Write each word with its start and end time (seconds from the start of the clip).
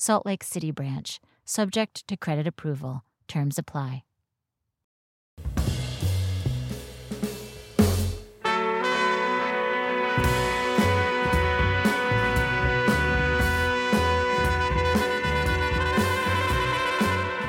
Salt 0.00 0.24
Lake 0.24 0.44
City 0.44 0.70
branch, 0.70 1.18
subject 1.44 2.06
to 2.06 2.16
credit 2.16 2.46
approval. 2.46 3.02
Terms 3.26 3.58
apply. 3.58 4.04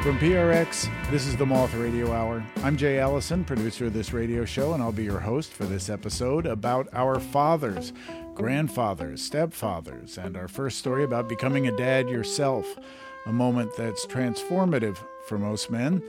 From 0.02 0.17
PRX, 0.17 0.89
this 1.11 1.28
is 1.28 1.38
the 1.38 1.45
Moth 1.45 1.75
Radio 1.75 2.11
Hour. 2.11 2.44
I'm 2.63 2.75
Jay 2.75 2.97
Allison, 2.97 3.45
producer 3.45 3.86
of 3.86 3.94
this 3.94 4.11
radio 4.11 4.44
show, 4.44 4.73
and 4.73 4.81
I'll 4.81 4.91
be 4.91 5.03
your 5.03 5.19
host 5.19 5.52
for 5.52 5.66
this 5.66 5.88
episode 5.88 6.47
about 6.47 6.88
our 6.94 7.19
fathers, 7.19 7.94
grandfathers, 8.39 9.29
stepfathers, 9.29 10.17
and 10.17 10.37
our 10.37 10.47
first 10.47 10.79
story 10.79 11.03
about 11.03 11.27
becoming 11.27 11.67
a 11.67 11.75
dad 11.75 12.09
yourself, 12.09 12.65
a 13.25 13.33
moment 13.33 13.69
that's 13.75 14.05
transformative 14.05 14.97
for 15.27 15.37
most 15.37 15.69
men. 15.69 16.01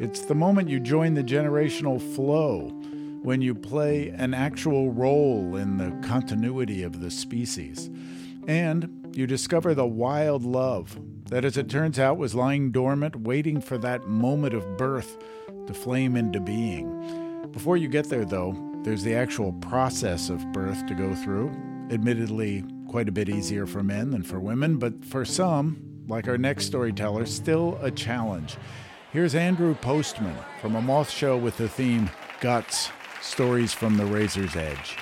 It's 0.00 0.22
the 0.22 0.34
moment 0.34 0.68
you 0.68 0.80
join 0.80 1.14
the 1.14 1.22
generational 1.22 2.02
flow 2.16 2.70
when 3.22 3.40
you 3.40 3.54
play 3.54 4.08
an 4.08 4.34
actual 4.34 4.90
role 4.90 5.54
in 5.54 5.78
the 5.78 5.96
continuity 6.06 6.82
of 6.82 7.00
the 7.00 7.10
species. 7.10 7.88
And 8.48 9.08
you 9.14 9.28
discover 9.28 9.72
the 9.72 9.86
wild 9.86 10.42
love 10.42 10.98
that, 11.28 11.44
as 11.44 11.56
it 11.56 11.70
turns 11.70 12.00
out, 12.00 12.18
was 12.18 12.34
lying 12.34 12.72
dormant, 12.72 13.14
waiting 13.14 13.60
for 13.60 13.78
that 13.78 14.08
moment 14.08 14.54
of 14.54 14.76
birth 14.76 15.18
to 15.68 15.72
flame 15.72 16.16
into 16.16 16.40
being. 16.40 17.48
Before 17.52 17.76
you 17.76 17.86
get 17.86 18.10
there, 18.10 18.24
though, 18.24 18.56
there's 18.82 19.04
the 19.04 19.14
actual 19.14 19.52
process 19.52 20.30
of 20.30 20.52
birth 20.52 20.84
to 20.86 20.94
go 20.94 21.14
through. 21.14 21.56
Admittedly, 21.88 22.64
quite 22.88 23.08
a 23.08 23.12
bit 23.12 23.28
easier 23.28 23.64
for 23.64 23.80
men 23.80 24.10
than 24.10 24.22
for 24.22 24.40
women, 24.40 24.76
but 24.76 25.04
for 25.04 25.24
some, 25.24 26.04
like 26.08 26.26
our 26.26 26.36
next 26.36 26.66
storyteller, 26.66 27.24
still 27.26 27.78
a 27.80 27.92
challenge. 27.92 28.56
Here's 29.12 29.36
Andrew 29.36 29.72
Postman 29.74 30.36
from 30.60 30.74
a 30.74 30.82
moth 30.82 31.08
show 31.08 31.36
with 31.38 31.56
the 31.58 31.68
theme 31.68 32.10
Guts 32.40 32.90
Stories 33.22 33.72
from 33.72 33.96
the 33.96 34.04
Razor's 34.04 34.56
Edge. 34.56 34.96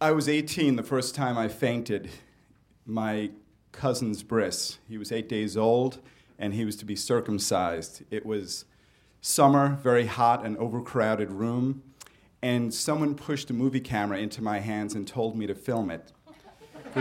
I 0.00 0.12
was 0.12 0.26
18 0.26 0.76
the 0.76 0.82
first 0.82 1.14
time 1.14 1.36
I 1.36 1.48
fainted. 1.48 2.08
My 2.86 3.30
cousin's 3.72 4.22
bris. 4.22 4.78
He 4.88 4.96
was 4.96 5.12
eight 5.12 5.28
days 5.28 5.54
old 5.54 6.00
and 6.38 6.54
he 6.54 6.64
was 6.64 6.76
to 6.76 6.86
be 6.86 6.96
circumcised. 6.96 8.04
It 8.10 8.24
was 8.24 8.64
summer, 9.20 9.78
very 9.82 10.06
hot, 10.06 10.44
and 10.44 10.56
overcrowded 10.58 11.30
room, 11.30 11.82
and 12.44 12.74
someone 12.74 13.14
pushed 13.14 13.48
a 13.48 13.54
movie 13.54 13.80
camera 13.80 14.18
into 14.18 14.42
my 14.42 14.58
hands 14.58 14.94
and 14.94 15.08
told 15.08 15.34
me 15.34 15.46
to 15.46 15.54
film 15.54 15.90
it. 15.90 16.12
For, 16.92 17.00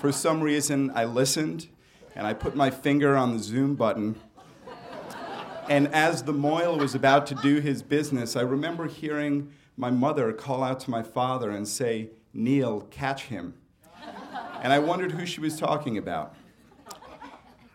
for 0.00 0.10
some 0.10 0.40
reason, 0.40 0.90
I 0.96 1.04
listened 1.04 1.68
and 2.16 2.26
I 2.26 2.34
put 2.34 2.56
my 2.56 2.68
finger 2.68 3.16
on 3.16 3.36
the 3.36 3.38
zoom 3.38 3.76
button. 3.76 4.16
And 5.68 5.86
as 5.94 6.24
the 6.24 6.32
mohel 6.32 6.76
was 6.76 6.96
about 6.96 7.24
to 7.28 7.36
do 7.36 7.60
his 7.60 7.84
business, 7.84 8.34
I 8.34 8.40
remember 8.40 8.88
hearing 8.88 9.52
my 9.76 9.92
mother 9.92 10.32
call 10.32 10.64
out 10.64 10.80
to 10.80 10.90
my 10.90 11.04
father 11.04 11.52
and 11.52 11.68
say, 11.68 12.10
Neil, 12.34 12.80
catch 12.90 13.26
him. 13.26 13.54
And 14.60 14.72
I 14.72 14.80
wondered 14.80 15.12
who 15.12 15.24
she 15.24 15.40
was 15.40 15.56
talking 15.56 15.96
about. 15.96 16.34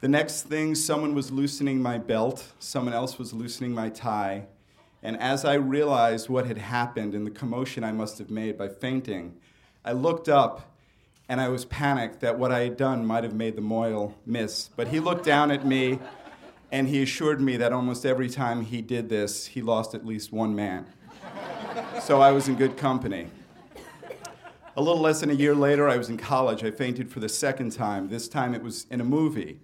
The 0.02 0.10
next 0.10 0.48
thing, 0.48 0.76
someone 0.76 1.16
was 1.16 1.32
loosening 1.32 1.82
my 1.82 1.98
belt, 1.98 2.52
someone 2.60 2.94
else 2.94 3.18
was 3.18 3.32
loosening 3.32 3.72
my 3.72 3.88
tie. 3.88 4.48
And 5.04 5.20
as 5.20 5.46
I 5.46 5.54
realized 5.54 6.30
what 6.30 6.48
had 6.48 6.58
happened 6.58 7.14
and 7.14 7.28
the 7.28 7.32
commotion 7.32 7.84
I 7.84 7.92
must 7.92 8.18
have 8.18 8.32
made 8.32 8.58
by 8.58 8.70
fainting, 8.70 9.36
I 9.86 9.92
looked 9.92 10.28
up 10.28 10.74
and 11.30 11.40
I 11.40 11.50
was 11.50 11.66
panicked 11.66 12.22
that 12.22 12.40
what 12.40 12.52
I 12.52 12.62
had 12.62 12.78
done 12.78 13.06
might 13.06 13.24
have 13.24 13.36
made 13.36 13.56
the 13.56 13.62
mohel 13.62 14.16
miss. 14.26 14.70
But 14.76 14.88
he 14.88 15.00
looked 15.00 15.26
down 15.26 15.52
at 15.52 15.66
me 15.66 16.00
and 16.72 16.88
he 16.88 17.04
assured 17.04 17.42
me 17.42 17.58
that 17.58 17.72
almost 17.72 18.06
every 18.06 18.30
time 18.30 18.66
he 18.66 18.82
did 18.82 19.10
this, 19.10 19.46
he 19.46 19.62
lost 19.62 19.94
at 19.94 20.06
least 20.06 20.32
one 20.32 20.56
man 20.56 20.88
so 22.02 22.22
I 22.22 22.32
was 22.32 22.48
in 22.48 22.56
good 22.56 22.78
company. 22.78 23.28
A 24.76 24.82
little 24.82 25.02
less 25.02 25.22
than 25.22 25.30
a 25.30 25.34
year 25.34 25.54
later, 25.54 25.88
I 25.88 25.98
was 25.98 26.10
in 26.10 26.18
college. 26.18 26.64
I 26.64 26.72
fainted 26.72 27.10
for 27.10 27.20
the 27.20 27.30
second 27.30 27.72
time. 27.72 28.10
This 28.10 28.28
time 28.28 28.54
it 28.54 28.64
was 28.64 28.88
in 28.90 29.00
a 29.00 29.04
movie. 29.04 29.60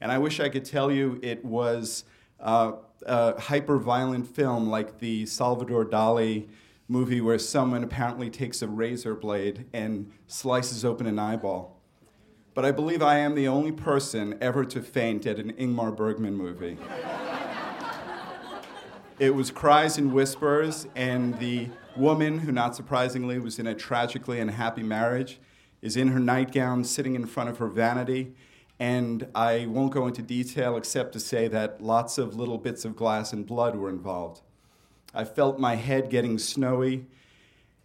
And 0.00 0.12
I 0.12 0.18
wish 0.18 0.40
I 0.40 0.48
could 0.48 0.64
tell 0.64 0.90
you 0.90 1.18
it 1.22 1.44
was 1.44 2.04
uh, 2.40 2.72
a 3.06 3.40
hyper 3.40 3.78
violent 3.78 4.26
film 4.34 4.68
like 4.68 4.98
the 4.98 5.26
Salvador 5.26 5.84
Dali 5.84 6.48
movie 6.88 7.20
where 7.20 7.38
someone 7.38 7.82
apparently 7.82 8.28
takes 8.28 8.62
a 8.62 8.68
razor 8.68 9.14
blade 9.14 9.66
and 9.72 10.10
slices 10.26 10.84
open 10.84 11.06
an 11.06 11.18
eyeball. 11.18 11.80
But 12.54 12.64
I 12.64 12.70
believe 12.70 13.02
I 13.02 13.18
am 13.18 13.34
the 13.34 13.48
only 13.48 13.72
person 13.72 14.36
ever 14.40 14.64
to 14.66 14.82
faint 14.82 15.26
at 15.26 15.38
an 15.38 15.52
Ingmar 15.52 15.96
Bergman 15.96 16.34
movie. 16.34 16.76
It 19.18 19.36
was 19.36 19.52
cries 19.52 19.98
and 19.98 20.12
whispers, 20.12 20.88
and 20.96 21.38
the 21.38 21.68
woman, 21.96 22.40
who 22.40 22.50
not 22.50 22.74
surprisingly 22.74 23.38
was 23.38 23.58
in 23.60 23.68
a 23.68 23.74
tragically 23.74 24.40
unhappy 24.40 24.82
marriage, 24.82 25.38
is 25.80 25.96
in 25.96 26.08
her 26.08 26.18
nightgown 26.18 26.82
sitting 26.82 27.14
in 27.14 27.26
front 27.26 27.48
of 27.48 27.58
her 27.58 27.68
vanity. 27.68 28.34
And 28.82 29.28
I 29.32 29.66
won't 29.66 29.92
go 29.92 30.08
into 30.08 30.22
detail 30.22 30.76
except 30.76 31.12
to 31.12 31.20
say 31.20 31.46
that 31.46 31.80
lots 31.80 32.18
of 32.18 32.34
little 32.34 32.58
bits 32.58 32.84
of 32.84 32.96
glass 32.96 33.32
and 33.32 33.46
blood 33.46 33.76
were 33.76 33.88
involved. 33.88 34.42
I 35.14 35.22
felt 35.22 35.60
my 35.60 35.76
head 35.76 36.10
getting 36.10 36.36
snowy, 36.36 37.06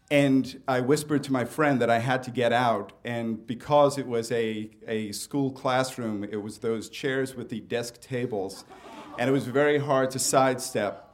and 0.09 0.59
I 0.67 0.79
whispered 0.79 1.21
to 1.25 1.31
my 1.31 1.45
friend 1.45 1.79
that 1.81 1.91
I 1.91 1.99
had 1.99 2.23
to 2.23 2.31
get 2.31 2.51
out. 2.51 2.93
And 3.05 3.45
because 3.45 3.99
it 3.99 4.07
was 4.07 4.31
a, 4.31 4.71
a 4.87 5.11
school 5.11 5.51
classroom, 5.51 6.23
it 6.23 6.41
was 6.41 6.57
those 6.57 6.89
chairs 6.89 7.35
with 7.35 7.49
the 7.49 7.59
desk 7.59 8.01
tables, 8.01 8.65
and 9.19 9.29
it 9.29 9.33
was 9.33 9.45
very 9.45 9.77
hard 9.77 10.09
to 10.11 10.17
sidestep. 10.17 11.07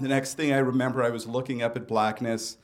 The 0.00 0.08
next 0.08 0.34
thing 0.34 0.52
I 0.52 0.58
remember, 0.58 1.04
I 1.04 1.10
was 1.10 1.28
looking 1.28 1.62
up 1.62 1.76
at 1.76 1.86
blackness 1.86 2.56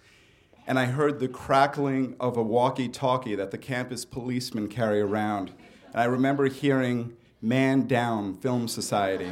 and 0.66 0.78
I 0.78 0.86
heard 0.86 1.19
the 1.19 1.28
crackling 1.28 2.14
of 2.20 2.36
a 2.36 2.42
walkie 2.42 2.88
talkie 2.88 3.34
that 3.34 3.50
the 3.50 3.59
campus 3.59 4.04
policemen 4.04 4.69
carry 4.69 5.00
around. 5.00 5.53
And 5.92 6.00
I 6.00 6.04
remember 6.04 6.47
hearing 6.47 7.16
Man 7.42 7.86
Down 7.86 8.34
Film 8.34 8.66
Society. 8.66 9.30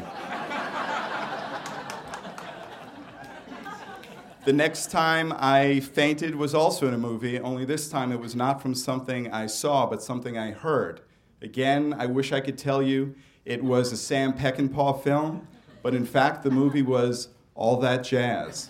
the 4.45 4.53
next 4.53 4.91
time 4.91 5.33
I 5.39 5.81
fainted 5.81 6.35
was 6.35 6.55
also 6.55 6.87
in 6.87 6.93
a 6.93 6.99
movie, 6.99 7.41
only 7.41 7.65
this 7.65 7.89
time 7.89 8.13
it 8.13 8.21
was 8.21 8.37
not 8.37 8.61
from 8.61 8.75
something 8.75 9.33
I 9.33 9.47
saw, 9.47 9.87
but 9.87 10.03
something 10.03 10.37
I 10.37 10.51
heard. 10.51 11.01
Again, 11.41 11.95
I 11.99 12.05
wish 12.05 12.31
I 12.31 12.41
could 12.41 12.59
tell 12.59 12.83
you 12.83 13.15
it 13.47 13.65
was 13.65 13.91
a 13.93 13.97
Sam 13.97 14.35
Peckinpah 14.35 15.03
film, 15.03 15.49
but 15.83 15.95
in 15.95 16.05
fact, 16.05 16.43
the 16.43 16.51
movie 16.51 16.83
was 16.83 17.29
all 17.55 17.79
that 17.79 18.05
jazz. 18.05 18.69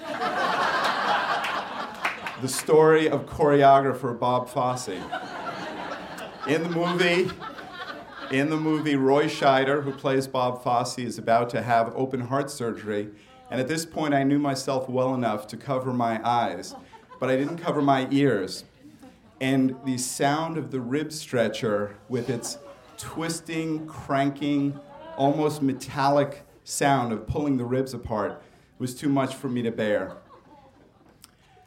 the 2.41 2.49
story 2.49 3.09
of 3.09 3.27
choreographer 3.27 4.17
Bob 4.17 4.49
Fosse. 4.49 4.91
In 6.47 6.63
the 6.63 6.71
movie, 6.71 7.29
in 8.31 8.49
the 8.49 8.57
movie, 8.57 8.95
Roy 8.95 9.27
Scheider, 9.27 9.83
who 9.83 9.93
plays 9.93 10.29
Bob 10.29 10.63
Fosse, 10.63 10.99
is 10.99 11.19
about 11.19 11.51
to 11.51 11.63
have 11.63 11.93
open 11.97 12.21
heart 12.21 12.51
surgery. 12.51 13.09
And 13.51 13.61
at 13.61 13.67
this 13.67 13.85
point, 13.85 14.15
I 14.15 14.23
knew 14.23 14.39
myself 14.39 14.89
well 14.89 15.15
enough 15.15 15.49
to 15.49 15.57
cover 15.57 15.93
my 15.93 16.21
eyes, 16.27 16.77
but 17.19 17.29
I 17.29 17.37
didn't 17.37 17.59
cover 17.59 17.83
my 17.83 18.07
ears. 18.11 18.65
And 19.41 19.75
the 19.85 19.99
sound 19.99 20.57
of 20.57 20.71
the 20.71 20.81
rib 20.81 21.13
stretcher 21.13 21.97
with 22.09 22.31
its 22.31 22.59
twisting, 22.97 23.87
cranking, 23.87 24.79
almost 25.17 25.61
metallic 25.61 26.43
sound 26.63 27.13
of 27.13 27.27
pulling 27.27 27.57
the 27.57 27.65
ribs 27.65 27.95
apart 27.95 28.43
was 28.79 28.95
too 28.95 29.09
much 29.09 29.35
for 29.35 29.49
me 29.49 29.63
to 29.63 29.73
bear. 29.73 30.19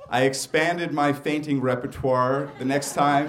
I 0.10 0.24
expanded 0.24 0.94
my 0.94 1.12
fainting 1.12 1.60
repertoire 1.60 2.52
the 2.60 2.66
next 2.66 2.94
time 2.94 3.28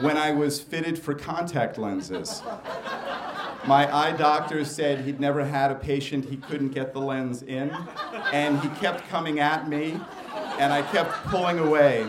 when 0.00 0.16
I 0.16 0.32
was 0.32 0.60
fitted 0.60 0.98
for 0.98 1.14
contact 1.14 1.78
lenses. 1.78 2.42
My 3.66 3.92
eye 3.94 4.12
doctor 4.12 4.64
said 4.64 5.04
he'd 5.04 5.20
never 5.20 5.44
had 5.44 5.70
a 5.70 5.74
patient 5.74 6.26
he 6.26 6.36
couldn't 6.36 6.70
get 6.70 6.92
the 6.92 7.00
lens 7.00 7.42
in, 7.42 7.74
and 8.32 8.60
he 8.60 8.68
kept 8.80 9.08
coming 9.08 9.40
at 9.40 9.68
me, 9.68 9.98
and 10.58 10.72
I 10.72 10.82
kept 10.82 11.12
pulling 11.26 11.58
away. 11.58 12.08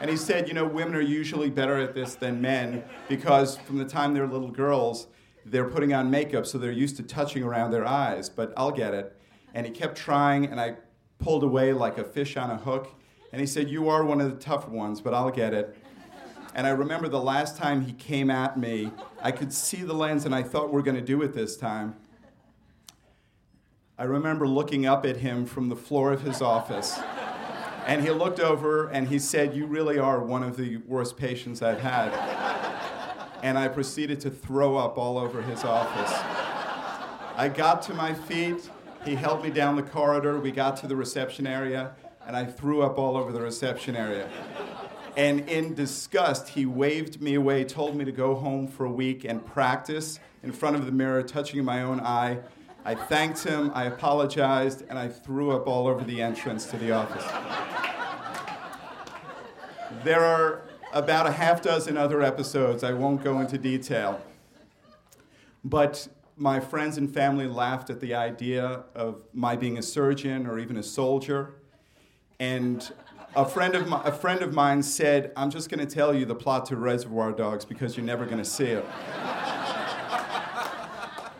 And 0.00 0.10
he 0.10 0.16
said, 0.16 0.48
You 0.48 0.54
know, 0.54 0.66
women 0.66 0.94
are 0.94 1.00
usually 1.00 1.50
better 1.50 1.76
at 1.78 1.94
this 1.94 2.14
than 2.14 2.40
men 2.40 2.82
because 3.08 3.58
from 3.58 3.78
the 3.78 3.84
time 3.84 4.14
they're 4.14 4.26
little 4.26 4.50
girls, 4.50 5.06
they're 5.44 5.68
putting 5.68 5.92
on 5.92 6.10
makeup, 6.10 6.46
so 6.46 6.58
they're 6.58 6.72
used 6.72 6.96
to 6.96 7.02
touching 7.02 7.42
around 7.42 7.70
their 7.70 7.86
eyes, 7.86 8.28
but 8.28 8.52
I'll 8.56 8.72
get 8.72 8.94
it. 8.94 9.16
And 9.54 9.66
he 9.66 9.72
kept 9.72 9.96
trying, 9.96 10.46
and 10.46 10.60
I 10.60 10.76
pulled 11.18 11.42
away 11.42 11.72
like 11.72 11.98
a 11.98 12.04
fish 12.04 12.36
on 12.36 12.50
a 12.50 12.56
hook. 12.56 12.94
And 13.32 13.40
he 13.40 13.46
said, 13.46 13.68
You 13.68 13.88
are 13.88 14.04
one 14.04 14.20
of 14.20 14.30
the 14.30 14.36
tough 14.36 14.68
ones, 14.68 15.00
but 15.00 15.14
I'll 15.14 15.30
get 15.30 15.54
it. 15.54 15.76
And 16.54 16.66
I 16.66 16.70
remember 16.70 17.08
the 17.08 17.20
last 17.20 17.56
time 17.56 17.82
he 17.82 17.92
came 17.92 18.30
at 18.30 18.58
me, 18.58 18.90
I 19.20 19.32
could 19.32 19.52
see 19.52 19.82
the 19.82 19.92
lens, 19.92 20.24
and 20.24 20.34
I 20.34 20.42
thought 20.42 20.72
we're 20.72 20.82
going 20.82 20.96
to 20.96 21.02
do 21.02 21.22
it 21.22 21.32
this 21.32 21.56
time. 21.56 21.96
I 23.98 24.04
remember 24.04 24.46
looking 24.46 24.86
up 24.86 25.04
at 25.04 25.16
him 25.16 25.44
from 25.44 25.68
the 25.68 25.76
floor 25.76 26.12
of 26.12 26.22
his 26.22 26.40
office. 26.40 26.98
And 27.84 28.02
he 28.02 28.10
looked 28.10 28.38
over 28.38 28.88
and 28.88 29.08
he 29.08 29.18
said, 29.18 29.56
You 29.56 29.66
really 29.66 29.98
are 29.98 30.22
one 30.22 30.42
of 30.42 30.56
the 30.56 30.76
worst 30.76 31.16
patients 31.16 31.62
I've 31.62 31.80
had. 31.80 32.12
And 33.42 33.58
I 33.58 33.66
proceeded 33.66 34.20
to 34.20 34.30
throw 34.30 34.76
up 34.76 34.98
all 34.98 35.18
over 35.18 35.42
his 35.42 35.64
office. 35.64 36.12
I 37.36 37.48
got 37.48 37.82
to 37.82 37.94
my 37.94 38.12
feet. 38.14 38.68
He 39.04 39.14
helped 39.14 39.42
me 39.42 39.50
down 39.50 39.74
the 39.74 39.82
corridor. 39.82 40.38
We 40.38 40.52
got 40.52 40.76
to 40.78 40.86
the 40.86 40.96
reception 40.96 41.46
area, 41.46 41.92
and 42.26 42.36
I 42.36 42.44
threw 42.44 42.82
up 42.82 42.98
all 42.98 43.16
over 43.16 43.32
the 43.32 43.40
reception 43.40 43.96
area. 43.96 44.28
And 45.18 45.48
in 45.50 45.74
disgust, 45.74 46.50
he 46.50 46.64
waved 46.64 47.20
me 47.20 47.34
away, 47.34 47.64
told 47.64 47.96
me 47.96 48.04
to 48.04 48.12
go 48.12 48.36
home 48.36 48.68
for 48.68 48.86
a 48.86 48.90
week 48.90 49.24
and 49.24 49.44
practice 49.44 50.20
in 50.44 50.52
front 50.52 50.76
of 50.76 50.86
the 50.86 50.92
mirror, 50.92 51.24
touching 51.24 51.64
my 51.64 51.82
own 51.82 51.98
eye. 51.98 52.38
I 52.84 52.94
thanked 52.94 53.42
him, 53.42 53.72
I 53.74 53.86
apologized, 53.86 54.84
and 54.88 54.96
I 54.96 55.08
threw 55.08 55.50
up 55.50 55.66
all 55.66 55.88
over 55.88 56.04
the 56.04 56.22
entrance 56.22 56.66
to 56.66 56.76
the 56.76 56.92
office. 56.92 57.24
There 60.04 60.20
are 60.20 60.62
about 60.92 61.26
a 61.26 61.32
half 61.32 61.62
dozen 61.62 61.96
other 61.96 62.22
episodes. 62.22 62.84
I 62.84 62.92
won't 62.92 63.24
go 63.24 63.40
into 63.40 63.58
detail. 63.58 64.20
But 65.64 66.06
my 66.36 66.60
friends 66.60 66.96
and 66.96 67.12
family 67.12 67.48
laughed 67.48 67.90
at 67.90 67.98
the 67.98 68.14
idea 68.14 68.84
of 68.94 69.22
my 69.32 69.56
being 69.56 69.78
a 69.78 69.82
surgeon 69.82 70.46
or 70.46 70.60
even 70.60 70.76
a 70.76 70.82
soldier. 70.84 71.54
And 72.38 72.88
a 73.36 73.44
friend 73.44 73.74
of, 73.74 73.88
my, 73.88 74.02
a 74.04 74.12
friend 74.12 74.42
of 74.42 74.54
mine 74.54 74.82
said, 74.82 75.32
I'm 75.36 75.50
just 75.50 75.70
going 75.70 75.86
to 75.86 75.94
tell 75.94 76.14
you 76.14 76.24
the 76.24 76.34
plot 76.34 76.66
to 76.66 76.76
Reservoir 76.76 77.32
Dogs 77.32 77.64
because 77.64 77.96
you're 77.96 78.06
never 78.06 78.24
going 78.24 78.38
to 78.38 78.44
see 78.44 78.66
it. 78.66 78.84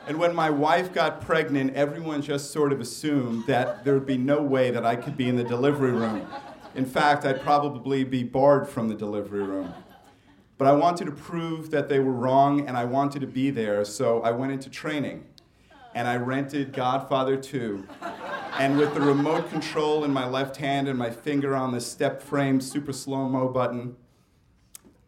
and 0.07 0.19
when 0.19 0.35
my 0.35 0.51
wife 0.51 0.93
got 0.93 1.21
pregnant, 1.21 1.75
everyone 1.75 2.23
just 2.23 2.53
sort 2.53 2.73
of 2.73 2.81
assumed 2.81 3.47
that 3.47 3.85
there 3.85 3.95
would 3.95 4.07
be 4.07 4.19
no 4.19 4.43
way 4.43 4.71
that 4.71 4.85
I 4.85 4.97
could 4.97 5.17
be 5.17 5.29
in 5.29 5.37
the 5.37 5.45
delivery 5.45 5.93
room. 5.93 6.27
In 6.75 6.85
fact, 6.85 7.25
I'd 7.25 7.41
probably 7.41 8.05
be 8.05 8.23
barred 8.23 8.69
from 8.69 8.89
the 8.89 8.95
delivery 8.95 9.43
room. 9.43 9.73
But 10.59 10.69
I 10.69 10.73
wanted 10.73 11.07
to 11.07 11.13
prove 11.13 11.71
that 11.71 11.89
they 11.89 12.01
were 12.01 12.13
wrong 12.13 12.69
and 12.69 12.77
I 12.77 12.85
wanted 12.85 13.21
to 13.21 13.27
be 13.27 13.51
there, 13.51 13.85
so 13.85 14.21
I 14.23 14.33
went 14.33 14.53
into 14.53 14.69
training. 14.69 15.25
And 15.95 16.07
I 16.07 16.17
rented 16.17 16.73
Godfather 16.73 17.37
2. 17.37 17.87
And 18.59 18.77
with 18.77 18.95
the 18.95 19.01
remote 19.01 19.51
control 19.51 20.05
in 20.05 20.13
my 20.13 20.27
left 20.27 20.57
hand 20.57 20.89
and 20.89 20.99
my 20.99 21.11
finger 21.11 21.55
on 21.55 21.73
the 21.73 21.81
step 21.81 22.23
frame 22.23 22.61
super 22.61 22.93
slow 22.93 23.29
mo 23.29 23.49
button, 23.49 23.97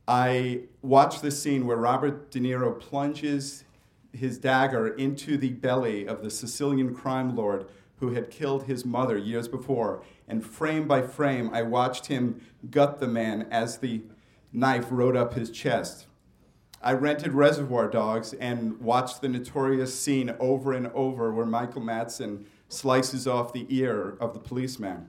I 0.07 0.63
watched 0.83 1.23
the 1.23 1.31
scene 1.31 1.67
where 1.67 1.77
Robert 1.77 2.31
De 2.31 2.41
Niro 2.41 2.79
plunges 2.79 3.65
his 4.13 4.39
dagger 4.39 4.89
into 4.89 5.37
the 5.37 5.51
belly 5.51 6.07
of 6.07 6.23
the 6.23 6.31
Sicilian 6.31 6.95
crime 6.95 7.37
lord 7.37 7.67
who 8.01 8.13
had 8.13 8.31
killed 8.31 8.65
his 8.65 8.85
mother 8.85 9.17
years 9.17 9.47
before. 9.47 10.03
And 10.27 10.45
frame 10.45 10.89
by 10.89 11.03
frame, 11.03 11.51
I 11.53 11.63
watched 11.63 12.07
him 12.07 12.41
gut 12.71 12.99
the 12.99 13.09
man 13.09 13.47
as 13.51 13.79
the 13.79 14.03
knife 14.53 14.87
rode 14.91 15.17
up 15.17 15.35
his 15.35 15.51
chest. 15.51 16.07
I 16.83 16.93
rented 16.93 17.35
Reservoir 17.35 17.89
Dogs 17.89 18.33
and 18.35 18.81
watched 18.81 19.21
the 19.21 19.29
notorious 19.29 19.99
scene 19.99 20.35
over 20.41 20.73
and 20.73 20.87
over 20.89 21.33
where 21.33 21.45
Michael 21.45 21.83
Madsen 21.83 22.47
slices 22.71 23.27
off 23.27 23.53
the 23.53 23.67
ear 23.69 24.17
of 24.21 24.33
the 24.33 24.41
policeman. 24.41 25.09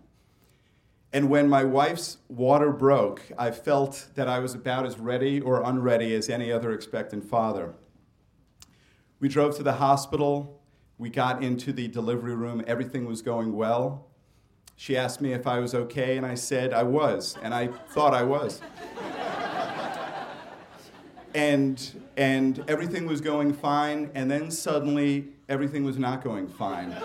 And 1.14 1.30
when 1.30 1.50
my 1.50 1.64
wife's 1.64 2.18
water 2.30 2.72
broke, 2.72 3.22
I 3.38 3.52
felt 3.52 4.08
that 4.16 4.28
I 4.28 4.40
was 4.40 4.54
about 4.54 4.86
as 4.86 4.98
ready 4.98 5.42
or 5.42 5.62
unready 5.62 6.16
as 6.16 6.30
any 6.30 6.52
other 6.52 6.72
expectant 6.72 7.24
father. 7.24 7.74
We 9.20 9.28
drove 9.28 9.56
to 9.58 9.64
the 9.64 9.74
hospital. 9.74 10.62
We 10.98 11.10
got 11.10 11.44
into 11.44 11.74
the 11.74 11.88
delivery 11.88 12.36
room. 12.36 12.64
Everything 12.66 13.06
was 13.06 13.22
going 13.22 13.54
well. 13.54 14.08
She 14.78 14.98
asked 14.98 15.22
me 15.22 15.34
if 15.34 15.46
I 15.46 15.60
was 15.60 15.76
okay, 15.76 16.18
and 16.18 16.26
I 16.26 16.34
said 16.34 16.74
I 16.74 16.84
was, 16.84 17.38
and 17.44 17.54
I 17.54 17.68
thought 17.68 18.16
I 18.16 18.24
was. 18.24 18.62
and, 21.36 22.04
and 22.18 22.64
everything 22.68 23.06
was 23.06 23.22
going 23.22 23.54
fine, 23.54 24.10
and 24.16 24.32
then 24.32 24.50
suddenly 24.50 25.28
everything 25.50 25.84
was 25.84 26.00
not 26.00 26.24
going 26.24 26.48
fine. 26.48 26.96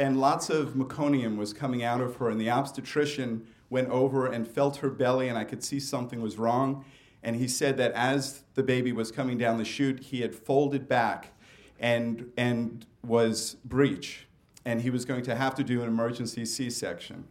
And 0.00 0.18
lots 0.18 0.48
of 0.48 0.70
meconium 0.70 1.36
was 1.36 1.52
coming 1.52 1.84
out 1.84 2.00
of 2.00 2.16
her, 2.16 2.30
and 2.30 2.40
the 2.40 2.48
obstetrician 2.48 3.46
went 3.68 3.90
over 3.90 4.26
and 4.26 4.48
felt 4.48 4.78
her 4.78 4.88
belly, 4.88 5.28
and 5.28 5.36
I 5.36 5.44
could 5.44 5.62
see 5.62 5.78
something 5.78 6.22
was 6.22 6.38
wrong. 6.38 6.86
And 7.22 7.36
he 7.36 7.46
said 7.46 7.76
that 7.76 7.92
as 7.92 8.42
the 8.54 8.62
baby 8.62 8.92
was 8.92 9.12
coming 9.12 9.36
down 9.36 9.58
the 9.58 9.64
chute, 9.64 10.00
he 10.04 10.22
had 10.22 10.34
folded 10.34 10.88
back 10.88 11.34
and, 11.78 12.32
and 12.38 12.86
was 13.04 13.56
breech, 13.62 14.26
and 14.64 14.80
he 14.80 14.88
was 14.88 15.04
going 15.04 15.22
to 15.24 15.36
have 15.36 15.54
to 15.56 15.62
do 15.62 15.82
an 15.82 15.88
emergency 15.88 16.46
C 16.46 16.70
section. 16.70 17.28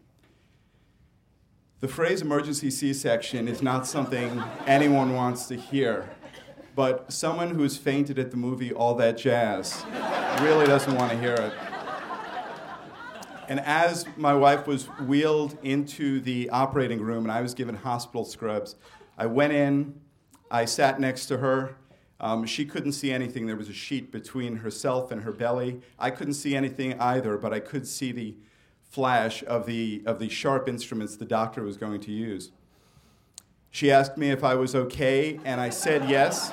The 1.80 1.88
phrase 1.88 2.22
emergency 2.22 2.70
C 2.70 2.94
section 2.94 3.48
is 3.48 3.64
not 3.64 3.88
something 3.88 4.44
anyone 4.68 5.16
wants 5.16 5.48
to 5.48 5.56
hear, 5.56 6.08
but 6.76 7.12
someone 7.12 7.56
who's 7.56 7.78
fainted 7.78 8.20
at 8.20 8.30
the 8.30 8.38
movie 8.38 8.72
All 8.72 8.94
That 8.94 9.18
Jazz 9.18 9.84
really 10.42 10.68
doesn't 10.68 10.94
want 10.96 11.12
to 11.12 11.18
hear 11.18 11.34
it. 11.34 11.54
And 13.50 13.60
as 13.62 14.06
my 14.16 14.36
wife 14.36 14.68
was 14.68 14.86
wheeled 15.00 15.58
into 15.64 16.22
the 16.22 16.52
operating 16.52 17.02
room 17.02 17.24
and 17.24 17.32
I 17.32 17.42
was 17.42 17.56
given 17.56 17.76
hospital 17.76 18.24
scrubs, 18.24 18.76
I 19.18 19.26
went 19.26 19.54
in, 19.54 20.00
I 20.52 20.66
sat 20.66 21.00
next 21.00 21.26
to 21.26 21.38
her, 21.38 21.76
um, 22.20 22.46
she 22.46 22.64
couldn't 22.64 22.92
see 22.92 23.12
anything. 23.12 23.48
There 23.48 23.56
was 23.56 23.70
a 23.70 23.74
sheet 23.74 24.12
between 24.12 24.58
herself 24.58 25.10
and 25.10 25.24
her 25.24 25.32
belly. 25.32 25.82
I 25.98 26.12
couldn't 26.12 26.36
see 26.36 26.56
anything 26.56 27.00
either, 27.00 27.38
but 27.38 27.52
I 27.52 27.60
could 27.60 27.88
see 27.88 28.12
the 28.12 28.36
flash 28.84 29.44
of 29.46 29.66
the, 29.66 30.04
of 30.06 30.20
the 30.20 30.30
sharp 30.30 30.70
instruments 30.70 31.16
the 31.16 31.26
doctor 31.26 31.64
was 31.64 31.76
going 31.76 32.02
to 32.02 32.12
use. 32.12 32.52
She 33.72 33.92
asked 33.92 34.16
me 34.16 34.30
if 34.30 34.44
I 34.44 34.56
was 34.56 34.76
okay, 34.76 35.40
and 35.44 35.60
I 35.60 35.70
said 35.70 36.08
yes. 36.08 36.52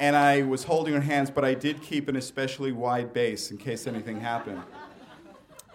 And 0.00 0.16
I 0.16 0.42
was 0.42 0.64
holding 0.64 0.94
her 0.94 1.00
hands, 1.00 1.30
but 1.30 1.44
I 1.44 1.54
did 1.54 1.80
keep 1.80 2.08
an 2.08 2.16
especially 2.16 2.72
wide 2.72 3.12
base 3.12 3.52
in 3.52 3.58
case 3.58 3.86
anything 3.86 4.18
happened. 4.18 4.62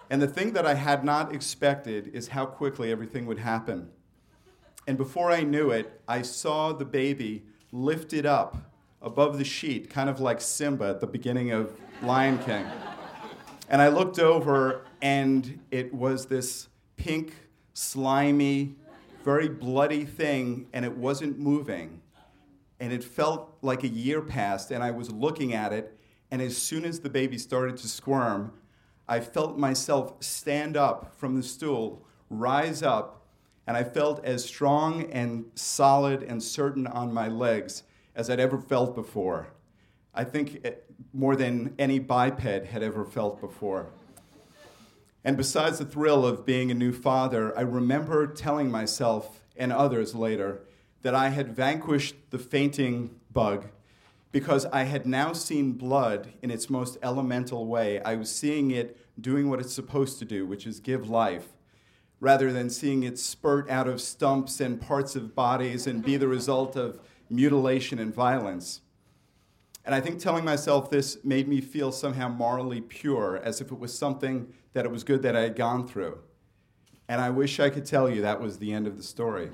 And 0.10 0.22
the 0.22 0.28
thing 0.28 0.54
that 0.54 0.66
I 0.66 0.74
had 0.74 1.04
not 1.04 1.34
expected 1.34 2.12
is 2.14 2.30
how 2.30 2.46
quickly 2.46 2.92
everything 2.92 3.26
would 3.26 3.40
happen. 3.40 3.90
And 4.88 4.98
before 4.98 5.32
I 5.32 5.42
knew 5.42 5.72
it, 5.72 6.02
I 6.08 6.22
saw 6.22 6.72
the 6.72 6.86
baby 6.86 7.44
lifted 7.74 8.26
up 8.26 8.72
above 9.02 9.38
the 9.38 9.44
sheet, 9.44 9.90
kind 9.90 10.10
of 10.10 10.20
like 10.20 10.40
Simba 10.40 10.86
at 10.86 11.02
the 11.02 11.08
beginning 11.08 11.52
of 11.52 11.74
Lion 12.02 12.40
King. 12.40 12.66
And 13.70 13.82
I 13.82 13.90
looked 13.90 14.18
over, 14.18 14.86
and 15.02 15.60
it 15.72 15.94
was 15.94 16.28
this 16.28 16.70
pink, 16.96 17.34
slimy, 17.74 18.76
very 19.26 19.50
bloody 19.50 20.06
thing, 20.06 20.68
and 20.72 20.86
it 20.86 20.96
wasn't 20.96 21.38
moving. 21.38 22.02
And 22.80 22.94
it 22.94 23.04
felt 23.04 23.58
like 23.62 23.84
a 23.84 23.90
year 23.90 24.22
passed, 24.22 24.72
and 24.72 24.82
I 24.82 24.92
was 24.92 25.12
looking 25.12 25.54
at 25.54 25.74
it, 25.74 26.00
and 26.32 26.42
as 26.42 26.58
soon 26.58 26.86
as 26.86 27.02
the 27.02 27.10
baby 27.10 27.38
started 27.38 27.76
to 27.78 27.90
squirm, 27.90 28.54
I 29.08 29.20
felt 29.22 29.58
myself 29.58 30.22
stand 30.22 30.76
up 30.76 31.16
from 31.16 31.36
the 31.36 31.44
stool, 31.44 32.06
rise 32.30 32.84
up, 32.84 33.26
and 33.66 33.78
I 33.78 33.84
felt 33.84 34.24
as 34.26 34.44
strong 34.44 35.04
and 35.12 35.46
solid 35.56 36.24
and 36.24 36.42
certain 36.42 36.88
on 36.88 37.14
my 37.14 37.28
legs 37.28 37.84
as 38.16 38.30
I'd 38.30 38.40
ever 38.40 38.58
felt 38.58 38.96
before. 38.96 39.48
I 40.14 40.24
think 40.24 40.66
more 41.14 41.36
than 41.36 41.76
any 41.78 42.00
biped 42.00 42.42
had 42.42 42.84
ever 42.84 43.06
felt 43.06 43.40
before. 43.40 43.88
And 45.24 45.38
besides 45.38 45.80
the 45.80 45.86
thrill 45.86 46.26
of 46.26 46.46
being 46.46 46.72
a 46.72 46.74
new 46.74 46.92
father, 46.92 47.58
I 47.58 47.62
remember 47.62 48.28
telling 48.28 48.72
myself 48.72 49.44
and 49.56 49.72
others 49.74 50.16
later 50.16 50.62
that 51.02 51.14
I 51.14 51.30
had 51.30 51.56
vanquished 51.56 52.16
the 52.32 52.40
fainting 52.40 53.20
bug 53.32 53.66
because 54.32 54.66
I 54.68 54.84
had 54.84 55.06
now 55.06 55.34
seen 55.34 55.74
blood 55.74 56.34
in 56.42 56.52
its 56.52 56.70
most 56.70 56.98
elemental 57.02 57.66
way. 57.66 58.02
I 58.02 58.16
was 58.16 58.30
seeing 58.30 58.72
it 58.72 58.98
doing 59.20 59.50
what 59.50 59.60
it's 59.60 59.74
supposed 59.74 60.20
to 60.20 60.26
do, 60.26 60.46
which 60.46 60.68
is 60.68 60.80
give 60.80 61.10
life, 61.10 61.54
rather 62.20 62.52
than 62.52 62.70
seeing 62.70 63.04
it 63.04 63.18
spurt 63.18 63.70
out 63.70 63.88
of 63.88 64.02
stumps 64.02 64.60
and 64.60 64.82
parts 64.82 65.16
of 65.16 65.34
bodies 65.34 65.88
and 65.88 66.04
be 66.04 66.18
the 66.18 66.28
result 66.28 66.76
of 66.76 67.00
mutilation 67.30 68.00
and 68.00 68.14
violence. 68.14 68.82
And 69.86 69.96
I 69.96 70.02
think 70.02 70.20
telling 70.20 70.44
myself 70.44 70.90
this 70.90 71.24
made 71.24 71.48
me 71.48 71.62
feel 71.62 71.92
somehow 71.94 72.28
morally 72.28 72.82
pure, 72.82 73.38
as 73.38 73.62
if 73.62 73.72
it 73.72 73.80
was 73.80 73.98
something 73.98 74.54
that 74.74 74.86
it 74.86 74.92
was 74.92 75.04
good 75.04 75.22
that 75.22 75.36
I 75.36 75.42
had 75.42 75.56
gone 75.56 75.88
through. 75.88 76.20
And 77.08 77.22
I 77.22 77.30
wish 77.30 77.60
I 77.60 77.70
could 77.70 77.86
tell 77.86 78.10
you 78.10 78.22
that 78.22 78.42
was 78.42 78.60
the 78.60 78.74
end 78.74 78.86
of 78.86 78.98
the 78.98 79.04
story. 79.04 79.50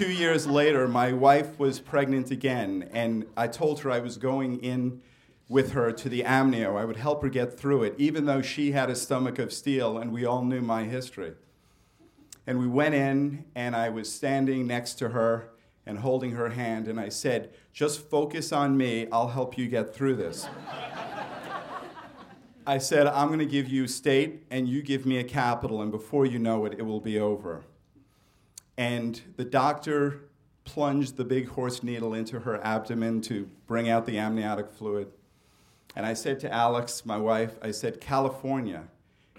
Two 0.00 0.10
years 0.10 0.46
later, 0.46 0.88
my 0.88 1.12
wife 1.12 1.58
was 1.58 1.78
pregnant 1.78 2.30
again, 2.30 2.88
and 2.90 3.26
I 3.36 3.48
told 3.48 3.80
her 3.80 3.90
I 3.90 4.00
was 4.00 4.16
going 4.16 4.58
in 4.60 5.02
with 5.46 5.72
her 5.72 5.92
to 5.92 6.08
the 6.08 6.22
amnio. 6.22 6.80
I 6.80 6.86
would 6.86 6.96
help 6.96 7.20
her 7.20 7.28
get 7.28 7.60
through 7.60 7.82
it, 7.82 7.96
even 7.98 8.24
though 8.24 8.40
she 8.40 8.72
had 8.72 8.88
a 8.88 8.96
stomach 8.96 9.38
of 9.38 9.52
steel 9.52 9.98
and 9.98 10.10
we 10.10 10.24
all 10.24 10.42
knew 10.42 10.62
my 10.62 10.84
history. 10.84 11.34
And 12.46 12.58
we 12.58 12.66
went 12.66 12.94
in, 12.94 13.44
and 13.54 13.76
I 13.76 13.90
was 13.90 14.10
standing 14.10 14.66
next 14.66 14.94
to 15.00 15.10
her 15.10 15.50
and 15.84 15.98
holding 15.98 16.30
her 16.30 16.48
hand, 16.48 16.88
and 16.88 16.98
I 16.98 17.10
said, 17.10 17.52
Just 17.74 18.00
focus 18.08 18.52
on 18.52 18.78
me, 18.78 19.06
I'll 19.12 19.28
help 19.28 19.58
you 19.58 19.68
get 19.68 19.94
through 19.94 20.16
this. 20.16 20.48
I 22.66 22.78
said, 22.78 23.06
I'm 23.06 23.26
going 23.26 23.40
to 23.40 23.44
give 23.44 23.68
you 23.68 23.86
state, 23.86 24.46
and 24.50 24.66
you 24.66 24.80
give 24.80 25.04
me 25.04 25.18
a 25.18 25.24
capital, 25.24 25.82
and 25.82 25.90
before 25.90 26.24
you 26.24 26.38
know 26.38 26.64
it, 26.64 26.76
it 26.78 26.86
will 26.86 27.00
be 27.00 27.20
over. 27.20 27.64
And 28.80 29.20
the 29.36 29.44
doctor 29.44 30.22
plunged 30.64 31.18
the 31.18 31.24
big 31.24 31.48
horse 31.48 31.82
needle 31.82 32.14
into 32.14 32.40
her 32.40 32.64
abdomen 32.64 33.20
to 33.20 33.46
bring 33.66 33.90
out 33.90 34.06
the 34.06 34.16
amniotic 34.16 34.72
fluid. 34.72 35.08
And 35.94 36.06
I 36.06 36.14
said 36.14 36.40
to 36.40 36.50
Alex, 36.50 37.04
my 37.04 37.18
wife, 37.18 37.58
I 37.60 37.72
said, 37.72 38.00
California. 38.00 38.84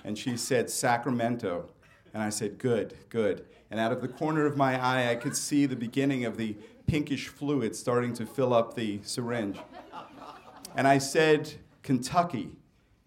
And 0.04 0.16
she 0.16 0.38
said, 0.38 0.70
Sacramento. 0.70 1.72
And 2.14 2.22
I 2.22 2.30
said, 2.30 2.60
Good, 2.60 2.94
good. 3.10 3.44
And 3.72 3.80
out 3.80 3.92
of 3.92 4.02
the 4.02 4.08
corner 4.08 4.46
of 4.46 4.58
my 4.58 4.80
eye, 4.80 5.10
I 5.10 5.16
could 5.16 5.36
see 5.36 5.66
the 5.66 5.76
beginning 5.76 6.24
of 6.24 6.38
the 6.38 6.56
pinkish 6.86 7.28
fluid 7.28 7.76
starting 7.76 8.14
to 8.14 8.28
fill 8.28 8.54
up 8.54 8.76
the 8.76 9.00
syringe. 9.02 9.58
And 10.76 10.88
I 10.88 11.00
said, 11.00 11.52
Kentucky. 11.82 12.52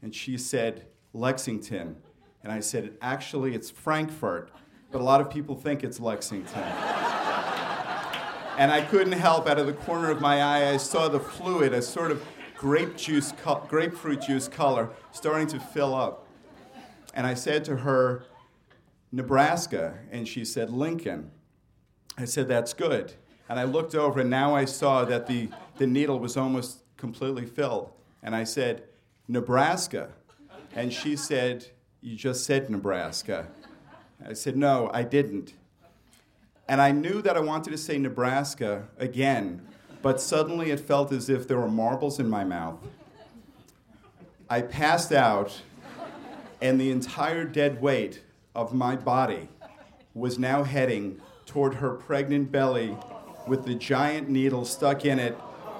And 0.02 0.12
she 0.12 0.36
said, 0.36 0.86
Lexington. 1.12 1.94
And 2.42 2.52
I 2.52 2.58
said, 2.58 2.96
Actually, 3.00 3.54
it's 3.54 3.70
Frankfort, 3.70 4.50
but 4.94 5.00
a 5.00 5.04
lot 5.04 5.20
of 5.20 5.28
people 5.28 5.56
think 5.56 5.82
it's 5.82 5.98
Lexington. 5.98 6.62
and 8.56 8.70
I 8.70 8.80
couldn't 8.88 9.14
help, 9.14 9.48
out 9.48 9.58
of 9.58 9.66
the 9.66 9.72
corner 9.72 10.08
of 10.08 10.20
my 10.20 10.40
eye, 10.40 10.70
I 10.70 10.76
saw 10.76 11.08
the 11.08 11.18
fluid, 11.18 11.72
a 11.72 11.82
sort 11.82 12.12
of 12.12 12.24
grape 12.56 12.96
juice, 12.96 13.32
grapefruit 13.66 14.22
juice 14.22 14.46
color, 14.46 14.90
starting 15.10 15.48
to 15.48 15.58
fill 15.58 15.96
up. 15.96 16.28
And 17.12 17.26
I 17.26 17.34
said 17.34 17.64
to 17.64 17.78
her, 17.78 18.26
Nebraska. 19.10 19.98
And 20.12 20.28
she 20.28 20.44
said, 20.44 20.70
Lincoln. 20.70 21.32
I 22.16 22.24
said, 22.24 22.46
That's 22.46 22.72
good. 22.72 23.14
And 23.48 23.58
I 23.58 23.64
looked 23.64 23.96
over, 23.96 24.20
and 24.20 24.30
now 24.30 24.54
I 24.54 24.64
saw 24.64 25.04
that 25.06 25.26
the, 25.26 25.48
the 25.76 25.88
needle 25.88 26.20
was 26.20 26.36
almost 26.36 26.84
completely 26.96 27.46
filled. 27.46 27.90
And 28.22 28.36
I 28.36 28.44
said, 28.44 28.84
Nebraska. 29.26 30.10
And 30.72 30.92
she 30.92 31.16
said, 31.16 31.66
You 32.00 32.14
just 32.14 32.44
said 32.44 32.70
Nebraska. 32.70 33.48
I 34.26 34.32
said, 34.32 34.56
No, 34.56 34.90
I 34.92 35.02
didn't. 35.02 35.54
And 36.66 36.80
I 36.80 36.92
knew 36.92 37.20
that 37.22 37.36
I 37.36 37.40
wanted 37.40 37.70
to 37.70 37.78
say 37.78 37.98
Nebraska 37.98 38.88
again, 38.98 39.66
but 40.00 40.20
suddenly 40.20 40.70
it 40.70 40.80
felt 40.80 41.12
as 41.12 41.28
if 41.28 41.46
there 41.46 41.58
were 41.58 41.68
marbles 41.68 42.18
in 42.18 42.28
my 42.28 42.42
mouth. 42.42 42.78
I 44.48 44.62
passed 44.62 45.12
out, 45.12 45.60
and 46.62 46.80
the 46.80 46.90
entire 46.90 47.44
dead 47.44 47.82
weight 47.82 48.22
of 48.54 48.72
my 48.72 48.96
body 48.96 49.48
was 50.14 50.38
now 50.38 50.62
heading 50.62 51.20
toward 51.44 51.74
her 51.74 51.90
pregnant 51.90 52.50
belly 52.50 52.96
with 53.46 53.66
the 53.66 53.74
giant 53.74 54.30
needle 54.30 54.64
stuck 54.64 55.04
in 55.04 55.18
it, 55.18 55.36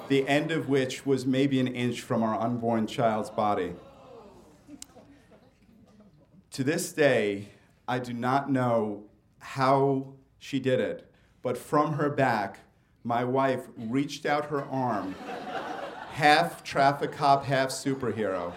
the 0.08 0.26
end 0.28 0.50
of 0.50 0.68
which 0.68 1.06
was 1.06 1.24
maybe 1.24 1.60
an 1.60 1.68
inch 1.68 2.02
from 2.02 2.22
our 2.22 2.38
unborn 2.38 2.86
child's 2.86 3.30
body. 3.30 3.72
To 6.52 6.62
this 6.62 6.92
day, 6.92 7.48
I 7.86 7.98
do 7.98 8.12
not 8.12 8.50
know 8.50 9.04
how 9.38 10.14
she 10.38 10.58
did 10.58 10.80
it, 10.80 11.10
but 11.42 11.58
from 11.58 11.94
her 11.94 12.08
back, 12.08 12.60
my 13.02 13.24
wife 13.24 13.60
reached 13.76 14.24
out 14.24 14.46
her 14.46 14.64
arm, 14.64 15.14
half 16.12 16.62
traffic 16.62 17.12
cop, 17.12 17.44
half 17.44 17.68
superhero, 17.68 18.54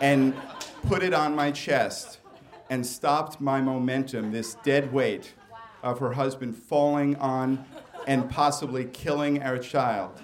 and 0.00 0.34
put 0.86 1.02
it 1.02 1.12
on 1.12 1.34
my 1.34 1.50
chest 1.50 2.18
and 2.70 2.86
stopped 2.86 3.40
my 3.40 3.60
momentum, 3.60 4.30
this 4.30 4.54
dead 4.62 4.92
weight 4.92 5.32
of 5.82 5.98
her 5.98 6.12
husband 6.12 6.56
falling 6.56 7.16
on 7.16 7.64
and 8.06 8.30
possibly 8.30 8.84
killing 8.84 9.42
our 9.42 9.58
child. 9.58 10.20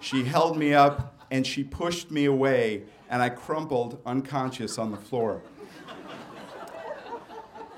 She 0.00 0.24
held 0.24 0.58
me 0.58 0.74
up 0.74 1.14
and 1.30 1.46
she 1.46 1.64
pushed 1.64 2.10
me 2.10 2.26
away, 2.26 2.84
and 3.08 3.22
I 3.22 3.30
crumpled 3.30 4.00
unconscious 4.04 4.78
on 4.78 4.90
the 4.90 4.96
floor. 4.96 5.42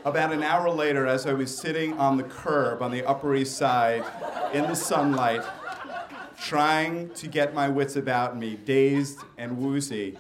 About 0.09 0.33
an 0.33 0.43
hour 0.43 0.71
later, 0.71 1.07
as 1.07 1.27
I 1.27 1.35
was 1.35 1.55
sitting 1.55 1.93
on 1.99 2.17
the 2.17 2.23
curb 2.23 2.81
on 2.81 2.91
the 2.91 3.05
Upper 3.05 3.35
East 3.35 3.59
Side 3.59 4.03
in 4.55 4.63
the 4.63 4.75
sunlight, 4.75 5.43
trying 6.41 7.11
to 7.11 7.27
get 7.27 7.53
my 7.53 7.69
wits 7.69 7.95
about 7.95 8.35
me, 8.35 8.57
dazed 8.57 9.19
and 9.37 9.59
woozy, 9.59 10.17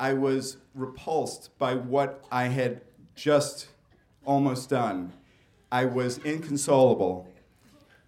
I 0.00 0.14
was 0.14 0.56
repulsed 0.74 1.56
by 1.56 1.76
what 1.76 2.24
I 2.32 2.46
had 2.46 2.80
just 3.14 3.68
almost 4.24 4.70
done. 4.70 5.12
I 5.70 5.84
was 5.84 6.18
inconsolable, 6.24 7.28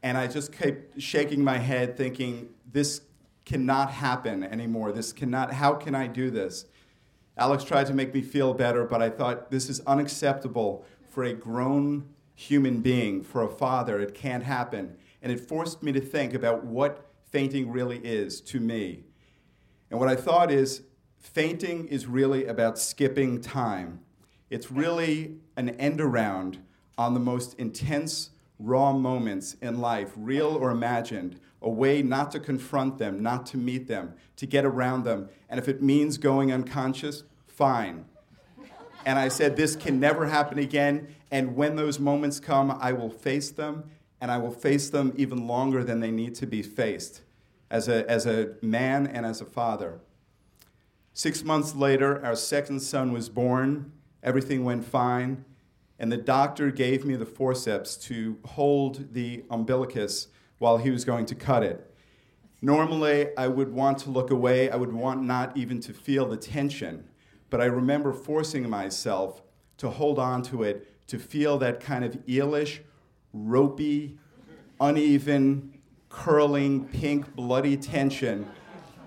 and 0.02 0.18
I 0.18 0.26
just 0.26 0.50
kept 0.50 1.00
shaking 1.00 1.44
my 1.44 1.58
head, 1.58 1.96
thinking, 1.96 2.48
this 2.72 3.02
cannot 3.44 3.92
happen 3.92 4.42
anymore. 4.42 4.90
This 4.90 5.12
cannot, 5.12 5.52
how 5.52 5.74
can 5.74 5.94
I 5.94 6.08
do 6.08 6.28
this? 6.28 6.66
Alex 7.38 7.62
tried 7.62 7.86
to 7.86 7.94
make 7.94 8.12
me 8.12 8.20
feel 8.20 8.52
better, 8.52 8.84
but 8.84 9.00
I 9.00 9.10
thought, 9.10 9.52
this 9.52 9.70
is 9.70 9.78
unacceptable 9.86 10.84
for 11.10 11.24
a 11.24 11.34
grown 11.34 12.08
human 12.34 12.80
being, 12.80 13.22
for 13.22 13.42
a 13.42 13.48
father. 13.48 14.00
It 14.00 14.14
can't 14.14 14.44
happen. 14.44 14.96
And 15.20 15.30
it 15.30 15.40
forced 15.40 15.82
me 15.82 15.92
to 15.92 16.00
think 16.00 16.32
about 16.32 16.64
what 16.64 17.10
fainting 17.30 17.70
really 17.70 17.98
is 17.98 18.40
to 18.42 18.60
me. 18.60 19.04
And 19.90 19.98
what 19.98 20.08
I 20.08 20.16
thought 20.16 20.50
is, 20.50 20.82
fainting 21.18 21.86
is 21.88 22.06
really 22.06 22.46
about 22.46 22.78
skipping 22.78 23.40
time. 23.40 24.00
It's 24.48 24.70
really 24.70 25.36
an 25.56 25.70
end 25.70 26.00
around 26.00 26.58
on 26.96 27.14
the 27.14 27.20
most 27.20 27.54
intense, 27.58 28.30
raw 28.58 28.92
moments 28.92 29.56
in 29.60 29.80
life, 29.80 30.12
real 30.16 30.48
or 30.48 30.70
imagined, 30.70 31.38
a 31.62 31.68
way 31.68 32.02
not 32.02 32.30
to 32.32 32.40
confront 32.40 32.98
them, 32.98 33.22
not 33.22 33.46
to 33.46 33.56
meet 33.56 33.86
them, 33.86 34.14
to 34.36 34.46
get 34.46 34.64
around 34.64 35.04
them. 35.04 35.28
And 35.48 35.58
if 35.60 35.68
it 35.68 35.82
means 35.82 36.18
going 36.18 36.52
unconscious, 36.52 37.24
fine. 37.46 38.06
And 39.04 39.18
I 39.18 39.28
said, 39.28 39.56
This 39.56 39.76
can 39.76 40.00
never 40.00 40.26
happen 40.26 40.58
again. 40.58 41.14
And 41.30 41.56
when 41.56 41.76
those 41.76 41.98
moments 41.98 42.40
come, 42.40 42.70
I 42.80 42.92
will 42.92 43.10
face 43.10 43.50
them, 43.50 43.90
and 44.20 44.30
I 44.30 44.38
will 44.38 44.50
face 44.50 44.90
them 44.90 45.12
even 45.16 45.46
longer 45.46 45.84
than 45.84 46.00
they 46.00 46.10
need 46.10 46.34
to 46.36 46.46
be 46.46 46.62
faced 46.62 47.22
as 47.70 47.88
a, 47.88 48.08
as 48.10 48.26
a 48.26 48.54
man 48.60 49.06
and 49.06 49.24
as 49.24 49.40
a 49.40 49.44
father. 49.44 50.00
Six 51.12 51.42
months 51.44 51.74
later, 51.74 52.24
our 52.24 52.36
second 52.36 52.80
son 52.80 53.12
was 53.12 53.28
born. 53.28 53.92
Everything 54.22 54.64
went 54.64 54.84
fine. 54.84 55.44
And 55.98 56.10
the 56.10 56.16
doctor 56.16 56.70
gave 56.70 57.04
me 57.04 57.14
the 57.14 57.26
forceps 57.26 57.96
to 58.08 58.38
hold 58.44 59.12
the 59.12 59.44
umbilicus 59.50 60.28
while 60.58 60.78
he 60.78 60.90
was 60.90 61.04
going 61.04 61.26
to 61.26 61.34
cut 61.34 61.62
it. 61.62 61.86
Normally, 62.62 63.36
I 63.36 63.48
would 63.48 63.72
want 63.72 63.98
to 63.98 64.10
look 64.10 64.30
away. 64.30 64.70
I 64.70 64.76
would 64.76 64.92
want 64.92 65.22
not 65.22 65.56
even 65.56 65.80
to 65.80 65.92
feel 65.92 66.26
the 66.26 66.36
tension. 66.36 67.09
But 67.50 67.60
I 67.60 67.66
remember 67.66 68.12
forcing 68.12 68.70
myself 68.70 69.42
to 69.78 69.90
hold 69.90 70.18
on 70.18 70.42
to 70.44 70.62
it, 70.62 71.06
to 71.08 71.18
feel 71.18 71.58
that 71.58 71.80
kind 71.80 72.04
of 72.04 72.12
eelish, 72.26 72.78
ropey, 73.32 74.16
uneven, 74.80 75.78
curling, 76.08 76.86
pink, 76.86 77.34
bloody 77.34 77.76
tension. 77.76 78.48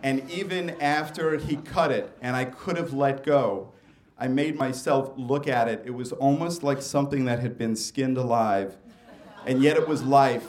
And 0.03 0.29
even 0.29 0.81
after 0.81 1.37
he 1.37 1.55
cut 1.55 1.91
it, 1.91 2.15
and 2.21 2.35
I 2.35 2.45
could 2.45 2.75
have 2.75 2.93
let 2.93 3.23
go, 3.23 3.71
I 4.17 4.27
made 4.27 4.57
myself 4.57 5.13
look 5.15 5.47
at 5.47 5.67
it. 5.67 5.83
It 5.85 5.91
was 5.91 6.11
almost 6.11 6.61
like 6.63 6.81
something 6.81 7.25
that 7.25 7.39
had 7.39 7.57
been 7.57 7.75
skinned 7.75 8.17
alive, 8.17 8.75
and 9.45 9.61
yet 9.63 9.77
it 9.77 9.87
was 9.87 10.03
life. 10.03 10.47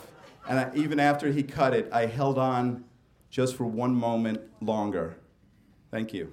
And 0.49 0.59
I, 0.59 0.71
even 0.75 1.01
after 1.01 1.31
he 1.33 1.43
cut 1.43 1.73
it, 1.73 1.89
I 1.93 2.07
held 2.07 2.39
on 2.39 2.85
just 3.31 3.57
for 3.57 3.65
one 3.65 3.95
moment 3.95 4.41
longer. 4.61 5.17
Thank 5.91 6.13
you. 6.13 6.33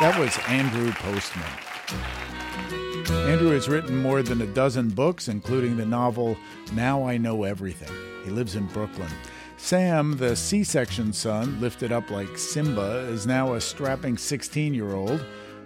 That 0.00 0.16
was 0.16 0.38
Andrew 0.46 0.92
Postman. 0.92 1.42
Andrew 3.28 3.50
has 3.50 3.68
written 3.68 3.96
more 3.96 4.22
than 4.22 4.40
a 4.42 4.46
dozen 4.46 4.90
books, 4.90 5.26
including 5.26 5.76
the 5.76 5.84
novel 5.84 6.36
Now 6.72 7.04
I 7.04 7.16
Know 7.16 7.42
Everything. 7.42 7.92
He 8.24 8.30
lives 8.30 8.54
in 8.54 8.66
Brooklyn. 8.66 9.10
Sam, 9.56 10.16
the 10.16 10.36
C 10.36 10.62
section 10.62 11.12
son, 11.12 11.60
lifted 11.60 11.90
up 11.90 12.10
like 12.10 12.38
Simba, 12.38 13.08
is 13.10 13.26
now 13.26 13.54
a 13.54 13.60
strapping 13.60 14.16
16 14.16 14.72
year 14.72 14.94
old. 14.94 15.24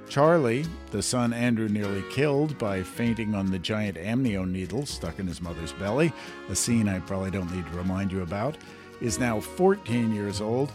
Charlie, 0.09 0.65
the 0.93 1.03
son 1.03 1.35
Andrew 1.35 1.69
nearly 1.69 2.03
killed 2.11 2.57
by 2.57 2.83
fainting 2.83 3.35
on 3.35 3.51
the 3.51 3.59
giant 3.59 3.99
amnio 3.99 4.51
needle 4.51 4.87
stuck 4.87 5.19
in 5.19 5.27
his 5.27 5.43
mother's 5.43 5.75
belly, 5.75 6.11
a 6.49 6.55
scene 6.55 6.89
I 6.89 7.01
probably 7.01 7.31
don't 7.31 7.55
need 7.55 7.67
to 7.67 7.77
remind 7.77 8.11
you 8.11 8.23
about, 8.23 8.57
is 9.03 9.19
now 9.19 9.41
14 9.41 10.15
years 10.15 10.41
old. 10.41 10.73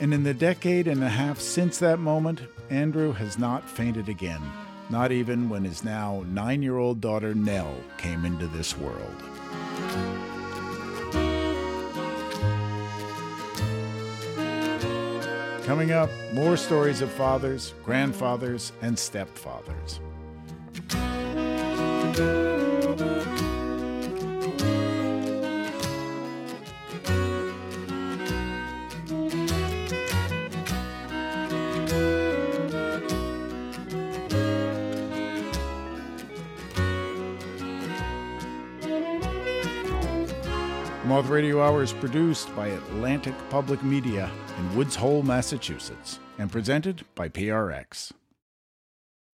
And 0.00 0.12
in 0.12 0.24
the 0.24 0.34
decade 0.34 0.88
and 0.88 1.02
a 1.02 1.08
half 1.08 1.40
since 1.40 1.78
that 1.78 1.98
moment, 1.98 2.42
Andrew 2.70 3.12
has 3.12 3.38
not 3.38 3.68
fainted 3.68 4.08
again 4.08 4.42
not 4.88 5.10
even 5.10 5.48
when 5.48 5.64
his 5.64 5.82
now 5.84 6.24
nine 6.28 6.62
year 6.62 6.78
old 6.78 7.00
daughter 7.00 7.34
Nell 7.34 7.74
came 7.98 8.24
into 8.24 8.46
this 8.46 8.76
world. 8.78 9.22
Coming 15.64 15.90
up, 15.90 16.10
more 16.32 16.56
stories 16.56 17.00
of 17.00 17.10
fathers, 17.10 17.74
grandfathers, 17.84 18.72
and 18.82 18.96
stepfathers. 18.96 19.98
Moth 41.16 41.30
Radio 41.30 41.62
Hour 41.62 41.82
is 41.82 41.94
produced 41.94 42.54
by 42.54 42.66
Atlantic 42.66 43.32
Public 43.48 43.82
Media 43.82 44.30
in 44.58 44.76
Woods 44.76 44.94
Hole, 44.94 45.22
Massachusetts, 45.22 46.18
and 46.38 46.52
presented 46.52 47.06
by 47.14 47.26
PRX. 47.26 48.12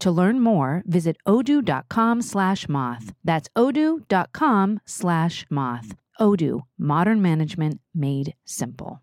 To 0.00 0.10
learn 0.10 0.40
more, 0.40 0.82
visit 0.86 1.16
odoo.com 1.26 2.22
slash 2.22 2.68
moth. 2.68 3.12
That's 3.24 3.48
odoo.com 3.56 4.80
slash 4.84 5.46
moth. 5.50 5.94
Odoo, 6.20 6.62
modern 6.78 7.22
management 7.22 7.80
made 7.94 8.34
simple. 8.44 9.02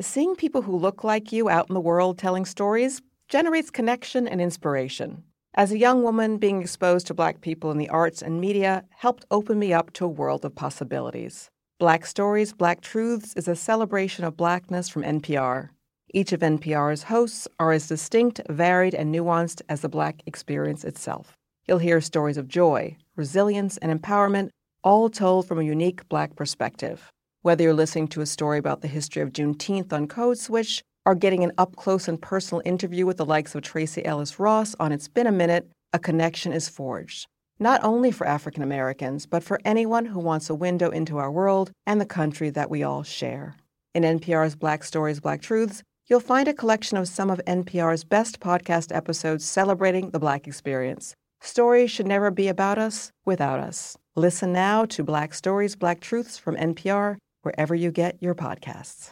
Seeing 0.00 0.36
people 0.36 0.62
who 0.62 0.76
look 0.76 1.04
like 1.04 1.32
you 1.32 1.48
out 1.48 1.68
in 1.68 1.74
the 1.74 1.80
world 1.80 2.18
telling 2.18 2.44
stories 2.44 3.00
generates 3.28 3.70
connection 3.70 4.28
and 4.28 4.40
inspiration. 4.40 5.24
As 5.54 5.72
a 5.72 5.78
young 5.78 6.02
woman, 6.02 6.36
being 6.36 6.60
exposed 6.60 7.06
to 7.06 7.14
Black 7.14 7.40
people 7.40 7.70
in 7.70 7.78
the 7.78 7.88
arts 7.88 8.20
and 8.20 8.40
media 8.40 8.84
helped 8.90 9.24
open 9.30 9.58
me 9.58 9.72
up 9.72 9.90
to 9.94 10.04
a 10.04 10.08
world 10.08 10.44
of 10.44 10.54
possibilities. 10.54 11.50
Black 11.78 12.04
Stories, 12.04 12.52
Black 12.52 12.82
Truths 12.82 13.34
is 13.36 13.48
a 13.48 13.56
celebration 13.56 14.24
of 14.24 14.36
Blackness 14.36 14.88
from 14.88 15.02
NPR. 15.02 15.70
Each 16.16 16.32
of 16.32 16.40
NPR's 16.40 17.02
hosts 17.02 17.46
are 17.60 17.72
as 17.72 17.88
distinct, 17.88 18.40
varied, 18.48 18.94
and 18.94 19.14
nuanced 19.14 19.60
as 19.68 19.82
the 19.82 19.88
Black 19.90 20.22
experience 20.24 20.82
itself. 20.82 21.36
You'll 21.68 21.76
hear 21.76 22.00
stories 22.00 22.38
of 22.38 22.48
joy, 22.48 22.96
resilience, 23.16 23.76
and 23.76 23.92
empowerment 23.92 24.48
all 24.82 25.10
told 25.10 25.46
from 25.46 25.58
a 25.58 25.62
unique 25.64 26.08
Black 26.08 26.34
perspective. 26.34 27.12
Whether 27.42 27.64
you're 27.64 27.74
listening 27.74 28.08
to 28.08 28.22
a 28.22 28.26
story 28.26 28.56
about 28.56 28.80
the 28.80 28.88
history 28.88 29.20
of 29.20 29.34
Juneteenth 29.34 29.92
on 29.92 30.08
Code 30.08 30.38
Switch 30.38 30.82
or 31.04 31.14
getting 31.14 31.44
an 31.44 31.52
up 31.58 31.76
close 31.76 32.08
and 32.08 32.18
personal 32.18 32.62
interview 32.64 33.04
with 33.04 33.18
the 33.18 33.26
likes 33.26 33.54
of 33.54 33.60
Tracee 33.60 34.02
Ellis 34.06 34.38
Ross 34.38 34.74
on 34.80 34.92
It's 34.92 35.08
Been 35.08 35.26
a 35.26 35.32
Minute, 35.32 35.68
a 35.92 35.98
connection 35.98 36.50
is 36.50 36.66
forged. 36.66 37.26
Not 37.58 37.84
only 37.84 38.10
for 38.10 38.26
African 38.26 38.62
Americans, 38.62 39.26
but 39.26 39.44
for 39.44 39.60
anyone 39.66 40.06
who 40.06 40.20
wants 40.20 40.48
a 40.48 40.54
window 40.54 40.88
into 40.88 41.18
our 41.18 41.30
world 41.30 41.72
and 41.86 42.00
the 42.00 42.06
country 42.06 42.48
that 42.48 42.70
we 42.70 42.82
all 42.82 43.02
share. 43.02 43.54
In 43.94 44.02
NPR's 44.02 44.56
Black 44.56 44.82
Stories, 44.82 45.20
Black 45.20 45.42
Truths, 45.42 45.82
you'll 46.06 46.20
find 46.20 46.48
a 46.48 46.54
collection 46.54 46.96
of 46.96 47.08
some 47.08 47.30
of 47.30 47.40
NPR's 47.46 48.04
best 48.04 48.40
podcast 48.40 48.94
episodes 48.94 49.44
celebrating 49.44 50.10
the 50.10 50.18
Black 50.18 50.46
experience. 50.46 51.14
Stories 51.40 51.90
should 51.90 52.06
never 52.06 52.30
be 52.30 52.48
about 52.48 52.78
us 52.78 53.10
without 53.24 53.58
us. 53.58 53.96
Listen 54.14 54.52
now 54.52 54.84
to 54.86 55.04
Black 55.04 55.34
Stories, 55.34 55.76
Black 55.76 56.00
Truths 56.00 56.38
from 56.38 56.56
NPR, 56.56 57.16
wherever 57.42 57.74
you 57.74 57.90
get 57.90 58.16
your 58.20 58.34
podcasts. 58.34 59.10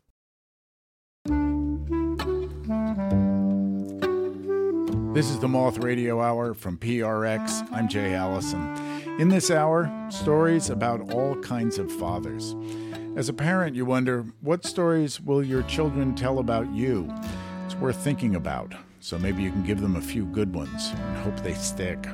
This 5.15 5.31
is 5.31 5.39
the 5.39 5.47
Moth 5.47 5.79
Radio 5.79 6.21
Hour 6.21 6.55
from 6.55 6.77
PRX. 6.77 7.71
I'm 7.71 7.89
Jay 7.89 8.15
Allison. 8.15 8.77
In 9.21 9.29
this 9.29 9.49
hour, 9.49 9.89
stories 10.11 10.71
about 10.71 11.13
all 11.13 11.37
kinds 11.37 11.79
of 11.79 11.93
fathers. 11.93 12.57
As 13.17 13.29
a 13.29 13.33
parent, 13.33 13.77
you 13.77 13.85
wonder 13.85 14.27
what 14.41 14.67
stories 14.67 15.21
will 15.21 15.45
your 15.45 15.63
children 15.63 16.17
tell 16.17 16.41
about 16.41 16.73
you? 16.75 17.09
It's 17.65 17.77
worth 17.77 17.99
thinking 17.99 18.35
about, 18.35 18.75
so 18.99 19.17
maybe 19.17 19.41
you 19.41 19.53
can 19.53 19.63
give 19.63 19.81
them 19.81 19.95
a 19.95 20.01
few 20.01 20.25
good 20.27 20.53
ones 20.53 20.91
and 20.91 21.17
hope 21.19 21.37
they 21.37 21.55
stick. 21.55 22.09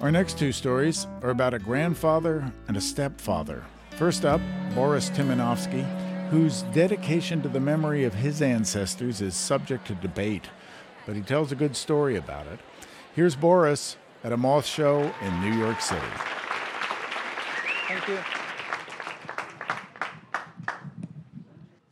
Our 0.00 0.12
next 0.12 0.38
two 0.38 0.52
stories 0.52 1.08
are 1.22 1.30
about 1.30 1.52
a 1.52 1.58
grandfather 1.58 2.52
and 2.68 2.76
a 2.76 2.80
stepfather. 2.80 3.64
First 3.96 4.24
up, 4.24 4.40
Boris 4.72 5.10
Timanovsky, 5.10 5.82
whose 6.30 6.62
dedication 6.72 7.42
to 7.42 7.48
the 7.48 7.58
memory 7.58 8.04
of 8.04 8.14
his 8.14 8.40
ancestors 8.40 9.20
is 9.20 9.34
subject 9.34 9.84
to 9.88 9.96
debate, 9.96 10.48
but 11.06 11.16
he 11.16 11.22
tells 11.22 11.50
a 11.50 11.56
good 11.56 11.74
story 11.74 12.14
about 12.14 12.46
it. 12.46 12.60
Here's 13.16 13.34
Boris 13.34 13.96
at 14.22 14.30
a 14.30 14.36
moth 14.36 14.64
show 14.64 15.12
in 15.22 15.40
New 15.40 15.58
York 15.58 15.80
City. 15.80 16.06
Thank 17.88 18.06
you. 18.06 18.39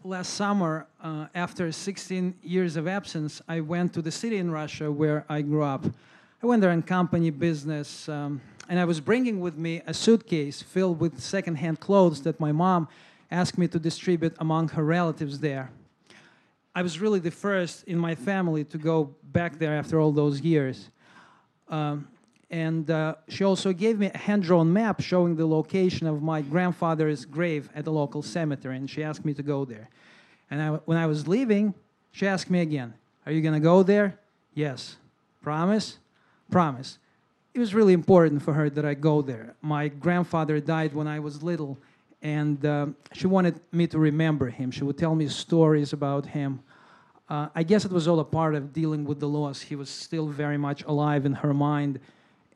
Last 0.08 0.36
summer, 0.36 0.86
uh, 1.02 1.26
after 1.34 1.70
16 1.70 2.36
years 2.42 2.76
of 2.76 2.88
absence, 2.88 3.42
I 3.46 3.60
went 3.60 3.92
to 3.92 4.00
the 4.00 4.10
city 4.10 4.38
in 4.38 4.50
Russia 4.50 4.90
where 4.90 5.26
I 5.28 5.42
grew 5.42 5.62
up. 5.62 5.84
I 6.42 6.46
went 6.46 6.62
there 6.62 6.70
in 6.70 6.80
company 6.80 7.28
business, 7.28 8.08
um, 8.08 8.40
and 8.70 8.80
I 8.80 8.86
was 8.86 9.00
bringing 9.00 9.38
with 9.38 9.58
me 9.58 9.82
a 9.86 9.92
suitcase 9.92 10.62
filled 10.62 10.98
with 10.98 11.20
secondhand 11.20 11.80
clothes 11.80 12.22
that 12.22 12.40
my 12.40 12.52
mom 12.52 12.88
asked 13.30 13.58
me 13.58 13.68
to 13.68 13.78
distribute 13.78 14.34
among 14.38 14.68
her 14.68 14.82
relatives 14.82 15.40
there. 15.40 15.70
I 16.74 16.80
was 16.80 17.00
really 17.00 17.20
the 17.20 17.30
first 17.30 17.84
in 17.84 17.98
my 17.98 18.14
family 18.14 18.64
to 18.64 18.78
go 18.78 19.14
back 19.24 19.58
there 19.58 19.76
after 19.76 20.00
all 20.00 20.12
those 20.12 20.40
years. 20.40 20.88
Um, 21.68 22.08
and 22.50 22.90
uh, 22.90 23.16
she 23.28 23.44
also 23.44 23.72
gave 23.72 23.98
me 23.98 24.10
a 24.12 24.16
hand 24.16 24.42
drawn 24.42 24.72
map 24.72 25.00
showing 25.00 25.36
the 25.36 25.46
location 25.46 26.06
of 26.06 26.22
my 26.22 26.40
grandfather's 26.40 27.24
grave 27.24 27.68
at 27.74 27.84
the 27.84 27.92
local 27.92 28.22
cemetery, 28.22 28.76
and 28.76 28.88
she 28.88 29.02
asked 29.02 29.24
me 29.24 29.34
to 29.34 29.42
go 29.42 29.64
there. 29.64 29.90
And 30.50 30.62
I, 30.62 30.70
when 30.86 30.96
I 30.96 31.06
was 31.06 31.28
leaving, 31.28 31.74
she 32.10 32.26
asked 32.26 32.50
me 32.50 32.60
again, 32.60 32.94
Are 33.26 33.32
you 33.32 33.42
going 33.42 33.54
to 33.54 33.60
go 33.60 33.82
there? 33.82 34.18
Yes. 34.54 34.96
Promise? 35.42 35.98
promise. 36.50 36.98
It 37.54 37.58
was 37.58 37.74
really 37.74 37.92
important 37.92 38.42
for 38.42 38.52
her 38.54 38.70
that 38.70 38.84
I 38.84 38.94
go 38.94 39.22
there. 39.22 39.54
My 39.60 39.88
grandfather 39.88 40.60
died 40.60 40.94
when 40.94 41.06
I 41.06 41.18
was 41.18 41.42
little, 41.42 41.78
and 42.22 42.64
uh, 42.64 42.86
she 43.12 43.26
wanted 43.26 43.60
me 43.72 43.86
to 43.88 43.98
remember 43.98 44.48
him. 44.48 44.70
She 44.70 44.84
would 44.84 44.98
tell 44.98 45.14
me 45.14 45.28
stories 45.28 45.92
about 45.92 46.26
him. 46.26 46.60
Uh, 47.28 47.48
I 47.54 47.62
guess 47.62 47.84
it 47.84 47.92
was 47.92 48.08
all 48.08 48.20
a 48.20 48.24
part 48.24 48.54
of 48.54 48.72
dealing 48.72 49.04
with 49.04 49.20
the 49.20 49.28
loss. 49.28 49.60
He 49.60 49.76
was 49.76 49.90
still 49.90 50.28
very 50.28 50.56
much 50.56 50.82
alive 50.84 51.26
in 51.26 51.34
her 51.34 51.52
mind, 51.52 52.00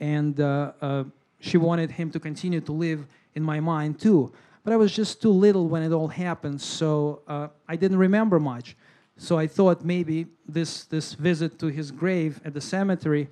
and 0.03 0.41
uh, 0.41 0.73
uh 0.81 1.05
she 1.39 1.59
wanted 1.59 1.91
him 1.91 2.11
to 2.11 2.21
continue 2.21 2.61
to 2.61 2.73
live 2.73 3.01
in 3.35 3.43
my 3.43 3.59
mind 3.61 3.99
too. 3.99 4.33
But 4.65 4.73
I 4.73 4.77
was 4.77 4.93
just 4.93 5.21
too 5.21 5.31
little 5.47 5.67
when 5.67 5.83
it 5.83 5.93
all 5.93 6.09
happened, 6.09 6.61
so 6.61 7.21
uh, 7.27 7.49
I 7.69 7.75
didn't 7.77 7.99
remember 7.99 8.39
much. 8.39 8.77
So 9.17 9.39
I 9.39 9.47
thought 9.49 9.85
maybe 9.85 10.27
this, 10.47 10.85
this 10.85 11.15
visit 11.15 11.59
to 11.59 11.67
his 11.67 11.91
grave 11.91 12.41
at 12.45 12.55
the 12.55 12.61
cemetery 12.61 13.29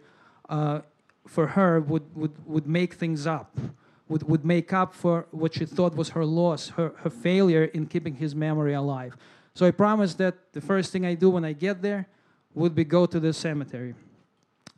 uh, 0.49 0.81
for 1.27 1.47
her 1.47 1.81
would, 1.81 2.05
would, 2.17 2.33
would 2.47 2.67
make 2.67 2.95
things 2.95 3.27
up, 3.27 3.57
would, 4.09 4.25
would 4.25 4.45
make 4.45 4.73
up 4.73 4.93
for 4.93 5.27
what 5.31 5.55
she 5.55 5.65
thought 5.65 5.95
was 5.95 6.11
her 6.11 6.25
loss, 6.25 6.71
her, 6.71 6.93
her 6.99 7.11
failure 7.11 7.65
in 7.65 7.87
keeping 7.87 8.15
his 8.15 8.35
memory 8.35 8.75
alive. 8.75 9.17
So 9.55 9.67
I 9.67 9.71
promised 9.71 10.19
that 10.19 10.53
the 10.53 10.61
first 10.61 10.91
thing 10.91 11.07
I 11.07 11.15
do 11.15 11.31
when 11.31 11.45
I 11.45 11.53
get 11.53 11.81
there 11.81 12.09
would 12.55 12.75
be 12.75 12.85
go 12.85 13.07
to 13.07 13.21
the 13.21 13.33
cemetery. 13.33 13.95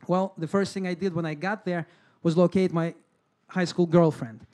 Well, 0.07 0.33
the 0.37 0.47
first 0.47 0.73
thing 0.73 0.87
I 0.87 0.93
did 0.93 1.13
when 1.13 1.25
I 1.25 1.33
got 1.33 1.65
there 1.65 1.87
was 2.21 2.37
locate 2.37 2.73
my 2.73 2.93
high 3.47 3.65
school 3.65 3.85
girlfriend. 3.85 4.45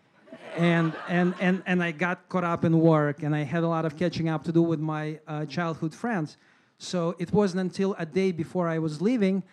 and, 0.57 0.93
and, 1.07 1.33
and, 1.39 1.63
and 1.65 1.81
I 1.83 1.91
got 1.91 2.27
caught 2.27 2.43
up 2.43 2.65
in 2.65 2.79
work, 2.79 3.23
and 3.23 3.35
I 3.35 3.43
had 3.43 3.63
a 3.63 3.67
lot 3.67 3.85
of 3.85 3.97
catching 3.97 4.29
up 4.29 4.43
to 4.45 4.51
do 4.51 4.61
with 4.61 4.79
my 4.79 5.19
uh, 5.27 5.45
childhood 5.45 5.93
friends. 5.93 6.37
So 6.77 7.15
it 7.19 7.31
wasn't 7.31 7.61
until 7.61 7.95
a 7.97 8.05
day 8.05 8.31
before 8.31 8.67
I 8.67 8.79
was 8.79 9.01
leaving 9.01 9.43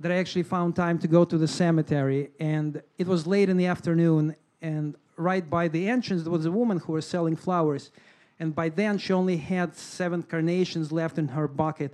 that 0.00 0.10
I 0.10 0.16
actually 0.16 0.44
found 0.44 0.76
time 0.76 0.98
to 1.00 1.08
go 1.08 1.24
to 1.24 1.36
the 1.36 1.48
cemetery. 1.48 2.30
And 2.40 2.82
it 2.98 3.06
was 3.06 3.26
late 3.26 3.48
in 3.48 3.56
the 3.56 3.66
afternoon, 3.66 4.34
and 4.62 4.96
right 5.16 5.48
by 5.48 5.68
the 5.68 5.88
entrance, 5.88 6.22
there 6.22 6.32
was 6.32 6.46
a 6.46 6.50
woman 6.50 6.78
who 6.78 6.94
was 6.94 7.06
selling 7.06 7.36
flowers. 7.36 7.90
And 8.38 8.54
by 8.54 8.70
then, 8.70 8.96
she 8.96 9.12
only 9.12 9.36
had 9.36 9.76
seven 9.76 10.22
carnations 10.22 10.90
left 10.90 11.18
in 11.18 11.28
her 11.28 11.46
bucket. 11.46 11.92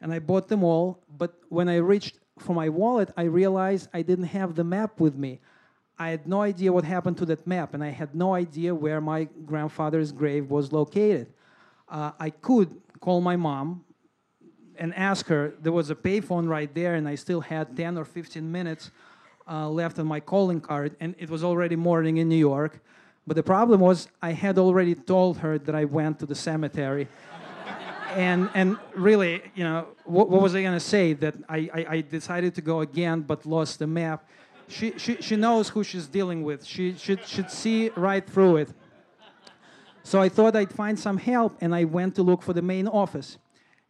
And 0.00 0.12
I 0.12 0.18
bought 0.18 0.48
them 0.48 0.62
all. 0.62 1.02
But 1.16 1.34
when 1.48 1.68
I 1.70 1.76
reached 1.76 2.18
for 2.38 2.54
my 2.54 2.68
wallet, 2.68 3.10
I 3.16 3.24
realized 3.24 3.88
I 3.92 4.02
didn't 4.02 4.26
have 4.26 4.54
the 4.54 4.64
map 4.64 5.00
with 5.00 5.16
me. 5.16 5.40
I 5.98 6.10
had 6.10 6.26
no 6.26 6.42
idea 6.42 6.72
what 6.72 6.84
happened 6.84 7.16
to 7.18 7.26
that 7.26 7.46
map, 7.46 7.72
and 7.72 7.82
I 7.82 7.88
had 7.88 8.14
no 8.14 8.34
idea 8.34 8.74
where 8.74 9.00
my 9.00 9.24
grandfather's 9.46 10.12
grave 10.12 10.50
was 10.50 10.72
located. 10.72 11.32
Uh, 11.88 12.12
I 12.20 12.30
could 12.30 12.80
call 13.00 13.20
my 13.20 13.36
mom 13.36 13.84
and 14.78 14.94
ask 14.94 15.26
her. 15.28 15.54
There 15.60 15.72
was 15.72 15.88
a 15.88 15.94
payphone 15.94 16.48
right 16.48 16.72
there, 16.74 16.96
and 16.96 17.08
I 17.08 17.14
still 17.14 17.40
had 17.40 17.76
10 17.76 17.96
or 17.96 18.04
15 18.04 18.50
minutes 18.50 18.90
uh, 19.48 19.68
left 19.68 19.98
on 19.98 20.06
my 20.06 20.20
calling 20.20 20.60
card, 20.60 20.96
and 21.00 21.14
it 21.18 21.30
was 21.30 21.42
already 21.42 21.76
morning 21.76 22.18
in 22.18 22.28
New 22.28 22.36
York. 22.36 22.80
But 23.26 23.36
the 23.36 23.42
problem 23.42 23.80
was, 23.80 24.08
I 24.20 24.32
had 24.32 24.58
already 24.58 24.94
told 24.94 25.38
her 25.38 25.58
that 25.58 25.74
I 25.74 25.84
went 25.84 26.18
to 26.20 26.26
the 26.26 26.34
cemetery. 26.34 27.08
And, 28.16 28.50
and 28.54 28.78
really, 28.94 29.42
you 29.54 29.64
know, 29.64 29.86
what, 30.04 30.28
what 30.30 30.42
was 30.42 30.54
I 30.54 30.62
to 30.62 30.80
say? 30.80 31.12
That 31.12 31.34
I, 31.48 31.70
I, 31.72 31.86
I 31.96 32.00
decided 32.00 32.54
to 32.56 32.62
go 32.62 32.80
again, 32.80 33.20
but 33.20 33.46
lost 33.46 33.78
the 33.78 33.86
map 33.86 34.26
she, 34.68 34.98
she, 34.98 35.16
she 35.20 35.36
knows 35.36 35.68
who 35.68 35.84
she's 35.84 36.06
dealing 36.06 36.42
with. 36.42 36.64
She 36.64 36.94
should, 36.94 37.26
should 37.26 37.50
see 37.50 37.90
right 37.90 38.28
through 38.28 38.58
it. 38.58 38.68
So 40.02 40.20
I 40.20 40.28
thought 40.28 40.54
I'd 40.54 40.72
find 40.72 40.98
some 40.98 41.18
help, 41.18 41.56
and 41.60 41.74
I 41.74 41.84
went 41.84 42.14
to 42.16 42.22
look 42.22 42.42
for 42.42 42.52
the 42.52 42.62
main 42.62 42.86
office. 42.86 43.38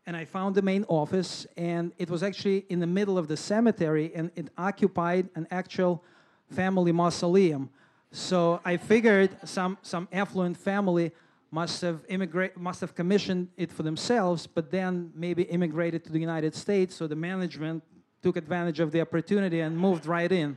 And 0.07 0.17
I 0.17 0.25
found 0.25 0.55
the 0.55 0.63
main 0.63 0.85
office, 0.85 1.47
and 1.57 1.93
it 1.99 2.09
was 2.09 2.23
actually 2.23 2.65
in 2.69 2.81
the 2.81 2.87
middle 2.87 3.19
of 3.19 3.29
the 3.29 3.37
cemetery, 3.37 4.13
and 4.15 4.31
it 4.37 4.49
occupied 4.57 5.29
an 5.35 5.47
actual 5.51 6.03
family 6.51 6.93
mausoleum. 6.93 7.71
So 8.13 8.61
I 8.65 8.77
figured 8.77 9.37
some, 9.45 9.79
some 9.83 10.09
affluent 10.13 10.57
family 10.57 11.13
must 11.51 11.81
have 11.83 12.01
immigrate, 12.09 12.57
must 12.57 12.81
have 12.81 12.95
commissioned 12.95 13.49
it 13.57 13.73
for 13.73 13.83
themselves, 13.83 14.47
but 14.47 14.71
then 14.71 15.13
maybe 15.15 15.45
immigrated 15.45 16.05
to 16.05 16.13
the 16.13 16.19
United 16.19 16.55
States. 16.55 16.95
So 16.95 17.07
the 17.07 17.17
management 17.17 17.83
took 18.23 18.37
advantage 18.37 18.81
of 18.81 18.91
the 18.93 19.01
opportunity 19.01 19.61
and 19.61 19.79
moved 19.79 20.07
right 20.07 20.31
in. 20.31 20.57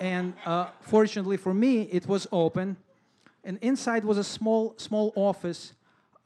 And 0.00 0.34
uh, 0.46 0.68
fortunately 0.80 1.36
for 1.36 1.52
me, 1.52 1.82
it 1.82 2.06
was 2.06 2.26
open. 2.30 2.76
And 3.44 3.58
inside 3.62 4.04
was 4.04 4.18
a 4.18 4.24
small, 4.24 4.74
small 4.76 5.12
office 5.16 5.72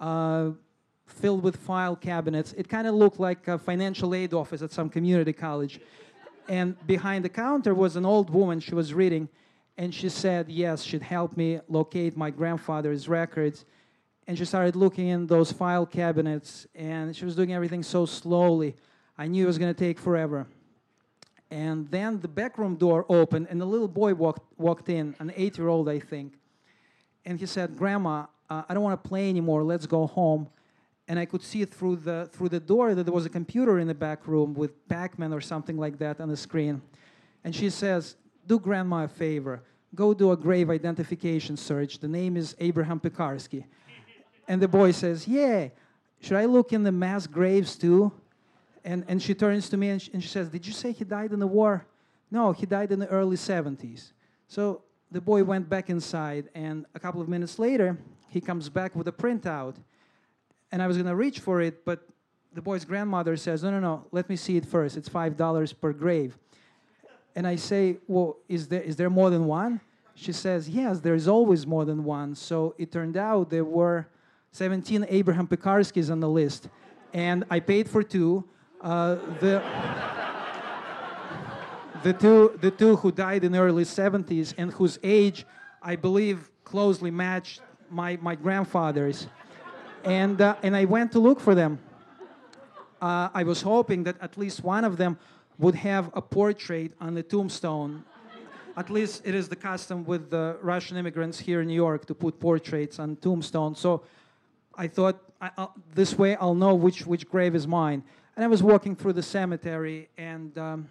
uh, 0.00 0.50
filled 1.06 1.42
with 1.42 1.56
file 1.56 1.96
cabinets. 1.96 2.52
It 2.54 2.68
kind 2.68 2.86
of 2.86 2.94
looked 2.94 3.20
like 3.20 3.48
a 3.48 3.58
financial 3.58 4.14
aid 4.14 4.34
office 4.34 4.62
at 4.62 4.72
some 4.72 4.88
community 4.88 5.32
college. 5.32 5.80
And 6.48 6.76
behind 6.86 7.24
the 7.24 7.28
counter 7.28 7.74
was 7.74 7.96
an 7.96 8.04
old 8.04 8.30
woman. 8.30 8.60
She 8.60 8.74
was 8.74 8.92
reading, 8.92 9.28
and 9.76 9.94
she 9.94 10.08
said, 10.08 10.48
Yes, 10.48 10.82
she'd 10.82 11.02
help 11.02 11.36
me 11.36 11.60
locate 11.68 12.16
my 12.16 12.30
grandfather's 12.30 13.08
records. 13.08 13.64
And 14.26 14.38
she 14.38 14.44
started 14.44 14.76
looking 14.76 15.08
in 15.08 15.26
those 15.26 15.50
file 15.50 15.84
cabinets, 15.84 16.66
and 16.74 17.14
she 17.14 17.24
was 17.24 17.34
doing 17.34 17.52
everything 17.52 17.82
so 17.82 18.06
slowly. 18.06 18.76
I 19.18 19.26
knew 19.26 19.44
it 19.44 19.46
was 19.46 19.58
going 19.58 19.74
to 19.74 19.78
take 19.78 19.98
forever. 19.98 20.46
And 21.50 21.90
then 21.90 22.20
the 22.20 22.28
back 22.28 22.56
room 22.56 22.76
door 22.76 23.04
opened, 23.08 23.48
and 23.50 23.60
a 23.60 23.64
little 23.64 23.88
boy 23.88 24.14
walked, 24.14 24.58
walked 24.58 24.88
in, 24.88 25.14
an 25.18 25.32
eight 25.36 25.58
year 25.58 25.68
old, 25.68 25.88
I 25.88 25.98
think. 25.98 26.34
And 27.24 27.38
he 27.38 27.46
said, 27.46 27.76
Grandma, 27.76 28.26
uh, 28.48 28.62
I 28.68 28.74
don't 28.74 28.82
want 28.82 29.02
to 29.02 29.08
play 29.08 29.28
anymore. 29.28 29.62
Let's 29.64 29.86
go 29.86 30.06
home. 30.06 30.48
And 31.08 31.18
I 31.18 31.24
could 31.24 31.42
see 31.42 31.64
through 31.64 31.96
the, 31.96 32.30
through 32.32 32.48
the 32.48 32.60
door 32.60 32.94
that 32.94 33.04
there 33.04 33.12
was 33.12 33.26
a 33.26 33.30
computer 33.30 33.78
in 33.80 33.88
the 33.88 33.94
back 33.94 34.26
room 34.26 34.54
with 34.54 34.88
Pac 34.88 35.18
Man 35.18 35.32
or 35.32 35.40
something 35.40 35.76
like 35.76 35.98
that 35.98 36.20
on 36.20 36.28
the 36.28 36.36
screen. 36.36 36.80
And 37.44 37.54
she 37.54 37.70
says, 37.70 38.16
Do 38.46 38.58
Grandma 38.58 39.04
a 39.04 39.08
favor. 39.08 39.62
Go 39.94 40.14
do 40.14 40.32
a 40.32 40.36
grave 40.36 40.70
identification 40.70 41.56
search. 41.56 41.98
The 41.98 42.08
name 42.08 42.36
is 42.36 42.56
Abraham 42.58 42.98
Pekarsky. 42.98 43.64
And 44.48 44.60
the 44.60 44.68
boy 44.68 44.92
says, 44.92 45.28
Yeah. 45.28 45.68
Should 46.20 46.36
I 46.36 46.44
look 46.44 46.72
in 46.72 46.84
the 46.84 46.92
mass 46.92 47.26
graves 47.26 47.76
too? 47.76 48.12
and, 48.84 49.04
and 49.08 49.22
she 49.22 49.34
turns 49.34 49.68
to 49.70 49.76
me 49.76 49.90
and 49.90 50.02
she, 50.02 50.10
and 50.12 50.22
she 50.22 50.28
says, 50.28 50.48
Did 50.48 50.66
you 50.66 50.72
say 50.72 50.92
he 50.92 51.04
died 51.04 51.32
in 51.32 51.38
the 51.38 51.46
war? 51.46 51.86
No, 52.30 52.52
he 52.52 52.66
died 52.66 52.92
in 52.92 52.98
the 52.98 53.08
early 53.08 53.36
70s. 53.36 54.12
So 54.48 54.82
the 55.10 55.20
boy 55.20 55.44
went 55.44 55.68
back 55.68 55.90
inside, 55.90 56.48
and 56.54 56.86
a 56.94 57.00
couple 57.00 57.20
of 57.20 57.28
minutes 57.28 57.58
later, 57.58 57.98
he 58.28 58.40
comes 58.40 58.68
back 58.68 58.96
with 58.96 59.06
a 59.08 59.12
printout. 59.12 59.76
And 60.70 60.82
I 60.82 60.86
was 60.86 60.96
going 60.96 61.06
to 61.06 61.14
reach 61.14 61.40
for 61.40 61.60
it, 61.60 61.84
but 61.84 62.08
the 62.54 62.62
boy's 62.62 62.84
grandmother 62.84 63.36
says, 63.36 63.62
No, 63.62 63.70
no, 63.70 63.80
no, 63.80 64.06
let 64.10 64.28
me 64.28 64.36
see 64.36 64.56
it 64.56 64.66
first. 64.66 64.96
It's 64.96 65.08
$5 65.08 65.80
per 65.80 65.92
grave. 65.92 66.38
And 67.34 67.46
I 67.46 67.56
say, 67.56 67.98
Well, 68.06 68.36
is 68.48 68.68
there, 68.68 68.82
is 68.82 68.96
there 68.96 69.10
more 69.10 69.30
than 69.30 69.46
one? 69.46 69.80
She 70.14 70.32
says, 70.32 70.68
Yes, 70.68 71.00
there's 71.00 71.28
always 71.28 71.66
more 71.66 71.84
than 71.84 72.04
one. 72.04 72.34
So 72.34 72.74
it 72.78 72.92
turned 72.92 73.16
out 73.16 73.50
there 73.50 73.64
were 73.64 74.08
17 74.52 75.06
Abraham 75.08 75.46
Pekarskis 75.46 76.10
on 76.10 76.20
the 76.20 76.28
list. 76.28 76.68
And 77.12 77.44
I 77.50 77.60
paid 77.60 77.88
for 77.88 78.02
two. 78.02 78.44
Uh, 78.80 79.16
the, 79.40 79.62
the, 82.02 82.12
two, 82.12 82.58
the 82.60 82.70
two 82.70 82.96
who 82.96 83.12
died 83.12 83.44
in 83.44 83.52
the 83.52 83.58
early 83.58 83.84
70s 83.84 84.54
and 84.58 84.72
whose 84.72 84.98
age, 85.02 85.46
I 85.80 85.96
believe, 85.96 86.50
closely 86.64 87.10
matched 87.10 87.60
my, 87.90 88.18
my 88.20 88.34
grandfather's. 88.34 89.26
And, 90.04 90.40
uh, 90.40 90.56
and 90.62 90.76
I 90.76 90.84
went 90.84 91.12
to 91.12 91.18
look 91.18 91.40
for 91.40 91.54
them. 91.54 91.78
Uh, 93.00 93.28
I 93.34 93.42
was 93.42 93.62
hoping 93.62 94.04
that 94.04 94.16
at 94.20 94.36
least 94.36 94.62
one 94.62 94.84
of 94.84 94.96
them 94.96 95.18
would 95.62 95.76
have 95.76 96.10
a 96.14 96.20
portrait 96.20 96.92
on 97.00 97.14
the 97.14 97.22
tombstone. 97.22 98.04
At 98.76 98.90
least 98.90 99.22
it 99.24 99.34
is 99.34 99.48
the 99.48 99.56
custom 99.56 100.04
with 100.04 100.28
the 100.28 100.56
Russian 100.60 100.96
immigrants 100.96 101.38
here 101.38 101.60
in 101.60 101.68
New 101.68 101.80
York 101.86 102.04
to 102.06 102.14
put 102.14 102.40
portraits 102.40 102.98
on 102.98 103.16
tombstones. 103.16 103.78
So 103.78 104.02
I 104.74 104.88
thought 104.88 105.16
I, 105.40 105.68
this 105.94 106.18
way 106.18 106.34
I'll 106.36 106.56
know 106.56 106.74
which, 106.74 107.06
which 107.06 107.28
grave 107.28 107.54
is 107.54 107.66
mine. 107.68 108.02
And 108.34 108.44
I 108.44 108.48
was 108.48 108.60
walking 108.62 108.96
through 108.96 109.12
the 109.12 109.22
cemetery, 109.22 110.08
and 110.16 110.56
um, 110.58 110.88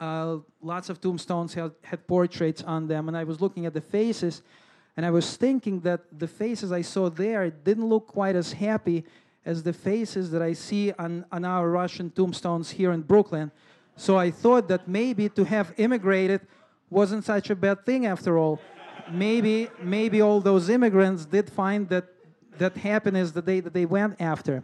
uh, 0.00 0.38
lots 0.62 0.88
of 0.88 1.00
tombstones 1.00 1.54
had, 1.54 1.72
had 1.84 2.06
portraits 2.08 2.62
on 2.62 2.88
them. 2.88 3.08
And 3.08 3.16
I 3.16 3.24
was 3.24 3.40
looking 3.40 3.66
at 3.66 3.74
the 3.74 3.82
faces, 3.82 4.42
and 4.96 5.06
I 5.06 5.10
was 5.10 5.36
thinking 5.36 5.80
that 5.80 6.00
the 6.18 6.26
faces 6.26 6.72
I 6.72 6.82
saw 6.82 7.08
there 7.10 7.50
didn't 7.50 7.86
look 7.86 8.06
quite 8.08 8.36
as 8.36 8.52
happy 8.52 9.04
as 9.44 9.62
the 9.62 9.72
faces 9.72 10.30
that 10.30 10.42
I 10.42 10.52
see 10.52 10.92
on, 10.92 11.24
on 11.32 11.44
our 11.44 11.70
Russian 11.70 12.10
tombstones 12.10 12.70
here 12.70 12.92
in 12.92 13.02
Brooklyn. 13.02 13.50
So 13.96 14.16
I 14.16 14.30
thought 14.30 14.68
that 14.68 14.88
maybe 14.88 15.28
to 15.30 15.44
have 15.44 15.72
immigrated 15.76 16.40
wasn't 16.90 17.24
such 17.24 17.50
a 17.50 17.54
bad 17.54 17.84
thing 17.86 18.06
after 18.06 18.38
all. 18.38 18.60
Maybe, 19.10 19.68
maybe 19.82 20.20
all 20.20 20.40
those 20.40 20.68
immigrants 20.68 21.24
did 21.24 21.50
find 21.50 21.88
that, 21.88 22.06
that 22.58 22.76
happiness 22.76 23.30
that 23.32 23.46
they, 23.46 23.60
that 23.60 23.72
they 23.72 23.86
went 23.86 24.20
after. 24.20 24.62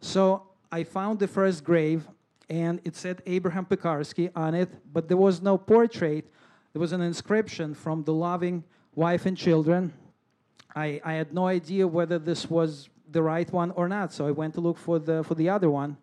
So 0.00 0.42
I 0.70 0.84
found 0.84 1.18
the 1.18 1.28
first 1.28 1.64
grave, 1.64 2.06
and 2.48 2.80
it 2.84 2.96
said 2.96 3.22
Abraham 3.26 3.66
Pekarsky 3.66 4.30
on 4.34 4.54
it, 4.54 4.70
but 4.92 5.08
there 5.08 5.16
was 5.16 5.42
no 5.42 5.58
portrait. 5.58 6.24
There 6.72 6.80
was 6.80 6.92
an 6.92 7.00
inscription 7.00 7.74
from 7.74 8.04
the 8.04 8.12
loving 8.12 8.64
wife 8.94 9.26
and 9.26 9.36
children. 9.36 9.92
I, 10.74 11.00
I 11.04 11.14
had 11.14 11.34
no 11.34 11.46
idea 11.46 11.86
whether 11.86 12.18
this 12.18 12.48
was 12.48 12.88
the 13.12 13.22
right 13.22 13.50
one 13.52 13.70
or 13.72 13.88
not, 13.88 14.12
so 14.12 14.26
I 14.26 14.30
went 14.30 14.54
to 14.54 14.60
look 14.60 14.78
for 14.78 14.98
the, 14.98 15.22
for 15.22 15.34
the 15.34 15.48
other 15.48 15.70
one. 15.70 15.96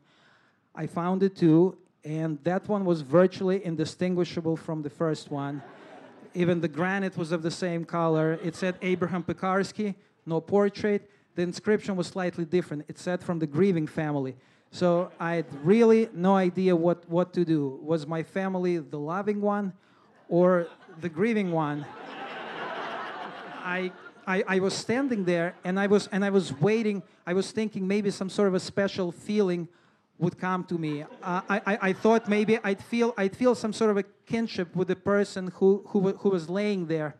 I 0.75 0.87
found 0.87 1.23
it 1.23 1.35
too, 1.35 1.77
and 2.03 2.41
that 2.43 2.67
one 2.67 2.85
was 2.85 3.01
virtually 3.01 3.65
indistinguishable 3.65 4.55
from 4.55 4.81
the 4.81 4.89
first 4.89 5.31
one. 5.31 5.61
Even 6.33 6.61
the 6.61 6.67
granite 6.67 7.17
was 7.17 7.31
of 7.31 7.41
the 7.41 7.51
same 7.51 7.83
color. 7.83 8.39
It 8.43 8.55
said 8.55 8.75
Abraham 8.81 9.23
Pekarsky, 9.23 9.95
no 10.25 10.39
portrait. 10.39 11.09
The 11.35 11.41
inscription 11.41 11.95
was 11.95 12.07
slightly 12.07 12.45
different. 12.45 12.85
It 12.87 12.99
said 12.99 13.23
from 13.23 13.39
the 13.39 13.47
grieving 13.47 13.87
family. 13.87 14.35
So 14.71 15.11
I 15.19 15.35
had 15.35 15.45
really 15.65 16.09
no 16.13 16.35
idea 16.35 16.75
what, 16.75 17.09
what 17.09 17.33
to 17.33 17.43
do. 17.43 17.79
Was 17.81 18.05
my 18.05 18.21
family 18.21 18.77
the 18.77 18.99
loving 18.99 19.41
one 19.41 19.73
or 20.27 20.67
the 21.01 21.09
grieving 21.09 21.51
one? 21.51 21.85
I, 23.63 23.91
I, 24.29 24.43
I 24.47 24.59
was 24.59 24.75
standing 24.75 25.25
there 25.25 25.55
and 25.63 25.79
I 25.79 25.87
was, 25.87 26.05
and 26.11 26.23
I 26.23 26.29
was 26.29 26.53
waiting. 26.61 27.01
I 27.25 27.33
was 27.33 27.51
thinking 27.51 27.87
maybe 27.87 28.11
some 28.11 28.29
sort 28.29 28.47
of 28.47 28.53
a 28.53 28.59
special 28.59 29.11
feeling 29.11 29.67
would 30.19 30.37
come 30.37 30.63
to 30.65 30.77
me. 30.77 31.01
Uh, 31.01 31.41
I, 31.49 31.61
I, 31.65 31.77
I, 31.81 31.93
thought 31.93 32.29
maybe 32.29 32.59
I'd 32.63 32.79
feel, 32.79 33.15
I'd 33.17 33.35
feel 33.35 33.55
some 33.55 33.73
sort 33.73 33.89
of 33.89 33.97
a 33.97 34.03
kinship 34.27 34.75
with 34.75 34.89
the 34.89 34.95
person 34.95 35.51
who, 35.55 35.83
who, 35.87 36.11
who 36.11 36.29
was 36.29 36.47
laying 36.47 36.85
there. 36.85 37.15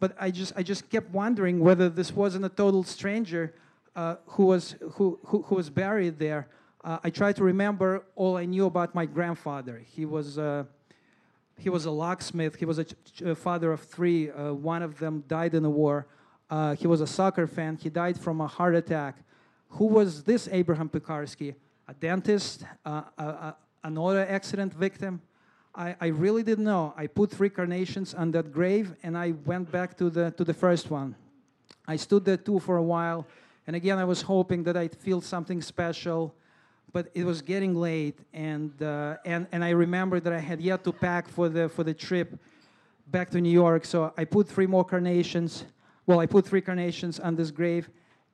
But 0.00 0.16
I 0.18 0.30
just, 0.30 0.54
I 0.56 0.62
just 0.62 0.88
kept 0.88 1.10
wondering 1.10 1.60
whether 1.60 1.90
this 1.90 2.10
wasn't 2.12 2.46
a 2.46 2.48
total 2.48 2.84
stranger 2.84 3.54
uh, 3.94 4.16
who, 4.24 4.46
was, 4.46 4.76
who, 4.92 5.18
who, 5.26 5.42
who, 5.42 5.54
was 5.54 5.68
buried 5.68 6.18
there, 6.18 6.48
uh, 6.82 6.98
I 7.04 7.10
tried 7.10 7.36
to 7.36 7.44
remember 7.44 8.02
all 8.16 8.38
I 8.38 8.46
knew 8.46 8.64
about 8.64 8.94
my 8.94 9.04
grandfather. 9.04 9.82
He 9.94 10.06
was, 10.06 10.38
uh, 10.38 10.64
he 11.58 11.68
was 11.68 11.84
a 11.84 11.90
locksmith. 11.90 12.56
He 12.56 12.64
was 12.64 12.78
a, 12.78 13.34
father 13.34 13.72
of 13.72 13.80
three. 13.80 14.30
Uh, 14.30 14.52
one 14.54 14.82
of 14.82 14.98
them 14.98 15.24
died 15.28 15.54
in 15.54 15.62
the 15.62 15.70
war. 15.70 16.06
Uh, 16.50 16.74
he 16.74 16.86
was 16.86 17.00
a 17.00 17.06
soccer 17.06 17.46
fan. 17.46 17.76
He 17.76 17.88
died 17.88 18.18
from 18.18 18.40
a 18.40 18.46
heart 18.46 18.74
attack. 18.74 19.16
Who 19.70 19.86
was 19.86 20.22
this 20.22 20.48
Abraham 20.52 20.88
Pekarsky? 20.88 21.54
A 21.88 21.94
dentist? 21.94 22.64
Uh, 22.84 23.02
a, 23.18 23.24
a, 23.24 23.56
an 23.84 23.98
auto 23.98 24.22
accident 24.22 24.72
victim? 24.72 25.20
I, 25.74 25.96
I 26.00 26.06
really 26.08 26.42
didn't 26.42 26.64
know. 26.64 26.94
I 26.96 27.06
put 27.06 27.30
three 27.30 27.50
carnations 27.50 28.14
on 28.14 28.30
that 28.32 28.52
grave 28.52 28.94
and 29.02 29.18
I 29.18 29.32
went 29.44 29.72
back 29.72 29.96
to 29.98 30.10
the, 30.10 30.30
to 30.32 30.44
the 30.44 30.54
first 30.54 30.90
one. 30.90 31.16
I 31.86 31.96
stood 31.96 32.24
there 32.24 32.36
too 32.36 32.60
for 32.60 32.76
a 32.76 32.82
while. 32.82 33.26
And 33.66 33.74
again, 33.74 33.98
I 33.98 34.04
was 34.04 34.22
hoping 34.22 34.62
that 34.64 34.76
I'd 34.76 34.94
feel 34.94 35.20
something 35.20 35.60
special 35.60 36.34
but 36.94 37.10
it 37.12 37.24
was 37.24 37.42
getting 37.42 37.74
late, 37.74 38.20
and 38.32 38.80
uh, 38.80 39.16
and 39.24 39.48
and 39.50 39.64
I 39.64 39.70
remember 39.70 40.20
that 40.20 40.32
I 40.32 40.38
had 40.38 40.60
yet 40.60 40.84
to 40.84 40.92
pack 40.92 41.28
for 41.28 41.48
the 41.48 41.68
for 41.68 41.82
the 41.82 41.92
trip 41.92 42.38
back 43.08 43.30
to 43.30 43.40
New 43.40 43.50
York. 43.50 43.84
So 43.84 44.14
I 44.16 44.24
put 44.24 44.48
three 44.48 44.68
more 44.68 44.84
carnations. 44.84 45.64
Well, 46.06 46.20
I 46.20 46.26
put 46.26 46.46
three 46.46 46.60
carnations 46.60 47.18
on 47.18 47.36
this 47.36 47.50
grave, 47.50 47.88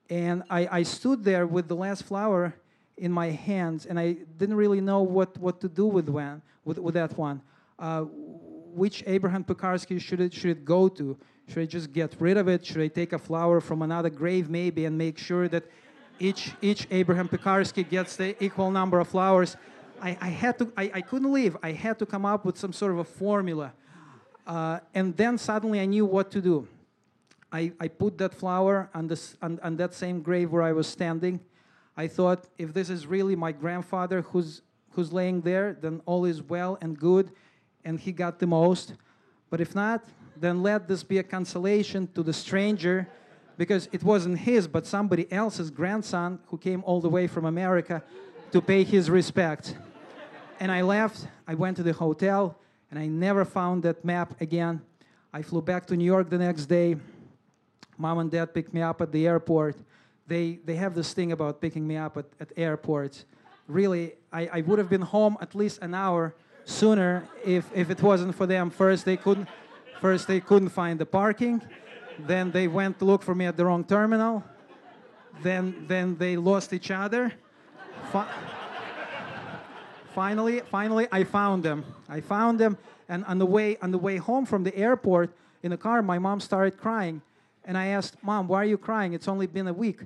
and 0.09 0.43
I, 0.51 0.69
I 0.79 0.83
stood 0.83 1.23
there 1.23 1.47
with 1.47 1.69
the 1.69 1.77
last 1.77 2.03
flower 2.03 2.55
in 2.97 3.13
my 3.13 3.31
hands, 3.31 3.87
and 3.87 3.99
I 3.99 4.17
didn't 4.39 4.57
really 4.57 4.81
know 4.81 5.03
what, 5.03 5.39
what 5.39 5.61
to 5.61 5.69
do 5.69 5.87
with 5.87 6.09
one 6.09 6.43
with, 6.65 6.79
with 6.79 6.95
that 6.95 7.17
one. 7.17 7.41
Uh, 7.79 8.03
which 8.03 9.03
Abraham 9.07 9.45
Pekarsky 9.45 10.01
should 10.01 10.21
it 10.21 10.33
should 10.33 10.51
it 10.51 10.65
go 10.65 10.89
to? 10.89 11.17
Should 11.49 11.63
I 11.63 11.67
just 11.67 11.93
get 11.93 12.15
rid 12.21 12.37
of 12.37 12.47
it? 12.49 12.65
Should 12.65 12.81
I 12.81 12.89
take 12.89 13.13
a 13.13 13.19
flower 13.19 13.61
from 13.61 13.83
another 13.83 14.11
grave 14.11 14.49
maybe 14.49 14.85
and 14.85 14.97
make 14.97 15.19
sure 15.19 15.49
that 15.49 15.65
each, 16.21 16.53
each 16.61 16.87
Abraham 16.91 17.29
Pekarsky 17.29 17.89
gets 17.89 18.15
the 18.17 18.43
equal 18.45 18.71
number 18.71 19.01
of 19.01 19.09
flowers. 19.09 19.57
I, 20.01 20.17
I 20.21 20.29
had 20.29 20.59
to, 20.59 20.73
I, 20.77 20.91
I, 20.95 21.01
couldn't 21.01 21.33
leave. 21.33 21.57
I 21.63 21.73
had 21.73 21.99
to 21.99 22.07
come 22.07 22.25
up 22.25 22.45
with 22.45 22.57
some 22.59 22.73
sort 22.73 22.93
of 22.93 22.99
a 22.99 23.05
formula. 23.05 23.73
Uh, 24.47 24.81
and 24.95 25.17
then 25.17 25.39
suddenly 25.39 25.81
I 25.81 25.87
knew 25.87 26.05
what 26.05 26.31
to 26.33 26.41
do. 26.41 26.69
I, 27.53 27.73
I 27.81 27.89
put 27.89 28.19
that 28.19 28.35
flower 28.35 28.89
on, 28.95 29.09
this, 29.09 29.37
on, 29.43 29.59
on 29.63 29.77
that 29.77 29.95
same 29.95 30.23
grave 30.23 30.53
where 30.53 30.63
I 30.63 30.73
was 30.73 30.87
standing. 30.87 31.41
I 31.97 32.07
thought, 32.07 32.47
if 32.59 32.73
this 32.73 32.91
is 32.91 33.07
really 33.07 33.35
my 33.35 33.53
grandfather 33.53 34.23
who's, 34.23 34.63
who's 34.91 35.13
laying 35.13 35.41
there, 35.41 35.77
then 35.81 36.01
all 36.07 36.25
is 36.25 36.43
well 36.43 36.79
and 36.81 36.99
good, 36.99 37.33
and 37.85 37.99
he 37.99 38.13
got 38.13 38.39
the 38.39 38.47
most. 38.47 38.95
But 39.51 39.61
if 39.61 39.75
not, 39.75 40.05
then 40.37 40.63
let 40.63 40.89
this 40.89 41.03
be 41.03 41.19
a 41.19 41.23
consolation 41.23 42.09
to 42.15 42.23
the 42.23 42.33
stranger 42.33 43.09
because 43.59 43.89
it 43.93 44.03
wasn't 44.03 44.39
his, 44.39 44.67
but 44.67 44.87
somebody 44.87 45.31
else's 45.31 45.71
grandson 45.71 46.39
who 46.47 46.57
came 46.57 46.83
all 46.85 47.01
the 47.01 47.11
way 47.11 47.27
from 47.27 47.45
America 47.45 48.03
to 48.53 48.61
pay 48.63 48.85
his 48.85 49.11
respect. 49.11 49.77
And 50.61 50.73
I 50.73 50.83
left, 50.83 51.27
I 51.47 51.55
went 51.55 51.77
to 51.77 51.83
the 51.83 51.93
hotel, 51.93 52.57
and 52.91 52.99
I 52.99 53.07
never 53.07 53.45
found 53.45 53.83
that 53.83 54.05
map 54.05 54.41
again. 54.41 54.81
I 55.33 55.43
flew 55.43 55.61
back 55.61 55.87
to 55.89 55.97
New 55.97 56.05
York 56.05 56.31
the 56.31 56.39
next 56.39 56.67
day. 56.67 56.97
Mom 58.01 58.19
and 58.19 58.31
dad 58.31 58.55
picked 58.55 58.73
me 58.73 58.83
up 58.83 59.01
at 59.01 59.13
the 59.13 59.27
airport. 59.27 59.77
They, 60.27 60.59
they 60.65 60.77
have 60.77 60.95
this 60.95 61.13
thing 61.13 61.33
about 61.33 61.61
picking 61.61 61.87
me 61.87 61.97
up 61.97 62.17
at, 62.17 62.27
at 62.41 62.49
airports. 62.57 63.25
Really, 63.67 64.15
I, 64.33 64.49
I 64.53 64.61
would 64.63 64.79
have 64.79 64.89
been 64.89 65.03
home 65.03 65.37
at 65.41 65.55
least 65.55 65.79
an 65.83 65.95
hour 65.95 66.35
sooner 66.65 67.29
if, 67.45 67.71
if 67.75 67.91
it 67.91 68.03
wasn't 68.03 68.35
for 68.35 68.47
them. 68.47 68.71
First, 68.71 69.05
they 69.05 69.17
couldn't, 69.17 69.49
first 70.01 70.27
they 70.27 70.41
couldn't 70.41 70.71
find 70.71 70.99
the 70.99 71.07
parking 71.07 71.63
then 72.27 72.51
they 72.51 72.69
went 72.69 72.99
to 72.99 73.05
look 73.05 73.23
for 73.23 73.35
me 73.35 73.47
at 73.47 73.57
the 73.57 73.65
wrong 73.65 73.85
terminal. 73.85 74.45
Then, 75.43 75.85
then 75.87 76.17
they 76.17 76.37
lost 76.37 76.73
each 76.73 76.91
other. 76.91 77.33
Fi- 78.13 78.29
finally, 80.15 80.61
finally, 80.71 81.09
I 81.11 81.25
found 81.25 81.63
them. 81.63 81.85
I 82.09 82.21
found 82.21 82.59
them, 82.59 82.77
and 83.09 83.25
on 83.25 83.39
the 83.39 83.47
way 83.47 83.77
on 83.81 83.91
the 83.91 83.99
way 83.99 84.17
home 84.17 84.45
from 84.45 84.65
the 84.65 84.77
airport 84.77 85.31
in 85.63 85.71
the 85.71 85.77
car, 85.77 86.03
my 86.03 86.19
mom 86.19 86.41
started 86.41 86.77
crying, 86.77 87.23
and 87.71 87.79
I 87.79 87.87
asked, 87.99 88.17
"Mom, 88.31 88.43
why 88.51 88.59
are 88.63 88.71
you 88.75 88.81
crying? 88.89 89.13
It's 89.13 89.29
only 89.35 89.47
been 89.47 89.69
a 89.69 89.77
week," 89.87 90.01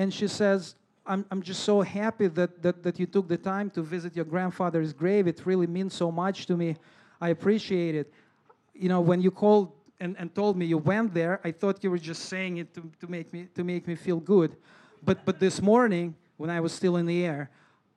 and 0.00 0.08
she 0.18 0.28
says, 0.40 0.60
I'm, 1.06 1.24
I'm 1.30 1.42
just 1.42 1.62
so 1.62 1.82
happy 1.82 2.26
that, 2.28 2.62
that, 2.62 2.82
that 2.82 2.98
you 2.98 3.06
took 3.06 3.28
the 3.28 3.36
time 3.36 3.70
to 3.70 3.82
visit 3.82 4.16
your 4.16 4.24
grandfather's 4.24 4.92
grave. 4.92 5.26
It 5.26 5.40
really 5.44 5.66
means 5.66 5.94
so 5.94 6.10
much 6.10 6.46
to 6.46 6.56
me. 6.56 6.76
I 7.20 7.28
appreciate 7.28 7.94
it. 7.94 8.12
You 8.74 8.88
know, 8.88 9.00
when 9.00 9.20
you 9.20 9.30
called 9.30 9.72
and, 10.00 10.16
and 10.18 10.34
told 10.34 10.56
me 10.56 10.66
you 10.66 10.78
went 10.78 11.14
there, 11.14 11.40
I 11.44 11.52
thought 11.52 11.82
you 11.82 11.90
were 11.90 11.98
just 11.98 12.22
saying 12.24 12.58
it 12.58 12.74
to, 12.74 12.82
to, 13.00 13.06
make, 13.06 13.32
me, 13.32 13.46
to 13.54 13.64
make 13.64 13.86
me 13.86 13.94
feel 13.94 14.20
good. 14.20 14.56
But, 15.04 15.24
but 15.24 15.38
this 15.38 15.62
morning, 15.62 16.14
when 16.36 16.50
I 16.50 16.60
was 16.60 16.72
still 16.72 16.96
in 16.96 17.06
the 17.06 17.24
air, 17.24 17.50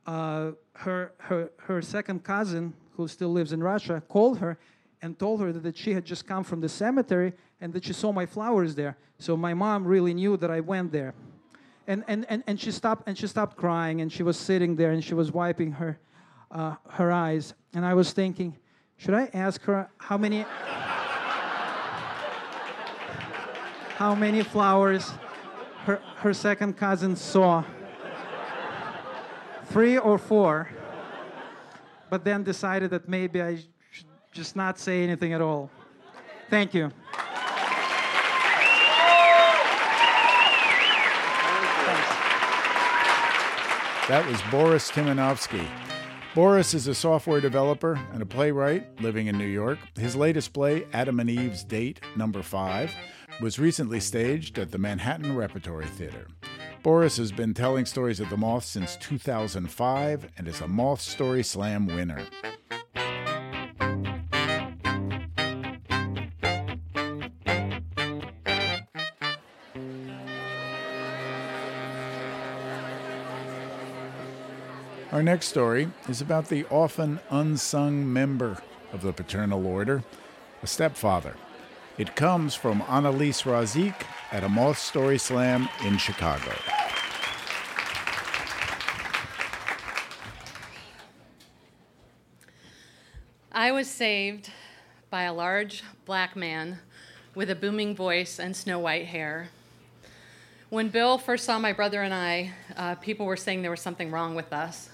uh, 0.06 0.52
her, 0.74 1.12
her, 1.18 1.52
her 1.58 1.82
second 1.82 2.24
cousin, 2.24 2.74
who 2.96 3.08
still 3.08 3.30
lives 3.30 3.54
in 3.54 3.62
Russia, 3.64 4.04
called 4.08 4.38
her 4.38 4.58
and 5.02 5.18
told 5.18 5.42
her 5.42 5.52
that, 5.52 5.78
she 5.78 5.94
had 5.94 6.06
just 6.06 6.28
come 6.28 6.44
from 6.44 6.62
the 6.62 6.70
cemetery 6.70 7.34
and 7.62 7.74
that 7.74 7.86
she 7.86 7.94
saw 7.94 8.12
my 8.12 8.26
flowers 8.26 8.76
there. 8.76 8.98
So 9.18 9.36
my 9.38 9.54
mom 9.54 9.86
really 9.86 10.14
knew 10.14 10.38
that 10.38 10.52
I 10.52 10.60
went 10.60 10.92
there. 10.92 11.14
And, 11.88 12.04
and, 12.08 12.26
and, 12.30 12.44
and 12.48 12.60
she 12.60 12.72
stopped 12.72 13.08
and 13.08 13.18
she 13.18 13.28
stopped 13.28 13.58
crying 13.58 14.02
and 14.02 14.12
she 14.12 14.24
was 14.24 14.38
sitting 14.38 14.76
there 14.76 14.92
and 14.92 15.04
she 15.04 15.14
was 15.14 15.32
wiping 15.32 15.72
her, 15.74 16.00
uh, 16.52 16.76
her 16.90 17.12
eyes. 17.12 17.54
And 17.74 17.86
I 17.86 17.94
was 17.94 18.12
thinking, 18.12 18.56
should 18.98 19.14
I 19.14 19.30
ask 19.34 19.62
her 19.64 19.90
how 19.98 20.18
many 20.18 20.46
how 23.96 24.16
many 24.16 24.42
flowers 24.44 25.12
her, 25.90 26.02
her 26.18 26.34
second 26.34 26.78
cousin 26.78 27.16
saw. 27.16 27.64
Three 29.66 29.98
or 29.98 30.18
four. 30.18 30.70
But 32.10 32.24
then 32.24 32.44
decided 32.44 32.92
that 32.92 33.08
maybe 33.08 33.42
I 33.42 33.60
just 34.32 34.56
not 34.56 34.80
say 34.80 35.04
anything 35.04 35.34
at 35.34 35.42
all. 35.42 35.70
Thank 36.50 36.74
you. 36.74 36.92
That 44.08 44.26
was 44.28 44.42
Boris 44.50 44.90
Timanovsky. 44.90 45.68
Boris 46.34 46.74
is 46.74 46.88
a 46.88 46.96
software 46.96 47.40
developer 47.40 48.00
and 48.12 48.24
a 48.24 48.26
playwright 48.26 49.00
living 49.02 49.28
in 49.28 49.38
New 49.38 49.46
York. 49.46 49.78
His 49.96 50.16
latest 50.16 50.52
play, 50.52 50.88
Adam 50.94 51.20
and 51.20 51.30
Eve's 51.30 51.64
Date, 51.64 52.00
number 52.16 52.42
five, 52.42 52.92
was 53.40 53.60
recently 53.60 54.00
staged 54.00 54.58
at 54.58 54.72
the 54.72 54.78
Manhattan 54.80 55.36
Repertory 55.36 55.86
Theater. 55.86 56.28
Boris 56.82 57.18
has 57.18 57.32
been 57.32 57.54
telling 57.54 57.86
stories 57.86 58.20
at 58.20 58.30
the 58.30 58.38
Moth 58.38 58.66
since 58.66 58.96
2005 58.98 60.30
and 60.38 60.48
is 60.48 60.62
a 60.62 60.68
Moth 60.68 61.02
Story 61.02 61.44
Slam 61.44 61.86
winner. 61.86 62.24
Our 75.20 75.24
next 75.24 75.48
story 75.48 75.92
is 76.08 76.22
about 76.22 76.48
the 76.48 76.64
often 76.72 77.20
unsung 77.30 78.14
member 78.14 78.58
of 78.94 79.02
the 79.02 79.12
paternal 79.12 79.68
order, 79.68 80.02
a 80.64 80.66
stepfather. 80.66 81.36
It 81.98 82.16
comes 82.16 82.56
from 82.56 82.82
Annalise 82.88 83.42
Raziq 83.42 83.94
at 84.32 84.46
a 84.46 84.48
Moth 84.48 84.80
Story 84.80 85.18
Slam 85.18 85.68
in 85.84 85.98
Chicago. 85.98 86.54
I 93.52 93.74
was 93.74 93.90
saved 93.90 94.50
by 95.10 95.24
a 95.24 95.34
large 95.34 95.84
black 96.06 96.38
man 96.38 96.80
with 97.36 97.50
a 97.50 97.56
booming 97.56 97.94
voice 97.94 98.40
and 98.40 98.56
snow 98.56 98.80
white 98.80 99.08
hair. 99.08 99.50
When 100.70 100.88
Bill 100.88 101.18
first 101.18 101.44
saw 101.44 101.60
my 101.60 101.74
brother 101.74 102.04
and 102.04 102.14
I, 102.14 102.54
uh, 102.78 102.96
people 102.96 103.26
were 103.26 103.36
saying 103.36 103.64
there 103.64 103.72
was 103.72 103.82
something 103.82 104.12
wrong 104.12 104.34
with 104.34 104.54
us. 104.54 104.90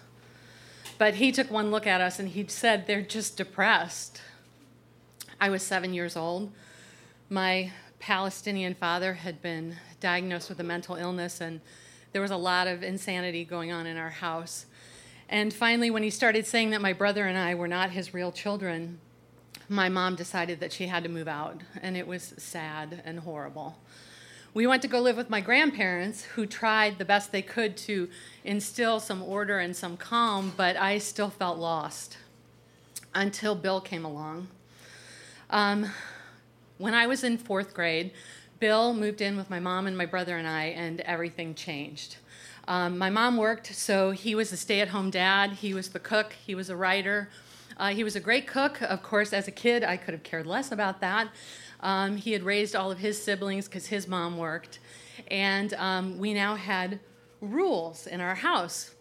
But 0.97 1.15
he 1.15 1.31
took 1.31 1.51
one 1.51 1.71
look 1.71 1.85
at 1.85 2.01
us 2.01 2.19
and 2.19 2.29
he 2.29 2.45
said, 2.47 2.87
They're 2.87 3.01
just 3.01 3.37
depressed. 3.37 4.21
I 5.39 5.49
was 5.49 5.61
seven 5.61 5.93
years 5.93 6.15
old. 6.15 6.51
My 7.29 7.71
Palestinian 7.99 8.75
father 8.75 9.13
had 9.13 9.41
been 9.41 9.75
diagnosed 9.99 10.47
with 10.47 10.59
a 10.59 10.63
mental 10.63 10.95
illness, 10.95 11.41
and 11.41 11.59
there 12.13 12.21
was 12.21 12.31
a 12.31 12.37
lot 12.37 12.67
of 12.67 12.83
insanity 12.83 13.43
going 13.43 13.71
on 13.71 13.87
in 13.87 13.97
our 13.97 14.09
house. 14.09 14.67
And 15.27 15.53
finally, 15.53 15.89
when 15.89 16.03
he 16.03 16.09
started 16.09 16.45
saying 16.45 16.69
that 16.69 16.81
my 16.81 16.93
brother 16.93 17.25
and 17.25 17.37
I 17.37 17.55
were 17.55 17.67
not 17.67 17.91
his 17.91 18.13
real 18.13 18.31
children, 18.31 18.99
my 19.67 19.89
mom 19.89 20.15
decided 20.15 20.59
that 20.59 20.71
she 20.71 20.87
had 20.87 21.03
to 21.03 21.09
move 21.09 21.27
out, 21.27 21.61
and 21.81 21.97
it 21.97 22.07
was 22.07 22.35
sad 22.37 23.01
and 23.03 23.19
horrible. 23.19 23.77
We 24.55 24.67
went 24.67 24.81
to 24.83 24.87
go 24.87 25.01
live 25.01 25.17
with 25.17 25.29
my 25.29 25.41
grandparents, 25.41 26.23
who 26.23 26.45
tried 26.45 26.97
the 26.97 27.03
best 27.03 27.33
they 27.33 27.41
could 27.41 27.75
to 27.75 28.07
instill 28.45 29.01
some 29.01 29.21
order 29.21 29.59
and 29.59 29.75
some 29.75 29.97
calm, 29.97 30.53
but 30.55 30.77
I 30.77 30.97
still 30.99 31.29
felt 31.29 31.57
lost 31.57 32.17
until 33.13 33.53
Bill 33.53 33.81
came 33.81 34.05
along. 34.05 34.47
Um, 35.49 35.91
when 36.77 36.93
I 36.93 37.05
was 37.05 37.21
in 37.25 37.37
fourth 37.37 37.73
grade, 37.73 38.11
Bill 38.61 38.93
moved 38.93 39.19
in 39.19 39.35
with 39.35 39.49
my 39.49 39.59
mom 39.59 39.87
and 39.87 39.97
my 39.97 40.05
brother 40.05 40.37
and 40.37 40.47
I, 40.47 40.67
and 40.67 41.01
everything 41.01 41.53
changed. 41.53 42.15
Um, 42.65 42.97
my 42.97 43.09
mom 43.09 43.35
worked, 43.35 43.75
so 43.75 44.11
he 44.11 44.35
was 44.35 44.53
a 44.53 44.57
stay 44.57 44.79
at 44.79 44.87
home 44.87 45.09
dad, 45.09 45.51
he 45.51 45.73
was 45.73 45.89
the 45.89 45.99
cook, 45.99 46.31
he 46.31 46.55
was 46.55 46.69
a 46.69 46.77
writer. 46.77 47.27
Uh, 47.77 47.89
he 47.89 48.05
was 48.05 48.15
a 48.15 48.21
great 48.21 48.47
cook. 48.47 48.81
Of 48.81 49.03
course, 49.03 49.33
as 49.33 49.49
a 49.49 49.51
kid, 49.51 49.83
I 49.83 49.97
could 49.97 50.13
have 50.13 50.23
cared 50.23 50.47
less 50.47 50.71
about 50.71 51.01
that. 51.01 51.27
Um, 51.81 52.17
he 52.17 52.31
had 52.31 52.43
raised 52.43 52.75
all 52.75 52.91
of 52.91 52.99
his 52.99 53.21
siblings 53.21 53.67
because 53.67 53.87
his 53.87 54.07
mom 54.07 54.37
worked. 54.37 54.79
And 55.27 55.73
um, 55.75 56.17
we 56.17 56.33
now 56.33 56.55
had 56.55 56.99
rules 57.41 58.07
in 58.07 58.21
our 58.21 58.35
house. 58.35 58.95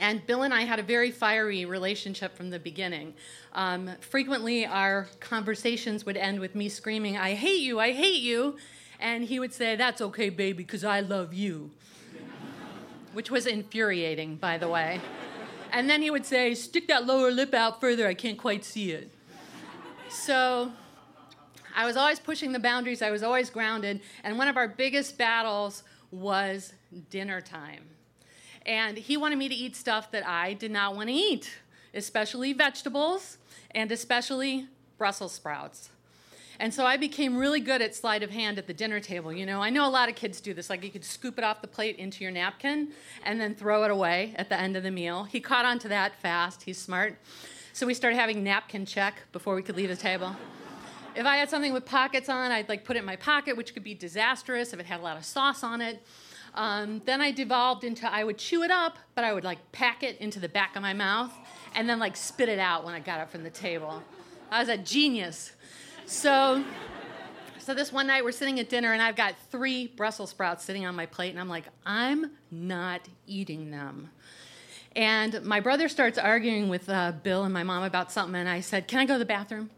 And 0.00 0.26
Bill 0.26 0.42
and 0.42 0.52
I 0.52 0.62
had 0.62 0.78
a 0.78 0.82
very 0.82 1.10
fiery 1.10 1.64
relationship 1.64 2.36
from 2.36 2.50
the 2.50 2.58
beginning. 2.58 3.14
Um, 3.52 3.90
frequently, 4.00 4.66
our 4.66 5.08
conversations 5.20 6.04
would 6.04 6.16
end 6.16 6.40
with 6.40 6.54
me 6.54 6.68
screaming, 6.68 7.16
I 7.16 7.34
hate 7.34 7.60
you, 7.60 7.78
I 7.78 7.92
hate 7.92 8.20
you. 8.20 8.56
And 8.98 9.24
he 9.24 9.38
would 9.38 9.52
say, 9.52 9.76
That's 9.76 10.00
okay, 10.00 10.30
baby, 10.30 10.58
because 10.58 10.84
I 10.84 11.00
love 11.00 11.32
you. 11.32 11.70
Which 13.12 13.30
was 13.30 13.46
infuriating, 13.46 14.36
by 14.36 14.58
the 14.58 14.68
way. 14.68 15.00
And 15.70 15.88
then 15.88 16.02
he 16.02 16.10
would 16.10 16.26
say, 16.26 16.54
Stick 16.54 16.88
that 16.88 17.06
lower 17.06 17.30
lip 17.30 17.54
out 17.54 17.80
further, 17.80 18.08
I 18.08 18.14
can't 18.14 18.38
quite 18.38 18.64
see 18.64 18.90
it. 18.90 19.10
So 20.08 20.72
I 21.74 21.86
was 21.86 21.96
always 21.96 22.20
pushing 22.20 22.52
the 22.52 22.58
boundaries, 22.58 23.02
I 23.02 23.10
was 23.10 23.22
always 23.22 23.50
grounded. 23.50 24.00
And 24.22 24.38
one 24.38 24.48
of 24.48 24.56
our 24.56 24.68
biggest 24.68 25.18
battles 25.18 25.82
was 26.10 26.72
dinner 27.10 27.40
time. 27.40 27.84
And 28.66 28.96
he 28.96 29.16
wanted 29.16 29.36
me 29.36 29.48
to 29.48 29.54
eat 29.54 29.76
stuff 29.76 30.10
that 30.12 30.26
I 30.26 30.54
did 30.54 30.70
not 30.70 30.96
want 30.96 31.08
to 31.08 31.14
eat, 31.14 31.50
especially 31.92 32.52
vegetables 32.52 33.38
and 33.72 33.90
especially 33.92 34.68
Brussels 34.96 35.32
sprouts. 35.32 35.90
And 36.60 36.72
so 36.72 36.86
I 36.86 36.96
became 36.96 37.36
really 37.36 37.60
good 37.60 37.82
at 37.82 37.94
sleight 37.94 38.22
of 38.22 38.30
hand 38.30 38.58
at 38.58 38.66
the 38.66 38.74
dinner 38.74 39.00
table. 39.00 39.32
You 39.32 39.44
know, 39.44 39.60
I 39.60 39.70
know 39.70 39.86
a 39.86 39.90
lot 39.90 40.08
of 40.08 40.14
kids 40.14 40.40
do 40.40 40.54
this. 40.54 40.70
Like 40.70 40.84
you 40.84 40.90
could 40.90 41.04
scoop 41.04 41.36
it 41.36 41.44
off 41.44 41.60
the 41.60 41.66
plate 41.66 41.96
into 41.96 42.22
your 42.22 42.30
napkin 42.30 42.92
and 43.24 43.40
then 43.40 43.54
throw 43.54 43.82
it 43.84 43.90
away 43.90 44.34
at 44.36 44.48
the 44.48 44.58
end 44.58 44.76
of 44.76 44.84
the 44.84 44.92
meal. 44.92 45.24
He 45.24 45.40
caught 45.40 45.64
on 45.64 45.80
to 45.80 45.88
that 45.88 46.14
fast. 46.20 46.62
He's 46.62 46.78
smart. 46.78 47.18
So 47.72 47.86
we 47.86 47.94
started 47.94 48.16
having 48.16 48.44
napkin 48.44 48.86
check 48.86 49.22
before 49.32 49.56
we 49.56 49.62
could 49.62 49.76
leave 49.76 49.88
the 49.88 49.96
table. 49.96 50.36
If 51.14 51.26
I 51.26 51.36
had 51.36 51.48
something 51.48 51.72
with 51.72 51.84
pockets 51.84 52.28
on, 52.28 52.50
I'd 52.50 52.68
like 52.68 52.84
put 52.84 52.96
it 52.96 53.00
in 53.00 53.04
my 53.04 53.16
pocket, 53.16 53.56
which 53.56 53.72
could 53.72 53.84
be 53.84 53.94
disastrous 53.94 54.72
if 54.72 54.80
it 54.80 54.86
had 54.86 55.00
a 55.00 55.02
lot 55.02 55.16
of 55.16 55.24
sauce 55.24 55.62
on 55.62 55.80
it. 55.80 56.02
Um, 56.54 57.02
then 57.04 57.20
I 57.20 57.30
devolved 57.30 57.84
into 57.84 58.10
I 58.10 58.24
would 58.24 58.38
chew 58.38 58.62
it 58.62 58.70
up, 58.70 58.98
but 59.14 59.24
I 59.24 59.32
would 59.32 59.44
like 59.44 59.72
pack 59.72 60.02
it 60.02 60.18
into 60.18 60.40
the 60.40 60.48
back 60.48 60.76
of 60.76 60.82
my 60.82 60.92
mouth 60.92 61.32
and 61.74 61.88
then 61.88 61.98
like 61.98 62.16
spit 62.16 62.48
it 62.48 62.58
out 62.58 62.84
when 62.84 62.94
I 62.94 63.00
got 63.00 63.20
up 63.20 63.30
from 63.30 63.44
the 63.44 63.50
table. 63.50 64.02
I 64.50 64.60
was 64.60 64.68
a 64.68 64.76
genius. 64.76 65.52
So, 66.06 66.64
so 67.58 67.74
this 67.74 67.92
one 67.92 68.06
night 68.06 68.24
we're 68.24 68.32
sitting 68.32 68.60
at 68.60 68.68
dinner 68.68 68.92
and 68.92 69.02
I've 69.02 69.16
got 69.16 69.34
three 69.50 69.88
Brussels 69.88 70.30
sprouts 70.30 70.64
sitting 70.64 70.84
on 70.84 70.94
my 70.94 71.06
plate 71.06 71.30
and 71.30 71.40
I'm 71.40 71.48
like, 71.48 71.64
I'm 71.86 72.32
not 72.50 73.00
eating 73.26 73.70
them. 73.70 74.10
And 74.96 75.42
my 75.42 75.60
brother 75.60 75.88
starts 75.88 76.18
arguing 76.18 76.68
with 76.68 76.88
uh, 76.88 77.12
Bill 77.22 77.44
and 77.44 77.52
my 77.52 77.64
mom 77.64 77.82
about 77.82 78.12
something, 78.12 78.36
and 78.36 78.48
I 78.48 78.60
said, 78.60 78.86
Can 78.86 79.00
I 79.00 79.06
go 79.06 79.14
to 79.14 79.18
the 79.18 79.24
bathroom? 79.24 79.70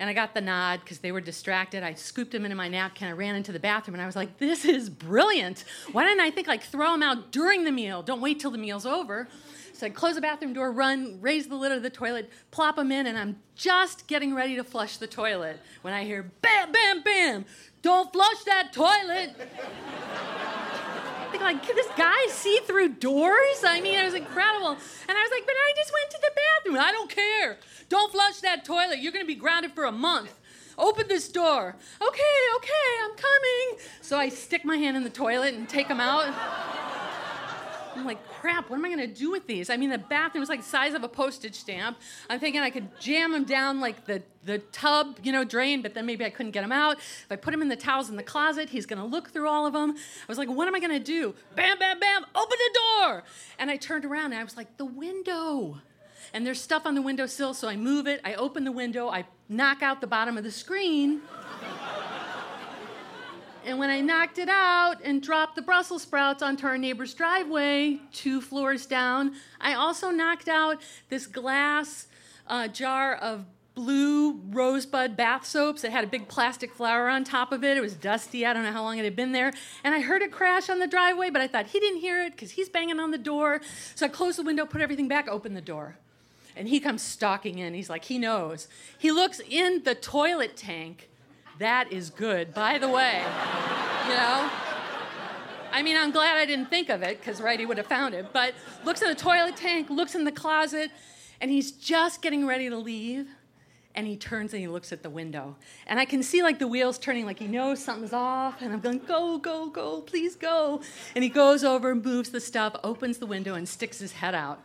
And 0.00 0.08
I 0.08 0.14
got 0.14 0.32
the 0.32 0.40
nod 0.40 0.80
because 0.80 0.98
they 0.98 1.12
were 1.12 1.20
distracted. 1.20 1.82
I 1.82 1.92
scooped 1.92 2.32
them 2.32 2.46
into 2.46 2.56
my 2.56 2.68
napkin. 2.68 3.06
I 3.06 3.12
ran 3.12 3.36
into 3.36 3.52
the 3.52 3.60
bathroom 3.60 3.94
and 3.94 4.02
I 4.02 4.06
was 4.06 4.16
like, 4.16 4.38
this 4.38 4.64
is 4.64 4.88
brilliant. 4.88 5.64
Why 5.92 6.04
didn't 6.04 6.22
I 6.22 6.30
think 6.30 6.48
like 6.48 6.62
throw 6.62 6.92
them 6.92 7.02
out 7.02 7.30
during 7.30 7.64
the 7.64 7.70
meal? 7.70 8.02
Don't 8.02 8.22
wait 8.22 8.40
till 8.40 8.50
the 8.50 8.58
meal's 8.58 8.86
over. 8.86 9.28
So 9.74 9.86
I 9.86 9.90
close 9.90 10.14
the 10.14 10.22
bathroom 10.22 10.54
door, 10.54 10.72
run, 10.72 11.18
raise 11.20 11.48
the 11.48 11.54
lid 11.54 11.72
of 11.72 11.82
the 11.82 11.90
toilet, 11.90 12.30
plop 12.50 12.76
them 12.76 12.90
in, 12.90 13.06
and 13.06 13.16
I'm 13.16 13.36
just 13.54 14.06
getting 14.06 14.34
ready 14.34 14.56
to 14.56 14.64
flush 14.64 14.96
the 14.96 15.06
toilet 15.06 15.58
when 15.82 15.92
I 15.92 16.04
hear 16.04 16.30
bam, 16.40 16.72
bam, 16.72 17.02
bam. 17.02 17.44
Don't 17.82 18.10
flush 18.10 18.44
that 18.44 18.72
toilet. 18.72 19.36
Think 21.30 21.42
like, 21.42 21.62
can 21.62 21.76
this 21.76 21.88
guy 21.96 22.26
see 22.28 22.58
through 22.64 22.94
doors? 22.94 23.64
I 23.64 23.80
mean, 23.80 23.98
it 23.98 24.04
was 24.04 24.14
incredible. 24.14 24.70
And 24.70 25.18
I 25.18 25.22
was 25.22 25.30
like, 25.30 25.46
but 25.46 25.54
I 25.54 25.72
just 25.76 25.92
went 25.92 26.10
to 26.10 26.18
the 26.20 26.30
bathroom. 26.34 26.84
I 26.84 26.92
don't 26.92 27.10
care. 27.10 27.58
Don't 27.88 28.10
flush 28.10 28.40
that 28.40 28.64
toilet. 28.64 28.98
You're 28.98 29.12
going 29.12 29.24
to 29.24 29.28
be 29.28 29.36
grounded 29.36 29.72
for 29.72 29.84
a 29.84 29.92
month. 29.92 30.34
Open 30.76 31.06
this 31.08 31.28
door. 31.28 31.76
Okay, 32.00 32.38
okay, 32.56 32.90
I'm 33.04 33.16
coming. 33.16 33.84
So 34.00 34.18
I 34.18 34.28
stick 34.28 34.64
my 34.64 34.76
hand 34.76 34.96
in 34.96 35.04
the 35.04 35.10
toilet 35.10 35.54
and 35.54 35.68
take 35.68 35.86
him 35.86 36.00
out. 36.00 36.34
I'm 38.00 38.06
like, 38.06 38.26
crap, 38.28 38.70
what 38.70 38.76
am 38.76 38.84
I 38.84 38.88
gonna 38.88 39.06
do 39.06 39.30
with 39.30 39.46
these? 39.46 39.68
I 39.68 39.76
mean, 39.76 39.90
the 39.90 39.98
bathroom 39.98 40.40
was 40.40 40.48
like 40.48 40.62
the 40.62 40.68
size 40.68 40.94
of 40.94 41.04
a 41.04 41.08
postage 41.08 41.54
stamp. 41.54 41.98
I'm 42.30 42.40
thinking 42.40 42.62
I 42.62 42.70
could 42.70 42.98
jam 42.98 43.32
them 43.32 43.44
down 43.44 43.78
like 43.78 44.06
the, 44.06 44.22
the 44.44 44.58
tub, 44.58 45.18
you 45.22 45.32
know, 45.32 45.44
drain, 45.44 45.82
but 45.82 45.92
then 45.92 46.06
maybe 46.06 46.24
I 46.24 46.30
couldn't 46.30 46.52
get 46.52 46.62
them 46.62 46.72
out. 46.72 46.96
If 46.98 47.26
I 47.30 47.36
put 47.36 47.50
them 47.50 47.60
in 47.60 47.68
the 47.68 47.76
towels 47.76 48.08
in 48.08 48.16
the 48.16 48.22
closet, 48.22 48.70
he's 48.70 48.86
gonna 48.86 49.04
look 49.04 49.30
through 49.30 49.48
all 49.48 49.66
of 49.66 49.74
them. 49.74 49.90
I 49.90 50.26
was 50.28 50.38
like, 50.38 50.48
what 50.48 50.66
am 50.66 50.74
I 50.74 50.80
gonna 50.80 50.98
do? 50.98 51.34
Bam, 51.54 51.78
bam, 51.78 52.00
bam, 52.00 52.24
open 52.34 52.56
the 52.58 52.78
door. 52.80 53.24
And 53.58 53.70
I 53.70 53.76
turned 53.76 54.06
around 54.06 54.32
and 54.32 54.40
I 54.40 54.44
was 54.44 54.56
like, 54.56 54.78
the 54.78 54.86
window. 54.86 55.78
And 56.32 56.46
there's 56.46 56.60
stuff 56.60 56.86
on 56.86 56.94
the 56.94 57.02
windowsill, 57.02 57.54
so 57.54 57.68
I 57.68 57.76
move 57.76 58.06
it, 58.06 58.20
I 58.24 58.34
open 58.34 58.64
the 58.64 58.72
window, 58.72 59.08
I 59.08 59.26
knock 59.48 59.82
out 59.82 60.00
the 60.00 60.06
bottom 60.06 60.38
of 60.38 60.44
the 60.44 60.50
screen. 60.50 61.20
And 63.64 63.78
when 63.78 63.90
I 63.90 64.00
knocked 64.00 64.38
it 64.38 64.48
out 64.48 64.96
and 65.04 65.22
dropped 65.22 65.54
the 65.54 65.62
Brussels 65.62 66.02
sprouts 66.02 66.42
onto 66.42 66.66
our 66.66 66.78
neighbor's 66.78 67.12
driveway, 67.12 67.98
two 68.12 68.40
floors 68.40 68.86
down, 68.86 69.34
I 69.60 69.74
also 69.74 70.10
knocked 70.10 70.48
out 70.48 70.80
this 71.08 71.26
glass 71.26 72.08
uh, 72.46 72.68
jar 72.68 73.14
of 73.14 73.44
blue 73.74 74.40
rosebud 74.50 75.16
bath 75.16 75.46
soaps 75.46 75.82
that 75.82 75.92
had 75.92 76.04
a 76.04 76.06
big 76.06 76.26
plastic 76.26 76.72
flower 76.72 77.08
on 77.08 77.22
top 77.22 77.52
of 77.52 77.62
it. 77.62 77.76
It 77.76 77.80
was 77.80 77.94
dusty. 77.94 78.46
I 78.46 78.52
don't 78.52 78.64
know 78.64 78.72
how 78.72 78.82
long 78.82 78.98
it 78.98 79.04
had 79.04 79.14
been 79.14 79.32
there. 79.32 79.52
And 79.84 79.94
I 79.94 80.00
heard 80.00 80.22
it 80.22 80.32
crash 80.32 80.70
on 80.70 80.78
the 80.78 80.86
driveway, 80.86 81.30
but 81.30 81.42
I 81.42 81.46
thought 81.46 81.66
he 81.66 81.80
didn't 81.80 82.00
hear 82.00 82.22
it 82.22 82.32
because 82.32 82.52
he's 82.52 82.68
banging 82.68 82.98
on 82.98 83.10
the 83.10 83.18
door. 83.18 83.60
So 83.94 84.06
I 84.06 84.08
closed 84.08 84.38
the 84.38 84.42
window, 84.42 84.64
put 84.64 84.80
everything 84.80 85.06
back, 85.06 85.28
opened 85.28 85.56
the 85.56 85.60
door. 85.60 85.96
And 86.56 86.66
he 86.68 86.80
comes 86.80 87.02
stalking 87.02 87.58
in. 87.58 87.74
He's 87.74 87.90
like, 87.90 88.06
he 88.06 88.18
knows. 88.18 88.68
He 88.98 89.12
looks 89.12 89.40
in 89.48 89.82
the 89.84 89.94
toilet 89.94 90.56
tank 90.56 91.09
that 91.60 91.92
is 91.92 92.10
good, 92.10 92.52
by 92.52 92.78
the 92.78 92.88
way. 92.88 93.22
You 94.08 94.14
know? 94.14 94.50
I 95.72 95.82
mean, 95.82 95.96
I'm 95.96 96.10
glad 96.10 96.36
I 96.36 96.44
didn't 96.46 96.66
think 96.66 96.88
of 96.88 97.02
it 97.02 97.20
because, 97.20 97.40
right, 97.40 97.60
he 97.60 97.66
would 97.66 97.78
have 97.78 97.86
found 97.86 98.14
it. 98.14 98.32
But 98.32 98.54
looks 98.84 99.02
in 99.02 99.08
the 99.08 99.14
toilet 99.14 99.56
tank, 99.56 99.88
looks 99.88 100.14
in 100.14 100.24
the 100.24 100.32
closet, 100.32 100.90
and 101.40 101.50
he's 101.50 101.70
just 101.70 102.22
getting 102.22 102.46
ready 102.46 102.68
to 102.68 102.76
leave. 102.76 103.28
And 103.94 104.06
he 104.06 104.16
turns 104.16 104.52
and 104.52 104.60
he 104.60 104.68
looks 104.68 104.92
at 104.92 105.02
the 105.02 105.10
window. 105.10 105.56
And 105.86 105.98
I 105.98 106.04
can 106.04 106.22
see 106.22 106.42
like 106.42 106.58
the 106.58 106.68
wheels 106.68 106.96
turning, 106.96 107.26
like 107.26 107.38
he 107.38 107.48
knows 107.48 107.82
something's 107.82 108.12
off. 108.12 108.62
And 108.62 108.72
I'm 108.72 108.80
going, 108.80 109.00
go, 109.00 109.38
go, 109.38 109.68
go, 109.68 110.00
please 110.00 110.36
go. 110.36 110.80
And 111.14 111.24
he 111.24 111.30
goes 111.30 111.64
over, 111.64 111.94
moves 111.94 112.30
the 112.30 112.40
stuff, 112.40 112.76
opens 112.84 113.18
the 113.18 113.26
window, 113.26 113.54
and 113.54 113.68
sticks 113.68 113.98
his 113.98 114.12
head 114.12 114.34
out. 114.34 114.62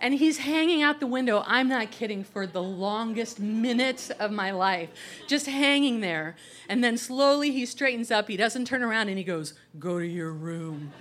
And 0.00 0.14
he's 0.14 0.38
hanging 0.38 0.82
out 0.82 0.98
the 0.98 1.06
window, 1.06 1.44
I'm 1.46 1.68
not 1.68 1.90
kidding, 1.90 2.24
for 2.24 2.46
the 2.46 2.62
longest 2.62 3.38
minutes 3.38 4.08
of 4.10 4.32
my 4.32 4.50
life, 4.50 4.88
just 5.26 5.46
hanging 5.46 6.00
there. 6.00 6.36
And 6.70 6.82
then 6.82 6.96
slowly 6.96 7.50
he 7.50 7.66
straightens 7.66 8.10
up, 8.10 8.26
he 8.26 8.38
doesn't 8.38 8.64
turn 8.64 8.82
around, 8.82 9.08
and 9.08 9.18
he 9.18 9.24
goes, 9.24 9.52
Go 9.78 9.98
to 9.98 10.06
your 10.06 10.32
room. 10.32 10.92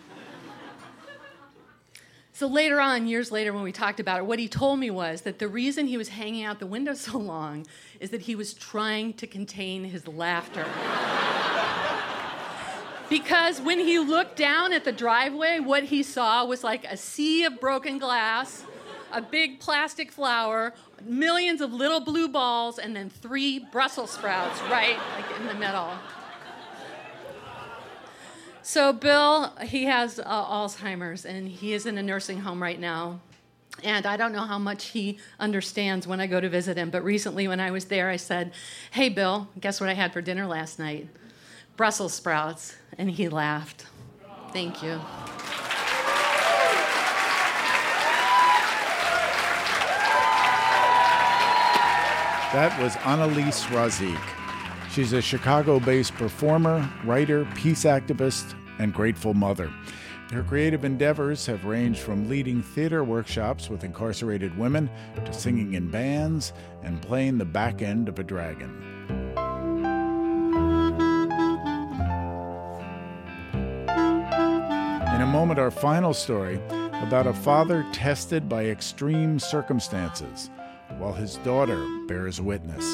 So 2.33 2.47
later 2.47 2.79
on, 2.79 3.05
years 3.05 3.33
later, 3.33 3.51
when 3.51 3.63
we 3.63 3.73
talked 3.73 3.99
about 3.99 4.19
it, 4.19 4.25
what 4.25 4.39
he 4.39 4.47
told 4.47 4.79
me 4.79 4.89
was 4.89 5.23
that 5.23 5.39
the 5.39 5.49
reason 5.49 5.87
he 5.87 5.97
was 5.97 6.07
hanging 6.07 6.45
out 6.45 6.59
the 6.59 6.65
window 6.65 6.93
so 6.93 7.17
long 7.17 7.65
is 7.99 8.11
that 8.11 8.21
he 8.21 8.35
was 8.35 8.53
trying 8.53 9.11
to 9.15 9.27
contain 9.27 9.83
his 9.83 10.07
laughter. 10.07 10.65
because 13.09 13.59
when 13.59 13.79
he 13.79 13.99
looked 13.99 14.37
down 14.37 14.71
at 14.71 14.85
the 14.85 14.93
driveway, 14.93 15.59
what 15.59 15.83
he 15.83 16.01
saw 16.01 16.45
was 16.45 16.63
like 16.63 16.85
a 16.85 16.95
sea 16.95 17.43
of 17.43 17.59
broken 17.59 17.97
glass 17.97 18.63
a 19.11 19.21
big 19.21 19.59
plastic 19.59 20.11
flower, 20.11 20.73
millions 21.03 21.61
of 21.61 21.73
little 21.73 21.99
blue 21.99 22.27
balls, 22.27 22.79
and 22.79 22.95
then 22.95 23.09
three 23.09 23.59
Brussels 23.59 24.11
sprouts 24.11 24.61
right 24.63 24.97
like 25.15 25.39
in 25.39 25.47
the 25.47 25.55
middle. 25.55 25.91
So 28.61 28.93
Bill, 28.93 29.55
he 29.63 29.85
has 29.85 30.19
uh, 30.19 30.45
Alzheimer's, 30.45 31.25
and 31.25 31.47
he 31.47 31.73
is 31.73 31.85
in 31.85 31.97
a 31.97 32.03
nursing 32.03 32.41
home 32.41 32.61
right 32.61 32.79
now. 32.79 33.19
And 33.83 34.05
I 34.05 34.17
don't 34.17 34.31
know 34.31 34.45
how 34.45 34.59
much 34.59 34.87
he 34.87 35.17
understands 35.39 36.05
when 36.05 36.19
I 36.19 36.27
go 36.27 36.39
to 36.39 36.49
visit 36.49 36.77
him, 36.77 36.89
but 36.89 37.03
recently 37.03 37.47
when 37.47 37.59
I 37.59 37.71
was 37.71 37.85
there, 37.85 38.09
I 38.09 38.17
said, 38.17 38.51
Hey, 38.91 39.09
Bill, 39.09 39.47
guess 39.59 39.79
what 39.79 39.89
I 39.89 39.93
had 39.93 40.13
for 40.13 40.21
dinner 40.21 40.45
last 40.45 40.79
night? 40.79 41.07
Brussels 41.77 42.13
sprouts. 42.13 42.75
And 42.97 43.09
he 43.09 43.29
laughed. 43.29 43.85
Thank 44.51 44.83
you. 44.83 44.99
That 52.51 52.81
was 52.81 52.95
Annalise 53.05 53.63
Raziq. 53.65 54.19
She's 54.89 55.13
a 55.13 55.21
Chicago 55.21 55.79
based 55.79 56.15
performer, 56.15 56.89
writer, 57.03 57.47
peace 57.53 57.83
activist, 57.83 58.55
and 58.79 58.91
grateful 58.91 59.35
mother. 59.35 59.71
Her 60.31 60.41
creative 60.41 60.83
endeavors 60.83 61.45
have 61.45 61.65
ranged 61.65 61.99
from 61.99 62.27
leading 62.27 62.63
theater 62.63 63.03
workshops 63.03 63.69
with 63.69 63.83
incarcerated 63.83 64.57
women 64.57 64.89
to 65.25 65.31
singing 65.31 65.75
in 65.75 65.91
bands 65.91 66.51
and 66.81 66.99
playing 67.03 67.37
the 67.37 67.45
back 67.45 67.83
end 67.83 68.09
of 68.09 68.17
a 68.17 68.23
dragon. 68.23 68.71
In 75.13 75.21
a 75.21 75.29
moment, 75.31 75.59
our 75.59 75.69
final 75.69 76.15
story 76.15 76.59
about 77.03 77.27
a 77.27 77.33
father 77.33 77.85
tested 77.93 78.49
by 78.49 78.65
extreme 78.65 79.37
circumstances 79.37 80.49
while 80.99 81.13
his 81.13 81.37
daughter 81.37 81.83
bears 82.07 82.39
witness. 82.41 82.85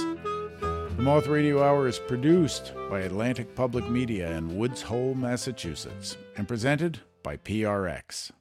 The 0.61 1.01
Moth 1.01 1.27
Radio 1.27 1.61
Hour 1.61 1.87
is 1.87 1.99
produced 1.99 2.71
by 2.89 3.01
Atlantic 3.01 3.53
Public 3.53 3.89
Media 3.89 4.31
in 4.37 4.57
Woods 4.57 4.81
Hole, 4.83 5.13
Massachusetts, 5.13 6.15
and 6.37 6.47
presented 6.47 6.99
by 7.21 7.35
PRX. 7.35 8.31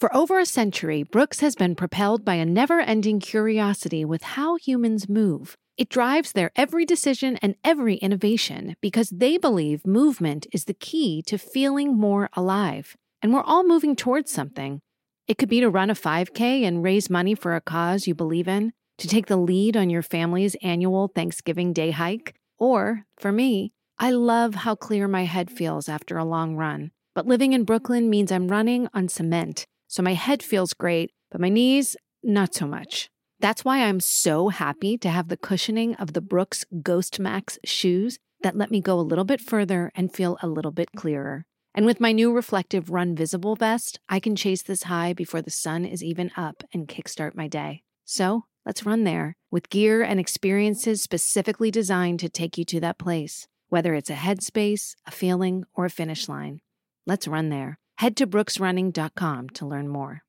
For 0.00 0.14
over 0.14 0.38
a 0.38 0.44
century, 0.46 1.04
Brooks 1.04 1.40
has 1.40 1.54
been 1.54 1.74
propelled 1.74 2.24
by 2.24 2.34
a 2.34 2.44
never 2.44 2.80
ending 2.80 3.20
curiosity 3.20 4.04
with 4.04 4.22
how 4.22 4.56
humans 4.56 5.08
move. 5.08 5.56
It 5.78 5.88
drives 5.88 6.32
their 6.32 6.50
every 6.56 6.84
decision 6.84 7.36
and 7.36 7.54
every 7.62 7.96
innovation 7.96 8.76
because 8.80 9.10
they 9.10 9.38
believe 9.38 9.86
movement 9.86 10.46
is 10.52 10.64
the 10.64 10.74
key 10.74 11.22
to 11.26 11.38
feeling 11.38 11.96
more 11.96 12.30
alive. 12.32 12.96
And 13.22 13.32
we're 13.32 13.42
all 13.42 13.66
moving 13.66 13.94
towards 13.94 14.30
something. 14.32 14.80
It 15.28 15.38
could 15.38 15.48
be 15.48 15.58
to 15.58 15.68
run 15.68 15.90
a 15.90 15.94
5K 15.94 16.62
and 16.62 16.84
raise 16.84 17.10
money 17.10 17.34
for 17.34 17.56
a 17.56 17.60
cause 17.60 18.06
you 18.06 18.14
believe 18.14 18.46
in 18.46 18.72
to 18.98 19.08
take 19.08 19.26
the 19.26 19.36
lead 19.36 19.76
on 19.76 19.90
your 19.90 20.02
family's 20.02 20.54
annual 20.62 21.08
Thanksgiving 21.08 21.72
Day 21.72 21.90
hike. 21.90 22.36
Or, 22.58 23.06
for 23.18 23.32
me, 23.32 23.72
I 23.98 24.12
love 24.12 24.54
how 24.54 24.76
clear 24.76 25.08
my 25.08 25.24
head 25.24 25.50
feels 25.50 25.88
after 25.88 26.16
a 26.16 26.24
long 26.24 26.54
run. 26.54 26.92
But 27.12 27.26
living 27.26 27.54
in 27.54 27.64
Brooklyn 27.64 28.08
means 28.08 28.30
I'm 28.30 28.46
running 28.46 28.88
on 28.94 29.08
cement, 29.08 29.66
so 29.88 30.00
my 30.00 30.14
head 30.14 30.44
feels 30.44 30.72
great, 30.72 31.10
but 31.32 31.40
my 31.40 31.48
knees, 31.48 31.96
not 32.22 32.54
so 32.54 32.66
much. 32.66 33.10
That's 33.40 33.64
why 33.64 33.82
I'm 33.82 34.00
so 34.00 34.50
happy 34.50 34.96
to 34.98 35.08
have 35.08 35.26
the 35.28 35.36
cushioning 35.36 35.96
of 35.96 36.12
the 36.12 36.20
Brooks 36.20 36.64
Ghost 36.82 37.18
Max 37.18 37.58
shoes 37.64 38.18
that 38.42 38.56
let 38.56 38.70
me 38.70 38.80
go 38.80 39.00
a 39.00 39.02
little 39.02 39.24
bit 39.24 39.40
further 39.40 39.90
and 39.96 40.14
feel 40.14 40.38
a 40.40 40.46
little 40.46 40.70
bit 40.70 40.92
clearer. 40.94 41.46
And 41.76 41.86
with 41.86 42.00
my 42.00 42.10
new 42.10 42.32
reflective 42.32 42.90
Run 42.90 43.14
Visible 43.14 43.54
vest, 43.54 44.00
I 44.08 44.18
can 44.18 44.34
chase 44.34 44.62
this 44.62 44.84
high 44.84 45.12
before 45.12 45.42
the 45.42 45.50
sun 45.50 45.84
is 45.84 46.02
even 46.02 46.32
up 46.36 46.64
and 46.72 46.88
kickstart 46.88 47.36
my 47.36 47.46
day. 47.46 47.82
So 48.04 48.46
Let's 48.66 48.84
run 48.84 49.04
there 49.04 49.36
with 49.52 49.70
gear 49.70 50.02
and 50.02 50.18
experiences 50.18 51.00
specifically 51.00 51.70
designed 51.70 52.18
to 52.18 52.28
take 52.28 52.58
you 52.58 52.64
to 52.64 52.80
that 52.80 52.98
place, 52.98 53.46
whether 53.68 53.94
it's 53.94 54.10
a 54.10 54.14
headspace, 54.14 54.96
a 55.06 55.12
feeling, 55.12 55.64
or 55.72 55.84
a 55.84 55.90
finish 55.90 56.28
line. 56.28 56.58
Let's 57.06 57.28
run 57.28 57.48
there. 57.48 57.78
Head 57.98 58.16
to 58.16 58.26
brooksrunning.com 58.26 59.50
to 59.50 59.66
learn 59.66 59.86
more. 59.86 60.22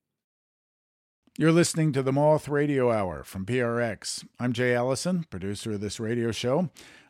You're 1.36 1.52
listening 1.52 1.94
to 1.94 2.04
the 2.04 2.14
Moth 2.14 2.48
Radio 2.48 2.92
Hour 2.92 3.24
from 3.24 3.44
PRX. 3.44 4.24
I'm 4.40 4.54
Jay 4.54 4.76
Allison, 4.76 5.26
producer 5.32 5.72
of 5.72 5.82
this 5.82 6.00
radio 6.00 6.32
show. 6.32 6.70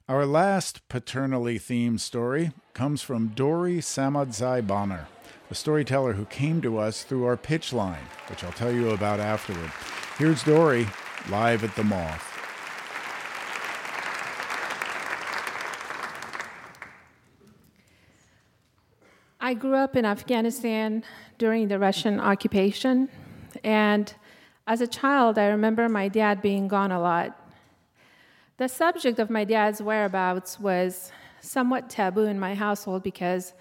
Our 0.10 0.26
last 0.26 0.88
paternally 0.88 1.60
themed 1.60 2.00
story 2.00 2.52
comes 2.74 3.02
from 3.02 3.34
Dori 3.36 3.80
Samadzai 3.80 4.66
Bonner, 4.66 5.10
a 5.52 5.54
storyteller 5.54 6.14
who 6.14 6.24
came 6.24 6.62
to 6.62 6.78
us 6.78 7.04
through 7.04 7.26
our 7.26 7.36
pitch 7.36 7.74
line, 7.74 8.06
which 8.30 8.42
I'll 8.42 8.54
tell 8.54 8.72
you 8.72 8.92
about 8.92 9.20
afterward. 9.20 9.70
Here's 10.18 10.44
Dori 10.44 10.88
live 11.30 11.66
at 11.66 11.76
the 11.76 11.84
Moth. 11.84 12.24
I 19.42 19.54
grew 19.56 19.76
up 19.76 19.98
in 19.98 20.06
Afghanistan 20.06 21.04
during 21.38 21.68
the 21.68 21.80
Russian 21.80 22.22
occupation, 22.22 23.10
and 23.62 24.14
as 24.68 24.80
a 24.80 24.88
child, 24.88 25.38
I 25.38 25.48
remember 25.48 25.90
my 25.90 26.08
dad 26.08 26.42
being 26.42 26.70
gone 26.70 26.94
a 26.94 27.02
lot. 27.02 27.37
The 28.58 28.68
subject 28.68 29.20
of 29.20 29.30
my 29.30 29.44
dad's 29.44 29.84
whereabouts 29.84 30.60
was 30.60 31.12
somewhat 31.42 31.92
taboo 31.92 32.26
in 32.26 32.40
my 32.40 32.56
household 32.56 33.04
because 33.04 33.54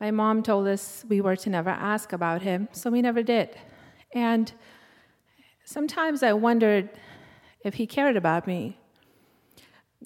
my 0.00 0.12
mom 0.12 0.44
told 0.44 0.68
us 0.68 1.04
we 1.08 1.20
were 1.20 1.34
to 1.34 1.50
never 1.50 1.70
ask 1.70 2.12
about 2.12 2.42
him, 2.42 2.68
so 2.70 2.88
we 2.88 3.02
never 3.02 3.24
did. 3.24 3.56
And 4.14 4.52
sometimes 5.64 6.22
I 6.22 6.34
wondered 6.34 6.88
if 7.64 7.74
he 7.74 7.86
cared 7.86 8.16
about 8.16 8.46
me. 8.46 8.78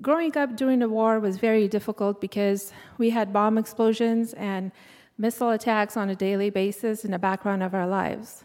Growing 0.01 0.35
up 0.39 0.57
during 0.57 0.79
the 0.79 0.89
war 0.89 1.21
was 1.21 1.37
very 1.37 1.69
difficult 1.69 2.19
because 2.19 2.73
we 2.97 3.11
had 3.11 3.35
bomb 3.35 3.59
explosions 3.59 4.33
and 4.33 4.73
missile 5.19 5.51
attacks 5.51 5.95
on 5.95 6.09
a 6.09 6.15
daily 6.15 6.49
basis 6.49 7.05
in 7.05 7.11
the 7.11 7.19
background 7.19 7.63
of 7.63 7.75
our 7.75 7.87
lives. 7.87 8.45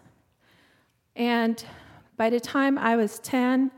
And 1.16 1.64
by 2.18 2.30
the 2.30 2.41
time 2.41 2.78
I 2.78 2.97
was 2.97 3.20
10, 3.20 3.72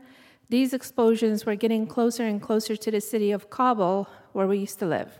these 0.48 0.72
explosions 0.72 1.44
were 1.44 1.56
getting 1.56 1.86
closer 1.86 2.24
and 2.24 2.40
closer 2.40 2.76
to 2.76 2.90
the 2.90 3.00
city 3.00 3.32
of 3.32 3.50
Kabul, 3.50 4.08
where 4.32 4.46
we 4.46 4.58
used 4.58 4.78
to 4.78 4.86
live. 4.86 5.18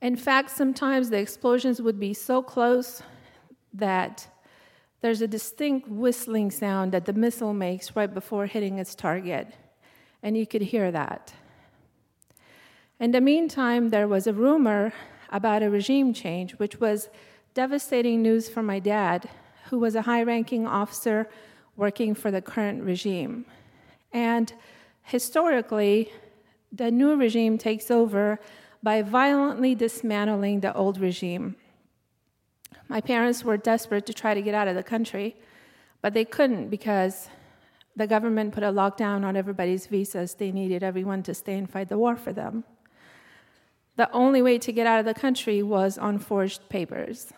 In 0.00 0.16
fact, 0.16 0.50
sometimes 0.50 1.10
the 1.10 1.18
explosions 1.18 1.80
would 1.80 2.00
be 2.00 2.12
so 2.12 2.42
close 2.42 3.02
that 3.72 4.26
there's 5.00 5.22
a 5.22 5.28
distinct 5.28 5.88
whistling 5.88 6.50
sound 6.50 6.92
that 6.92 7.04
the 7.04 7.12
missile 7.12 7.54
makes 7.54 7.94
right 7.94 8.12
before 8.12 8.46
hitting 8.46 8.78
its 8.78 8.94
target, 8.94 9.48
and 10.22 10.36
you 10.36 10.46
could 10.46 10.62
hear 10.62 10.90
that. 10.90 11.32
In 12.98 13.12
the 13.12 13.20
meantime, 13.20 13.90
there 13.90 14.08
was 14.08 14.26
a 14.26 14.32
rumor 14.32 14.92
about 15.30 15.62
a 15.62 15.70
regime 15.70 16.12
change, 16.12 16.52
which 16.52 16.80
was 16.80 17.08
devastating 17.54 18.22
news 18.22 18.48
for 18.48 18.62
my 18.62 18.78
dad, 18.78 19.28
who 19.70 19.78
was 19.78 19.94
a 19.94 20.02
high 20.02 20.22
ranking 20.22 20.66
officer 20.66 21.28
working 21.82 22.14
for 22.14 22.30
the 22.30 22.40
current 22.40 22.80
regime. 22.92 23.44
And 24.12 24.46
historically, 25.14 26.12
the 26.80 26.90
new 26.92 27.16
regime 27.16 27.58
takes 27.58 27.90
over 27.90 28.38
by 28.84 29.02
violently 29.02 29.74
dismantling 29.74 30.60
the 30.60 30.72
old 30.82 30.96
regime. 31.08 31.56
My 32.88 33.00
parents 33.00 33.42
were 33.42 33.56
desperate 33.56 34.06
to 34.06 34.14
try 34.22 34.32
to 34.32 34.42
get 34.42 34.54
out 34.54 34.68
of 34.68 34.76
the 34.76 34.88
country, 34.94 35.28
but 36.02 36.14
they 36.14 36.24
couldn't 36.24 36.68
because 36.68 37.28
the 37.96 38.06
government 38.06 38.54
put 38.54 38.62
a 38.62 38.72
lockdown 38.82 39.24
on 39.24 39.36
everybody's 39.36 39.86
visas. 39.86 40.34
They 40.34 40.52
needed 40.52 40.82
everyone 40.84 41.22
to 41.24 41.34
stay 41.34 41.56
and 41.58 41.68
fight 41.68 41.88
the 41.88 41.98
war 41.98 42.14
for 42.16 42.32
them. 42.32 42.62
The 43.96 44.08
only 44.12 44.40
way 44.40 44.56
to 44.66 44.70
get 44.72 44.86
out 44.86 45.00
of 45.00 45.06
the 45.10 45.20
country 45.24 45.58
was 45.64 45.98
on 45.98 46.18
forged 46.18 46.62
papers. 46.68 47.32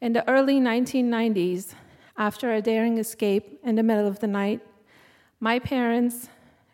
In 0.00 0.12
the 0.12 0.28
early 0.28 0.58
1990s, 0.60 1.74
after 2.18 2.52
a 2.52 2.60
daring 2.60 2.98
escape 2.98 3.60
in 3.62 3.76
the 3.76 3.82
middle 3.82 4.06
of 4.06 4.18
the 4.18 4.26
night, 4.26 4.60
my 5.38 5.60
parents 5.60 6.28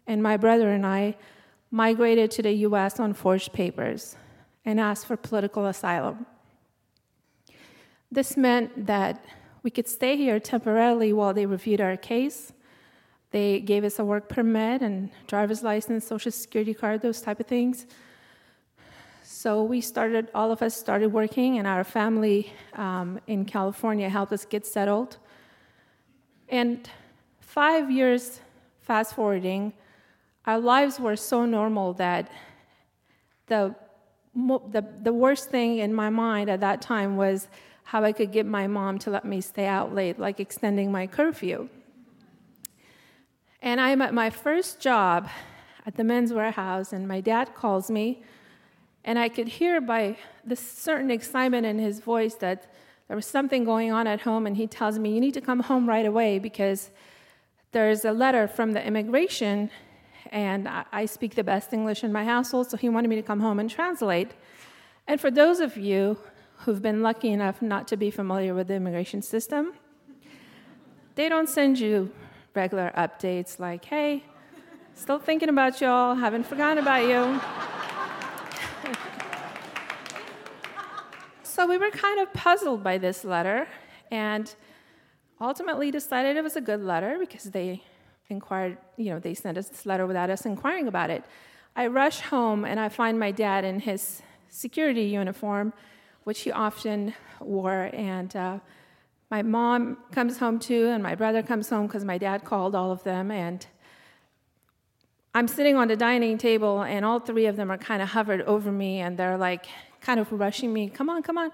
and 0.07 0.23
my 0.23 0.39
brother 0.39 0.71
and 0.71 0.87
I 0.87 1.17
migrated 1.71 2.31
to 2.33 2.43
the 2.43 2.53
US 2.69 2.99
on 2.99 3.13
forged 3.13 3.53
papers 3.53 4.17
and 4.65 4.81
asked 4.81 5.07
for 5.07 5.17
political 5.19 5.67
asylum. 5.67 6.25
This 8.11 8.37
meant 8.37 8.87
that 8.87 9.23
we 9.63 9.71
could 9.71 9.87
stay 9.87 10.17
here 10.17 10.41
temporarily 10.41 11.13
while 11.13 11.35
they 11.35 11.47
reviewed 11.47 11.81
our 11.81 11.97
case. 11.97 12.53
They 13.31 13.61
gave 13.61 13.85
us 13.85 13.99
a 13.99 14.05
work 14.05 14.29
permit 14.29 14.81
and 14.81 15.11
driver's 15.27 15.63
license, 15.63 16.07
social 16.07 16.33
security 16.33 16.73
card, 16.73 17.03
those 17.03 17.21
type 17.21 17.41
of 17.41 17.47
things. 17.47 17.87
So 19.23 19.63
we 19.63 19.81
started, 19.81 20.31
all 20.35 20.53
of 20.53 20.63
us 20.63 20.77
started 20.77 21.13
working, 21.13 21.59
and 21.59 21.67
our 21.67 21.85
family 21.85 22.53
um, 22.75 23.21
in 23.27 23.45
California 23.45 24.09
helped 24.09 24.33
us 24.33 24.45
get 24.45 24.65
settled. 24.65 25.19
And 26.55 26.89
five 27.41 27.91
years 27.91 28.39
fast 28.83 29.17
forwarding, 29.17 29.73
our 30.47 30.61
lives 30.61 31.01
were 31.01 31.17
so 31.17 31.45
normal 31.45 31.95
that 31.95 32.31
the, 33.49 33.75
the, 34.37 34.85
the 35.03 35.13
worst 35.13 35.51
thing 35.51 35.79
in 35.79 35.93
my 35.93 36.11
mind 36.11 36.49
at 36.49 36.61
that 36.61 36.81
time 36.81 37.17
was 37.17 37.49
how 37.83 38.05
I 38.05 38.13
could 38.13 38.31
get 38.31 38.47
my 38.47 38.69
mom 38.69 39.01
to 39.01 39.11
let 39.11 39.25
me 39.25 39.41
stay 39.41 39.67
out 39.67 39.93
late, 39.97 40.21
like 40.21 40.39
extending 40.39 40.93
my 40.93 41.09
curfew. 41.09 41.69
And 43.61 43.81
I'm 43.81 44.01
at 44.01 44.15
my 44.15 44.31
first 44.31 44.79
job 44.79 45.29
at 45.85 45.97
the 45.97 46.05
Men's 46.05 46.33
warehouse, 46.33 46.93
and 46.93 47.09
my 47.09 47.21
dad 47.21 47.57
calls 47.57 47.91
me, 47.91 48.23
and 49.05 49.19
I 49.19 49.29
could 49.29 49.49
hear 49.49 49.81
by 49.81 50.19
this 50.45 50.61
certain 50.61 51.11
excitement 51.11 51.67
in 51.67 51.81
his 51.81 51.99
voice 51.99 52.37
that 52.37 52.73
there 53.15 53.19
was 53.19 53.27
something 53.27 53.63
going 53.63 53.93
on 53.93 54.09
at 54.09 54.23
home, 54.23 54.45
and 54.45 54.57
he 54.57 54.67
tells 54.67 54.99
me, 54.99 55.15
You 55.15 55.21
need 55.21 55.35
to 55.35 55.41
come 55.41 55.61
home 55.61 55.89
right 55.89 56.05
away 56.05 56.41
because 56.41 56.91
there's 57.71 58.05
a 58.05 58.11
letter 58.11 58.49
from 58.49 58.73
the 58.73 58.85
immigration, 58.85 59.71
and 60.33 60.69
I 60.91 61.07
speak 61.07 61.37
the 61.37 61.45
best 61.45 61.73
English 61.73 62.03
in 62.03 62.13
my 62.13 62.25
household, 62.25 62.71
so 62.71 62.77
he 62.77 62.89
wanted 62.89 63.07
me 63.07 63.15
to 63.15 63.23
come 63.23 63.39
home 63.39 63.61
and 63.61 63.71
translate. 63.71 64.33
And 65.07 65.21
for 65.21 65.31
those 65.31 65.61
of 65.61 65.77
you 65.77 66.19
who've 66.63 66.83
been 66.83 67.05
lucky 67.05 67.31
enough 67.31 67.63
not 67.63 67.87
to 67.87 67.97
be 67.97 68.11
familiar 68.11 68.53
with 68.53 68.67
the 68.67 68.75
immigration 68.75 69.23
system, 69.23 69.75
they 71.15 71.29
don't 71.29 71.49
send 71.49 71.79
you 71.79 72.11
regular 72.53 72.93
updates 72.97 73.61
like, 73.61 73.85
hey, 73.85 74.25
still 74.97 75.21
thinking 75.21 75.51
about 75.51 75.81
y'all, 75.81 76.17
haven't 76.17 76.47
forgotten 76.47 76.79
about 76.79 77.05
you. 77.05 77.74
So 81.55 81.69
we 81.69 81.79
were 81.79 81.91
kind 81.91 82.19
of 82.19 82.33
puzzled 82.33 82.83
by 82.83 82.99
this 82.99 83.25
letter 83.25 83.69
and 84.11 84.53
ultimately 85.41 85.93
decided 85.93 86.37
it 86.37 86.43
was 86.43 86.57
a 86.57 86.61
good 86.61 86.83
letter 86.83 87.17
because 87.21 87.45
they 87.45 87.81
inquired, 88.29 88.77
you 88.97 89.11
know, 89.11 89.21
they 89.21 89.35
sent 89.35 89.57
us 89.57 89.69
this 89.69 89.87
letter 89.87 90.05
without 90.05 90.31
us 90.31 90.47
inquiring 90.47 90.89
about 90.89 91.11
it. 91.11 91.23
I 91.77 91.87
rush 91.87 92.19
home 92.23 92.65
and 92.65 92.81
I 92.81 92.89
find 92.89 93.21
my 93.21 93.31
dad 93.31 93.65
in 93.65 93.79
his 93.79 94.21
security 94.49 95.03
uniform 95.03 95.73
which 96.25 96.41
he 96.41 96.51
often 96.51 97.15
wore. 97.39 97.89
And 97.93 98.35
uh, 98.35 98.59
my 99.31 99.43
mom 99.43 99.99
comes 100.11 100.39
home 100.39 100.59
too, 100.59 100.89
and 100.89 101.03
my 101.03 101.15
brother 101.15 101.43
comes 101.43 101.69
home 101.69 101.87
because 101.87 102.05
my 102.05 102.19
dad 102.19 102.45
called 102.45 102.75
all 102.75 102.91
of 102.91 103.05
them. 103.05 103.31
And 103.31 103.65
I'm 105.35 105.47
sitting 105.47 105.77
on 105.77 105.87
the 105.89 105.97
dining 105.97 106.37
table, 106.39 106.83
and 106.83 107.05
all 107.05 107.21
three 107.21 107.47
of 107.47 107.57
them 107.57 107.71
are 107.71 107.79
kind 107.79 108.03
of 108.03 108.09
hovered 108.09 108.43
over 108.43 108.73
me, 108.73 109.01
and 109.01 109.17
they're 109.17 109.39
like 109.39 109.67
kind 110.05 110.21
of 110.21 110.31
rushing 110.31 110.73
me. 110.73 110.89
Come 110.89 111.09
on, 111.09 111.23
come 111.23 111.39
on, 111.39 111.51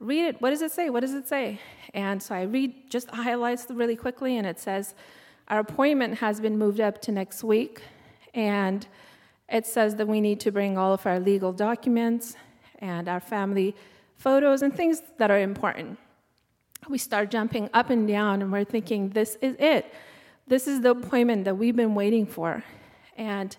read 0.00 0.26
it. 0.26 0.42
What 0.42 0.50
does 0.50 0.62
it 0.62 0.72
say? 0.72 0.90
What 0.90 1.00
does 1.00 1.14
it 1.14 1.28
say? 1.28 1.60
And 1.94 2.20
so 2.20 2.34
I 2.34 2.42
read 2.42 2.90
just 2.90 3.08
highlights 3.10 3.66
really 3.70 3.96
quickly, 3.96 4.36
and 4.36 4.46
it 4.46 4.58
says, 4.58 4.94
Our 5.48 5.60
appointment 5.60 6.18
has 6.18 6.40
been 6.40 6.58
moved 6.58 6.80
up 6.80 7.00
to 7.02 7.12
next 7.12 7.44
week, 7.44 7.82
and 8.34 8.86
it 9.48 9.66
says 9.66 9.94
that 9.96 10.08
we 10.08 10.20
need 10.20 10.40
to 10.40 10.50
bring 10.50 10.76
all 10.76 10.92
of 10.92 11.06
our 11.06 11.20
legal 11.20 11.52
documents 11.52 12.36
and 12.80 13.08
our 13.08 13.20
family 13.20 13.76
photos 14.16 14.62
and 14.62 14.74
things 14.74 15.00
that 15.18 15.30
are 15.30 15.38
important. 15.38 15.98
We 16.88 16.98
start 16.98 17.30
jumping 17.30 17.70
up 17.72 17.90
and 17.90 18.08
down, 18.08 18.42
and 18.42 18.50
we're 18.50 18.64
thinking, 18.64 19.10
This 19.10 19.38
is 19.40 19.54
it. 19.60 19.94
This 20.46 20.66
is 20.66 20.80
the 20.82 20.90
appointment 20.90 21.44
that 21.44 21.56
we've 21.56 21.76
been 21.76 21.94
waiting 21.94 22.26
for. 22.26 22.64
And 23.16 23.56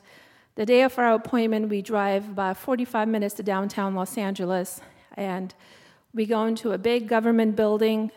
the 0.56 0.66
day 0.66 0.84
of 0.84 0.98
our 0.98 1.14
appointment, 1.14 1.68
we 1.68 1.82
drive 1.82 2.30
about 2.30 2.56
45 2.56 3.10
minutes 3.10 3.36
to 3.36 3.44
downtown 3.44 3.94
Los 3.94 4.18
Angeles, 4.18 4.80
and 5.18 5.54
we 6.14 6.26
go 6.26 6.46
into 6.46 6.72
a 6.72 6.78
big 6.78 7.10
government 7.10 7.58
building. 7.58 8.10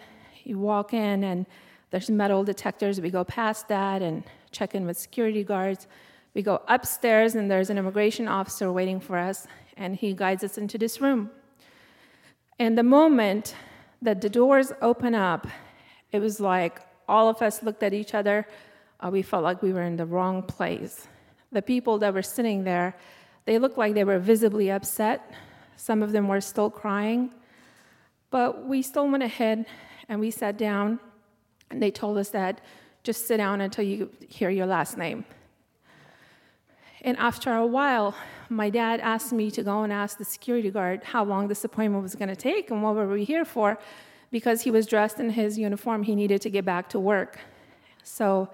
You 0.44 0.60
walk 0.60 0.94
in, 0.94 1.24
and 1.24 1.46
there's 1.90 2.08
metal 2.08 2.44
detectors. 2.44 3.00
We 3.00 3.10
go 3.10 3.24
past 3.24 3.66
that 3.68 4.02
and 4.02 4.22
check 4.52 4.76
in 4.76 4.86
with 4.86 4.96
security 4.96 5.42
guards. 5.42 5.88
We 6.32 6.42
go 6.42 6.62
upstairs, 6.68 7.34
and 7.34 7.50
there's 7.50 7.70
an 7.70 7.78
immigration 7.78 8.28
officer 8.28 8.72
waiting 8.72 9.00
for 9.00 9.18
us, 9.18 9.48
and 9.76 9.96
he 9.96 10.14
guides 10.14 10.44
us 10.44 10.58
into 10.58 10.78
this 10.78 11.00
room. 11.00 11.30
And 12.60 12.78
the 12.78 12.84
moment 12.84 13.56
that 14.00 14.20
the 14.20 14.28
doors 14.28 14.70
open 14.80 15.12
up, 15.12 15.48
it 16.12 16.20
was 16.20 16.38
like 16.38 16.82
all 17.08 17.28
of 17.28 17.42
us 17.42 17.64
looked 17.64 17.82
at 17.82 17.92
each 17.92 18.14
other. 18.14 18.46
Uh, 19.00 19.10
we 19.10 19.22
felt 19.22 19.42
like 19.42 19.60
we 19.60 19.72
were 19.72 19.82
in 19.82 19.96
the 19.96 20.06
wrong 20.06 20.44
place. 20.44 21.08
The 21.52 21.62
people 21.62 21.98
that 21.98 22.12
were 22.12 22.22
sitting 22.22 22.64
there, 22.64 22.96
they 23.44 23.58
looked 23.58 23.78
like 23.78 23.94
they 23.94 24.04
were 24.04 24.18
visibly 24.18 24.70
upset. 24.70 25.32
Some 25.76 26.02
of 26.02 26.12
them 26.12 26.28
were 26.28 26.40
still 26.40 26.70
crying. 26.70 27.30
But 28.30 28.66
we 28.66 28.82
still 28.82 29.08
went 29.08 29.22
ahead 29.22 29.66
and 30.08 30.20
we 30.20 30.30
sat 30.30 30.56
down, 30.56 31.00
and 31.70 31.82
they 31.82 31.90
told 31.90 32.18
us 32.18 32.30
that 32.30 32.60
just 33.02 33.26
sit 33.26 33.38
down 33.38 33.60
until 33.60 33.84
you 33.84 34.10
hear 34.28 34.50
your 34.50 34.66
last 34.66 34.98
name. 34.98 35.24
And 37.02 37.16
after 37.16 37.54
a 37.54 37.66
while, 37.66 38.14
my 38.48 38.70
dad 38.70 39.00
asked 39.00 39.32
me 39.32 39.50
to 39.52 39.62
go 39.62 39.82
and 39.82 39.92
ask 39.92 40.18
the 40.18 40.24
security 40.24 40.70
guard 40.70 41.04
how 41.04 41.24
long 41.24 41.48
this 41.48 41.64
appointment 41.64 42.02
was 42.02 42.14
going 42.14 42.28
to 42.28 42.36
take 42.36 42.70
and 42.70 42.82
what 42.82 42.94
were 42.94 43.06
we 43.06 43.24
here 43.24 43.44
for 43.44 43.78
because 44.30 44.62
he 44.62 44.70
was 44.70 44.86
dressed 44.86 45.20
in 45.20 45.30
his 45.30 45.58
uniform 45.58 46.02
he 46.02 46.14
needed 46.14 46.40
to 46.42 46.50
get 46.50 46.64
back 46.64 46.88
to 46.90 46.98
work 46.98 47.38
so 48.02 48.48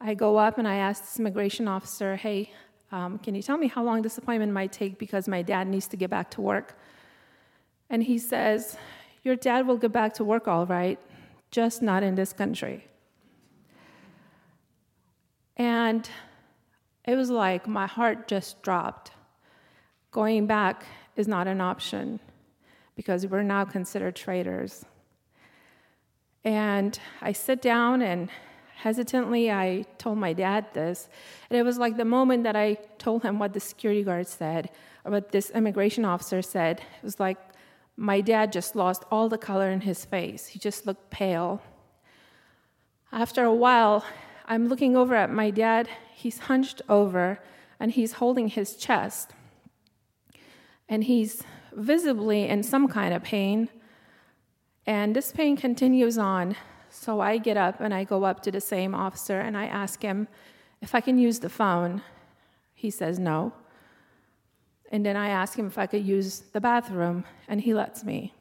I 0.00 0.14
go 0.14 0.38
up 0.38 0.56
and 0.56 0.66
I 0.66 0.76
ask 0.76 1.02
this 1.02 1.18
immigration 1.18 1.68
officer, 1.68 2.16
hey, 2.16 2.50
um, 2.90 3.18
can 3.18 3.34
you 3.34 3.42
tell 3.42 3.58
me 3.58 3.68
how 3.68 3.84
long 3.84 4.02
this 4.02 4.16
appointment 4.16 4.52
might 4.52 4.72
take 4.72 4.98
because 4.98 5.28
my 5.28 5.42
dad 5.42 5.68
needs 5.68 5.86
to 5.88 5.96
get 5.96 6.10
back 6.10 6.30
to 6.32 6.40
work? 6.40 6.78
And 7.90 8.02
he 8.02 8.18
says, 8.18 8.76
Your 9.22 9.36
dad 9.36 9.66
will 9.66 9.76
get 9.76 9.92
back 9.92 10.14
to 10.14 10.24
work 10.24 10.48
all 10.48 10.64
right, 10.64 10.98
just 11.50 11.82
not 11.82 12.02
in 12.02 12.14
this 12.14 12.32
country. 12.32 12.86
And 15.56 16.08
it 17.04 17.16
was 17.16 17.28
like 17.30 17.68
my 17.68 17.86
heart 17.86 18.26
just 18.26 18.62
dropped. 18.62 19.12
Going 20.10 20.46
back 20.46 20.84
is 21.16 21.28
not 21.28 21.46
an 21.46 21.60
option 21.60 22.20
because 22.96 23.26
we're 23.26 23.42
now 23.42 23.64
considered 23.64 24.16
traitors. 24.16 24.84
And 26.44 26.98
I 27.20 27.32
sit 27.32 27.60
down 27.60 28.00
and 28.00 28.30
Hesitantly, 28.82 29.50
I 29.50 29.84
told 29.98 30.16
my 30.16 30.32
dad 30.32 30.72
this. 30.72 31.10
And 31.50 31.58
it 31.58 31.64
was 31.64 31.76
like 31.76 31.98
the 31.98 32.04
moment 32.06 32.44
that 32.44 32.56
I 32.56 32.78
told 32.96 33.22
him 33.22 33.38
what 33.38 33.52
the 33.52 33.60
security 33.60 34.02
guard 34.02 34.26
said, 34.26 34.70
or 35.04 35.12
what 35.12 35.32
this 35.32 35.50
immigration 35.50 36.06
officer 36.06 36.40
said, 36.40 36.78
it 36.80 37.04
was 37.04 37.20
like 37.20 37.36
my 37.98 38.22
dad 38.22 38.52
just 38.52 38.74
lost 38.74 39.04
all 39.10 39.28
the 39.28 39.36
color 39.36 39.70
in 39.70 39.82
his 39.82 40.06
face. 40.06 40.46
He 40.46 40.58
just 40.58 40.86
looked 40.86 41.10
pale. 41.10 41.60
After 43.12 43.44
a 43.44 43.52
while, 43.52 44.02
I'm 44.46 44.68
looking 44.68 44.96
over 44.96 45.14
at 45.14 45.30
my 45.30 45.50
dad. 45.50 45.86
He's 46.14 46.38
hunched 46.38 46.80
over 46.88 47.38
and 47.78 47.90
he's 47.90 48.14
holding 48.14 48.48
his 48.48 48.76
chest. 48.76 49.32
And 50.88 51.04
he's 51.04 51.42
visibly 51.74 52.48
in 52.48 52.62
some 52.62 52.88
kind 52.88 53.12
of 53.12 53.22
pain. 53.22 53.68
And 54.86 55.14
this 55.14 55.32
pain 55.32 55.58
continues 55.58 56.16
on 56.16 56.56
so 57.00 57.18
I 57.20 57.38
get 57.38 57.56
up 57.56 57.80
and 57.80 57.94
I 57.94 58.04
go 58.04 58.24
up 58.24 58.42
to 58.42 58.50
the 58.50 58.60
same 58.60 58.94
officer 58.94 59.40
and 59.40 59.56
I 59.56 59.64
ask 59.64 60.02
him 60.02 60.28
if 60.82 60.94
I 60.94 61.00
can 61.00 61.16
use 61.18 61.38
the 61.38 61.48
phone. 61.48 62.02
He 62.74 62.90
says 62.90 63.18
no. 63.18 63.54
And 64.92 65.06
then 65.06 65.16
I 65.16 65.30
ask 65.30 65.58
him 65.58 65.66
if 65.66 65.78
I 65.78 65.86
could 65.86 66.04
use 66.04 66.40
the 66.52 66.60
bathroom, 66.60 67.24
and 67.48 67.62
he 67.62 67.72
lets 67.72 68.04
me. 68.04 68.34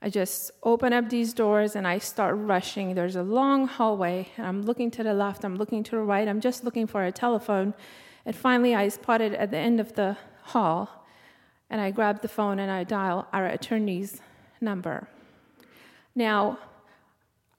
I 0.00 0.08
just 0.08 0.52
open 0.62 0.92
up 0.92 1.10
these 1.10 1.32
doors 1.32 1.74
and 1.74 1.84
I 1.84 1.98
start 1.98 2.36
rushing. 2.38 2.94
There's 2.94 3.16
a 3.16 3.24
long 3.24 3.66
hallway, 3.66 4.28
and 4.36 4.46
I'm 4.46 4.62
looking 4.62 4.90
to 4.92 5.02
the 5.02 5.14
left, 5.14 5.44
I'm 5.44 5.56
looking 5.56 5.82
to 5.84 5.96
the 5.96 6.02
right, 6.02 6.28
I'm 6.28 6.40
just 6.40 6.62
looking 6.62 6.86
for 6.86 7.04
a 7.04 7.10
telephone. 7.10 7.74
And 8.24 8.36
finally, 8.36 8.76
I 8.76 8.86
spot 8.88 9.20
it 9.20 9.32
at 9.34 9.50
the 9.50 9.58
end 9.58 9.80
of 9.80 9.94
the 9.94 10.16
hall, 10.42 11.06
and 11.70 11.80
I 11.80 11.90
grab 11.90 12.22
the 12.22 12.28
phone 12.28 12.60
and 12.60 12.70
I 12.70 12.84
dial 12.84 13.26
our 13.32 13.46
attorney's 13.46 14.20
number. 14.60 15.08
Now, 16.14 16.58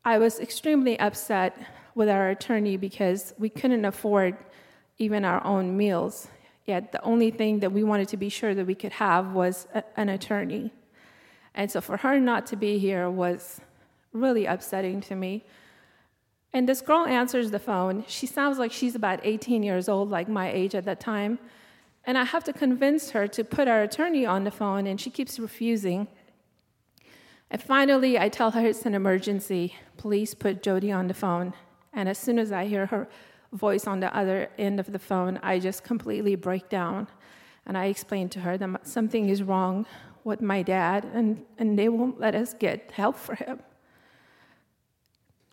I 0.08 0.20
was 0.20 0.39
extremely 0.39 0.99
upset 0.99 1.58
with 1.95 2.10
our 2.10 2.30
attorney 2.30 2.78
because 2.78 3.34
we 3.39 3.49
couldn't 3.49 3.86
afford 3.86 4.38
even 4.99 5.26
our 5.26 5.43
own 5.43 5.76
meals. 5.76 6.28
Yet 6.66 6.91
the 6.91 7.01
only 7.01 7.32
thing 7.32 7.60
that 7.62 7.72
we 7.72 7.84
wanted 7.84 8.10
to 8.10 8.18
be 8.18 8.30
sure 8.30 8.53
that 8.53 8.68
we 8.68 8.76
could 8.76 8.93
have 8.93 9.32
was 9.32 9.68
a, 9.74 9.84
an 9.97 10.10
attorney. 10.10 10.72
And 11.56 11.72
so 11.72 11.82
for 11.82 11.97
her 11.97 12.20
not 12.20 12.45
to 12.47 12.56
be 12.56 12.78
here 12.78 13.10
was 13.10 13.60
really 14.14 14.45
upsetting 14.45 15.01
to 15.01 15.16
me. 15.16 15.43
And 16.53 16.70
this 16.70 16.82
girl 16.82 17.08
answers 17.08 17.49
the 17.49 17.60
phone. 17.60 18.06
She 18.08 18.28
sounds 18.28 18.60
like 18.60 18.72
she's 18.72 18.93
about 18.93 19.22
18 19.24 19.64
years 19.64 19.89
old, 19.89 20.12
like 20.12 20.30
my 20.30 20.51
age 20.51 20.76
at 20.76 20.86
that 20.86 20.99
time. 20.99 21.39
And 22.06 22.16
I 22.16 22.26
have 22.26 22.43
to 22.43 22.53
convince 22.53 23.10
her 23.10 23.28
to 23.30 23.43
put 23.43 23.68
our 23.68 23.82
attorney 23.82 24.26
on 24.26 24.43
the 24.43 24.51
phone, 24.51 24.86
and 24.86 25.01
she 25.01 25.10
keeps 25.10 25.39
refusing. 25.39 26.08
And 27.52 27.62
finally, 27.62 28.18
I 28.20 28.30
tell 28.30 28.52
her 28.52 28.66
it's 28.66 28.86
an 28.86 28.96
emergency. 28.96 29.76
Please 29.98 30.34
put 30.34 30.64
Jody 30.64 30.91
on 30.91 31.08
the 31.08 31.14
phone. 31.14 31.54
And 31.93 32.10
as 32.10 32.18
soon 32.18 32.39
as 32.39 32.52
I 32.52 32.66
hear 32.66 32.88
her 32.88 33.08
voice 33.54 33.88
on 33.88 34.00
the 34.00 34.16
other 34.16 34.50
end 34.58 34.80
of 34.80 34.91
the 34.91 35.00
phone, 35.00 35.39
I 35.41 35.60
just 35.60 35.84
completely 35.84 36.36
break 36.36 36.70
down. 36.70 37.08
And 37.66 37.78
I 37.78 37.86
explain 37.86 38.30
to 38.30 38.41
her 38.41 38.58
that 38.58 38.88
something 38.88 39.30
is 39.30 39.41
wrong 39.41 39.86
with 40.24 40.41
my 40.41 40.64
dad, 40.64 41.06
and, 41.14 41.46
and 41.60 41.78
they 41.78 41.88
won't 41.88 42.20
let 42.20 42.34
us 42.34 42.54
get 42.54 42.91
help 42.91 43.16
for 43.16 43.36
him. 43.36 43.60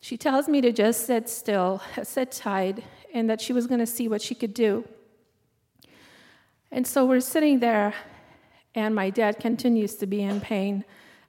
She 0.01 0.17
tells 0.17 0.49
me 0.49 0.61
to 0.63 0.73
just 0.73 1.07
sit 1.07 1.29
still, 1.29 1.81
sit 2.03 2.33
tight, 2.33 2.83
and 3.15 3.31
that 3.31 3.41
she 3.41 3.53
was 3.53 3.67
going 3.67 3.81
to 3.81 3.87
see 3.87 4.09
what 4.09 4.23
she 4.23 4.35
could 4.35 4.55
do. 4.55 4.89
And 6.71 6.87
so 6.87 7.05
we're 7.05 7.21
sitting 7.21 7.61
there, 7.61 7.95
and 8.75 8.95
my 8.95 9.11
dad 9.11 9.39
continues 9.39 9.95
to 9.97 10.07
be 10.07 10.23
in 10.23 10.41
pain. 10.41 10.85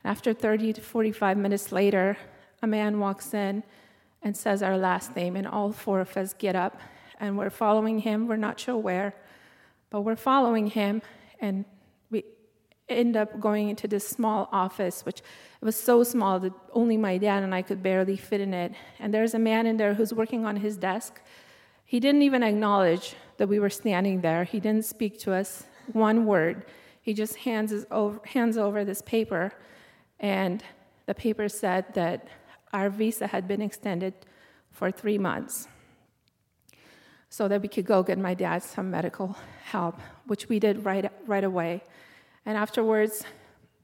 After 0.06 0.34
30 0.34 0.74
to 0.74 0.82
45 0.82 1.38
minutes 1.38 1.72
later, 1.72 2.18
a 2.62 2.68
man 2.68 3.00
walks 3.00 3.34
in 3.34 3.64
and 4.22 4.36
says 4.36 4.64
our 4.64 4.78
last 4.78 5.16
name, 5.16 5.36
and 5.36 5.48
all 5.48 5.72
four 5.72 6.00
of 6.00 6.16
us 6.18 6.34
get 6.34 6.56
up 6.56 6.80
and 7.20 7.38
we're 7.38 7.50
following 7.50 8.00
him. 8.00 8.28
We're 8.28 8.36
not 8.36 8.60
sure 8.60 8.78
where, 8.78 9.14
but 9.90 10.02
we're 10.02 10.18
following 10.18 10.68
him, 10.68 11.02
and 11.40 11.64
we 12.12 12.26
end 12.90 13.16
up 13.16 13.40
going 13.40 13.70
into 13.70 13.88
this 13.88 14.08
small 14.08 14.50
office, 14.52 15.06
which 15.06 15.22
was 15.62 15.76
so 15.76 16.04
small 16.04 16.40
that 16.42 16.52
only 16.74 16.98
my 16.98 17.18
dad 17.18 17.44
and 17.44 17.56
I 17.56 17.62
could 17.62 17.82
barely 17.82 18.18
fit 18.18 18.42
in 18.42 18.54
it. 18.54 18.74
And 19.00 19.14
there's 19.14 19.34
a 19.34 19.40
man 19.40 19.66
in 19.68 19.78
there 19.78 19.94
who's 19.94 20.14
working 20.14 20.46
on 20.46 20.58
his 20.58 20.76
desk. 20.76 21.22
He 21.86 22.02
didn't 22.02 22.24
even 22.24 22.44
acknowledge 22.44 23.16
that 23.38 23.48
we 23.48 23.60
were 23.60 23.70
standing 23.70 24.20
there. 24.20 24.44
He 24.44 24.60
didn't 24.60 24.86
speak 24.86 25.20
to 25.20 25.34
us 25.34 25.64
one 25.94 26.26
word. 26.26 26.66
He 27.02 27.14
just 27.14 27.36
hands, 27.38 27.74
over, 27.90 28.20
hands 28.26 28.58
over 28.58 28.84
this 28.84 29.02
paper 29.02 29.54
and 30.24 30.64
the 31.06 31.14
paper 31.14 31.50
said 31.50 31.94
that 31.94 32.28
our 32.72 32.90
visa 32.90 33.28
had 33.28 33.46
been 33.48 33.62
extended 33.62 34.14
for 34.72 34.90
three 34.90 35.18
months 35.18 35.68
so 37.30 37.48
that 37.50 37.62
we 37.62 37.68
could 37.68 37.86
go 37.86 38.02
get 38.02 38.18
my 38.18 38.34
dad 38.34 38.64
some 38.64 38.90
medical 38.90 39.36
help, 39.66 40.00
which 40.26 40.48
we 40.48 40.60
did 40.60 40.86
right, 40.86 41.12
right 41.28 41.44
away. 41.44 41.84
And 42.46 42.58
afterwards, 42.58 43.26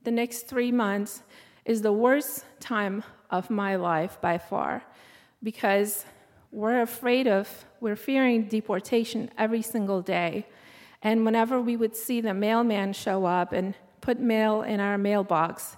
the 0.05 0.11
next 0.11 0.47
three 0.47 0.71
months 0.71 1.23
is 1.65 1.81
the 1.81 1.91
worst 1.91 2.45
time 2.61 3.03
of 3.29 3.49
my 3.49 3.75
life 3.75 4.19
by 4.21 4.37
far 4.37 4.83
because 5.43 6.05
we're 6.51 6.81
afraid 6.81 7.27
of, 7.27 7.65
we're 7.81 7.97
fearing 7.97 8.47
deportation 8.47 9.29
every 9.37 9.61
single 9.61 10.01
day. 10.01 10.47
And 11.01 11.25
whenever 11.25 11.59
we 11.59 11.75
would 11.75 11.95
see 11.95 12.21
the 12.21 12.33
mailman 12.33 12.93
show 12.93 13.25
up 13.25 13.51
and 13.51 13.75
put 13.99 14.19
mail 14.19 14.61
in 14.61 14.79
our 14.79 14.97
mailbox. 14.97 15.75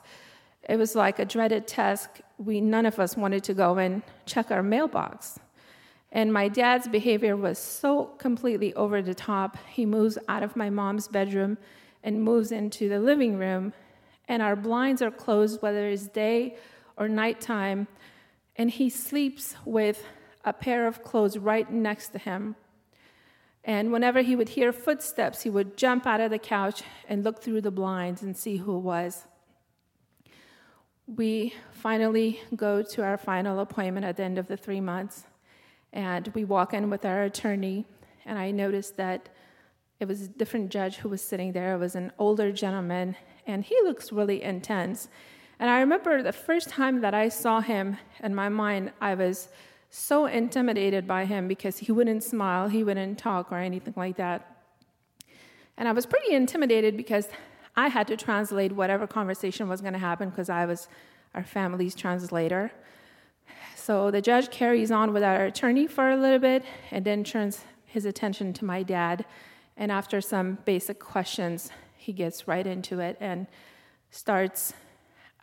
It 0.71 0.77
was 0.77 0.95
like 0.95 1.19
a 1.19 1.25
dreaded 1.25 1.67
task. 1.67 2.21
We 2.37 2.61
none 2.61 2.85
of 2.85 2.97
us 2.97 3.17
wanted 3.17 3.43
to 3.43 3.53
go 3.53 3.77
and 3.77 4.03
check 4.25 4.51
our 4.51 4.63
mailbox. 4.63 5.37
And 6.13 6.31
my 6.31 6.47
dad's 6.47 6.87
behavior 6.87 7.35
was 7.35 7.57
so 7.59 8.05
completely 8.17 8.73
over 8.75 9.01
the 9.01 9.13
top. 9.13 9.57
He 9.69 9.85
moves 9.85 10.17
out 10.29 10.43
of 10.43 10.55
my 10.55 10.69
mom's 10.69 11.09
bedroom 11.09 11.57
and 12.05 12.23
moves 12.23 12.53
into 12.53 12.87
the 12.87 13.01
living 13.01 13.37
room, 13.37 13.73
and 14.29 14.41
our 14.41 14.55
blinds 14.55 15.01
are 15.01 15.11
closed, 15.11 15.61
whether 15.61 15.89
it's 15.89 16.07
day 16.07 16.55
or 16.95 17.09
nighttime. 17.09 17.87
And 18.55 18.69
he 18.71 18.89
sleeps 18.89 19.55
with 19.65 20.05
a 20.45 20.53
pair 20.53 20.87
of 20.87 21.03
clothes 21.03 21.37
right 21.37 21.69
next 21.69 22.13
to 22.13 22.17
him. 22.17 22.55
And 23.65 23.91
whenever 23.91 24.21
he 24.21 24.37
would 24.37 24.49
hear 24.49 24.71
footsteps, 24.71 25.41
he 25.41 25.49
would 25.49 25.75
jump 25.75 26.07
out 26.07 26.21
of 26.21 26.31
the 26.31 26.39
couch 26.39 26.83
and 27.09 27.25
look 27.25 27.43
through 27.43 27.59
the 27.59 27.71
blinds 27.71 28.21
and 28.21 28.37
see 28.37 28.55
who 28.55 28.77
it 28.77 28.83
was. 28.83 29.25
We 31.13 31.53
finally 31.71 32.39
go 32.55 32.81
to 32.81 33.03
our 33.03 33.17
final 33.17 33.59
appointment 33.59 34.05
at 34.05 34.15
the 34.15 34.23
end 34.23 34.37
of 34.37 34.47
the 34.47 34.55
three 34.55 34.79
months, 34.79 35.25
and 35.91 36.29
we 36.29 36.45
walk 36.45 36.73
in 36.73 36.89
with 36.89 37.03
our 37.03 37.23
attorney, 37.23 37.85
and 38.25 38.39
I 38.39 38.51
noticed 38.51 38.95
that 38.95 39.27
it 39.99 40.07
was 40.07 40.21
a 40.21 40.27
different 40.29 40.71
judge 40.71 40.97
who 40.97 41.09
was 41.09 41.21
sitting 41.21 41.51
there. 41.51 41.75
It 41.75 41.79
was 41.79 41.95
an 41.95 42.13
older 42.17 42.53
gentleman, 42.53 43.17
and 43.45 43.65
he 43.65 43.75
looks 43.83 44.13
really 44.13 44.41
intense. 44.41 45.09
And 45.59 45.69
I 45.69 45.81
remember 45.81 46.23
the 46.23 46.31
first 46.31 46.69
time 46.69 47.01
that 47.01 47.13
I 47.13 47.27
saw 47.27 47.59
him 47.59 47.97
in 48.23 48.33
my 48.33 48.47
mind, 48.47 48.93
I 49.01 49.15
was 49.15 49.49
so 49.89 50.27
intimidated 50.27 51.07
by 51.07 51.25
him 51.25 51.49
because 51.49 51.79
he 51.79 51.91
wouldn't 51.91 52.23
smile, 52.23 52.69
he 52.69 52.85
wouldn't 52.85 53.19
talk, 53.19 53.51
or 53.51 53.57
anything 53.57 53.95
like 53.97 54.15
that. 54.15 54.63
And 55.75 55.89
I 55.89 55.91
was 55.91 56.05
pretty 56.05 56.33
intimidated 56.33 56.95
because 56.95 57.27
I 57.75 57.87
had 57.87 58.07
to 58.07 58.17
translate 58.17 58.73
whatever 58.73 59.07
conversation 59.07 59.69
was 59.69 59.81
going 59.81 59.93
to 59.93 59.99
happen 59.99 60.29
because 60.29 60.49
I 60.49 60.65
was 60.65 60.87
our 61.33 61.43
family's 61.43 61.95
translator. 61.95 62.71
So 63.75 64.11
the 64.11 64.21
judge 64.21 64.51
carries 64.51 64.91
on 64.91 65.13
with 65.13 65.23
our 65.23 65.45
attorney 65.45 65.87
for 65.87 66.09
a 66.09 66.17
little 66.17 66.39
bit 66.39 66.63
and 66.91 67.05
then 67.05 67.23
turns 67.23 67.63
his 67.85 68.05
attention 68.05 68.53
to 68.53 68.65
my 68.65 68.83
dad. 68.83 69.25
And 69.77 69.91
after 69.91 70.21
some 70.21 70.57
basic 70.65 70.99
questions, 70.99 71.71
he 71.95 72.13
gets 72.13 72.47
right 72.47 72.65
into 72.65 72.99
it 72.99 73.17
and 73.19 73.47
starts 74.09 74.73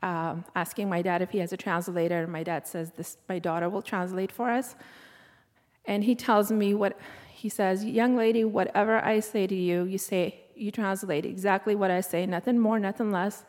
um, 0.02 0.44
asking 0.54 0.88
my 0.88 1.02
dad 1.02 1.22
if 1.22 1.30
he 1.30 1.38
has 1.38 1.52
a 1.52 1.56
translator. 1.56 2.22
And 2.22 2.32
my 2.32 2.42
dad 2.42 2.66
says, 2.66 2.90
this, 2.92 3.16
My 3.28 3.38
daughter 3.38 3.68
will 3.68 3.82
translate 3.82 4.30
for 4.30 4.50
us. 4.50 4.76
And 5.84 6.04
he 6.04 6.14
tells 6.14 6.52
me 6.52 6.74
what 6.74 6.98
he 7.32 7.48
says, 7.48 7.84
Young 7.84 8.16
lady, 8.16 8.44
whatever 8.44 9.04
I 9.04 9.20
say 9.20 9.46
to 9.46 9.54
you, 9.54 9.84
you 9.84 9.98
say, 9.98 10.44
you 10.58 10.70
translate 10.70 11.24
exactly 11.24 11.74
what 11.74 11.90
I 11.90 12.00
say, 12.00 12.26
nothing 12.26 12.58
more, 12.58 12.78
nothing 12.78 13.10
less. 13.10 13.44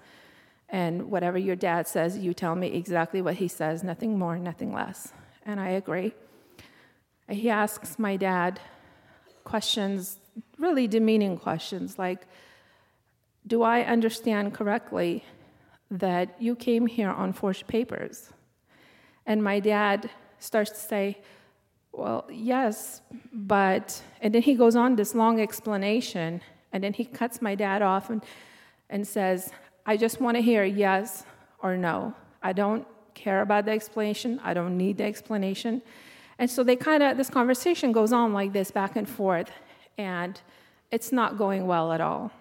And 0.70 1.10
whatever 1.10 1.38
your 1.38 1.56
dad 1.56 1.88
says, 1.88 2.18
you 2.18 2.34
tell 2.34 2.56
me 2.56 2.68
exactly 2.68 3.22
what 3.22 3.36
he 3.36 3.48
says, 3.48 3.84
nothing 3.84 4.20
more, 4.20 4.38
nothing 4.38 4.72
less. 4.72 5.12
And 5.46 5.60
I 5.60 5.70
agree. 5.70 6.14
He 7.28 7.50
asks 7.50 7.98
my 7.98 8.16
dad 8.18 8.60
questions, 9.44 10.20
really 10.58 10.88
demeaning 10.88 11.38
questions, 11.38 11.98
like, 11.98 12.22
Do 13.48 13.64
I 13.64 13.82
understand 13.82 14.54
correctly 14.54 15.24
that 15.90 16.40
you 16.40 16.56
came 16.56 16.86
here 16.86 17.10
on 17.10 17.34
forged 17.34 17.66
papers? 17.68 18.32
And 19.26 19.44
my 19.44 19.60
dad 19.60 20.10
starts 20.40 20.72
to 20.72 20.78
say, 20.78 21.18
Well, 21.92 22.26
yes, 22.30 23.02
but. 23.34 24.02
And 24.22 24.34
then 24.34 24.44
he 24.44 24.54
goes 24.54 24.76
on 24.76 24.96
this 24.96 25.16
long 25.16 25.40
explanation, 25.40 26.42
and 26.72 26.84
then 26.84 26.94
he 26.94 27.06
cuts 27.06 27.42
my 27.42 27.56
dad 27.56 27.82
off 27.82 28.10
and, 28.10 28.24
and 28.90 29.08
says, 29.08 29.52
I 29.86 29.98
just 29.98 30.22
want 30.22 30.36
to 30.38 30.42
hear 30.42 30.64
yes 30.64 31.26
or 31.62 31.78
no. 31.78 32.14
I 32.42 32.54
don't 32.54 32.88
care 33.14 33.42
about 33.42 33.66
the 33.66 33.72
explanation, 33.72 34.40
I 34.44 34.54
don't 34.54 34.78
need 34.78 34.98
the 34.98 35.04
explanation. 35.04 35.82
And 36.38 36.50
so 36.50 36.64
they 36.64 36.78
kind 36.78 37.04
of, 37.04 37.18
this 37.18 37.30
conversation 37.30 37.92
goes 37.92 38.14
on 38.14 38.32
like 38.32 38.54
this 38.54 38.72
back 38.72 38.96
and 38.96 39.08
forth, 39.08 39.52
and 39.98 40.40
it's 40.90 41.12
not 41.12 41.38
going 41.38 41.68
well 41.68 41.92
at 41.92 42.00
all. 42.00 42.32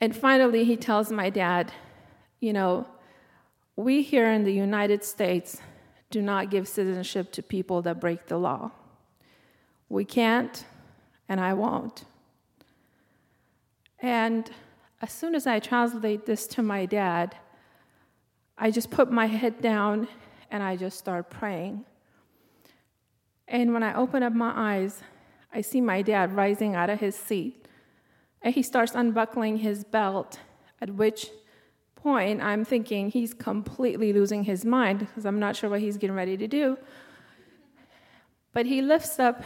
And 0.00 0.14
finally, 0.14 0.64
he 0.64 0.76
tells 0.76 1.12
my 1.12 1.30
dad, 1.30 1.72
You 2.40 2.52
know, 2.52 2.86
we 3.76 4.02
here 4.02 4.30
in 4.30 4.44
the 4.44 4.52
United 4.52 5.04
States 5.04 5.60
do 6.10 6.20
not 6.20 6.50
give 6.50 6.68
citizenship 6.68 7.32
to 7.32 7.42
people 7.42 7.82
that 7.82 8.00
break 8.00 8.26
the 8.26 8.36
law. 8.36 8.70
We 9.88 10.04
can't, 10.04 10.64
and 11.28 11.40
I 11.40 11.54
won't. 11.54 12.04
And 14.04 14.50
as 15.00 15.10
soon 15.10 15.34
as 15.34 15.46
I 15.46 15.60
translate 15.60 16.26
this 16.26 16.46
to 16.48 16.62
my 16.62 16.84
dad, 16.84 17.34
I 18.58 18.70
just 18.70 18.90
put 18.90 19.10
my 19.10 19.24
head 19.24 19.62
down 19.62 20.08
and 20.50 20.62
I 20.62 20.76
just 20.76 20.98
start 20.98 21.30
praying. 21.30 21.86
And 23.48 23.72
when 23.72 23.82
I 23.82 23.94
open 23.94 24.22
up 24.22 24.34
my 24.34 24.52
eyes, 24.54 25.00
I 25.54 25.62
see 25.62 25.80
my 25.80 26.02
dad 26.02 26.36
rising 26.36 26.74
out 26.74 26.90
of 26.90 27.00
his 27.00 27.16
seat. 27.16 27.66
And 28.42 28.54
he 28.54 28.62
starts 28.62 28.94
unbuckling 28.94 29.56
his 29.56 29.84
belt, 29.84 30.38
at 30.82 30.90
which 30.90 31.30
point 31.96 32.42
I'm 32.42 32.62
thinking 32.62 33.08
he's 33.08 33.32
completely 33.32 34.12
losing 34.12 34.44
his 34.44 34.66
mind 34.66 34.98
because 34.98 35.24
I'm 35.24 35.40
not 35.40 35.56
sure 35.56 35.70
what 35.70 35.80
he's 35.80 35.96
getting 35.96 36.14
ready 36.14 36.36
to 36.36 36.46
do. 36.46 36.76
But 38.52 38.66
he 38.66 38.82
lifts 38.82 39.18
up 39.18 39.44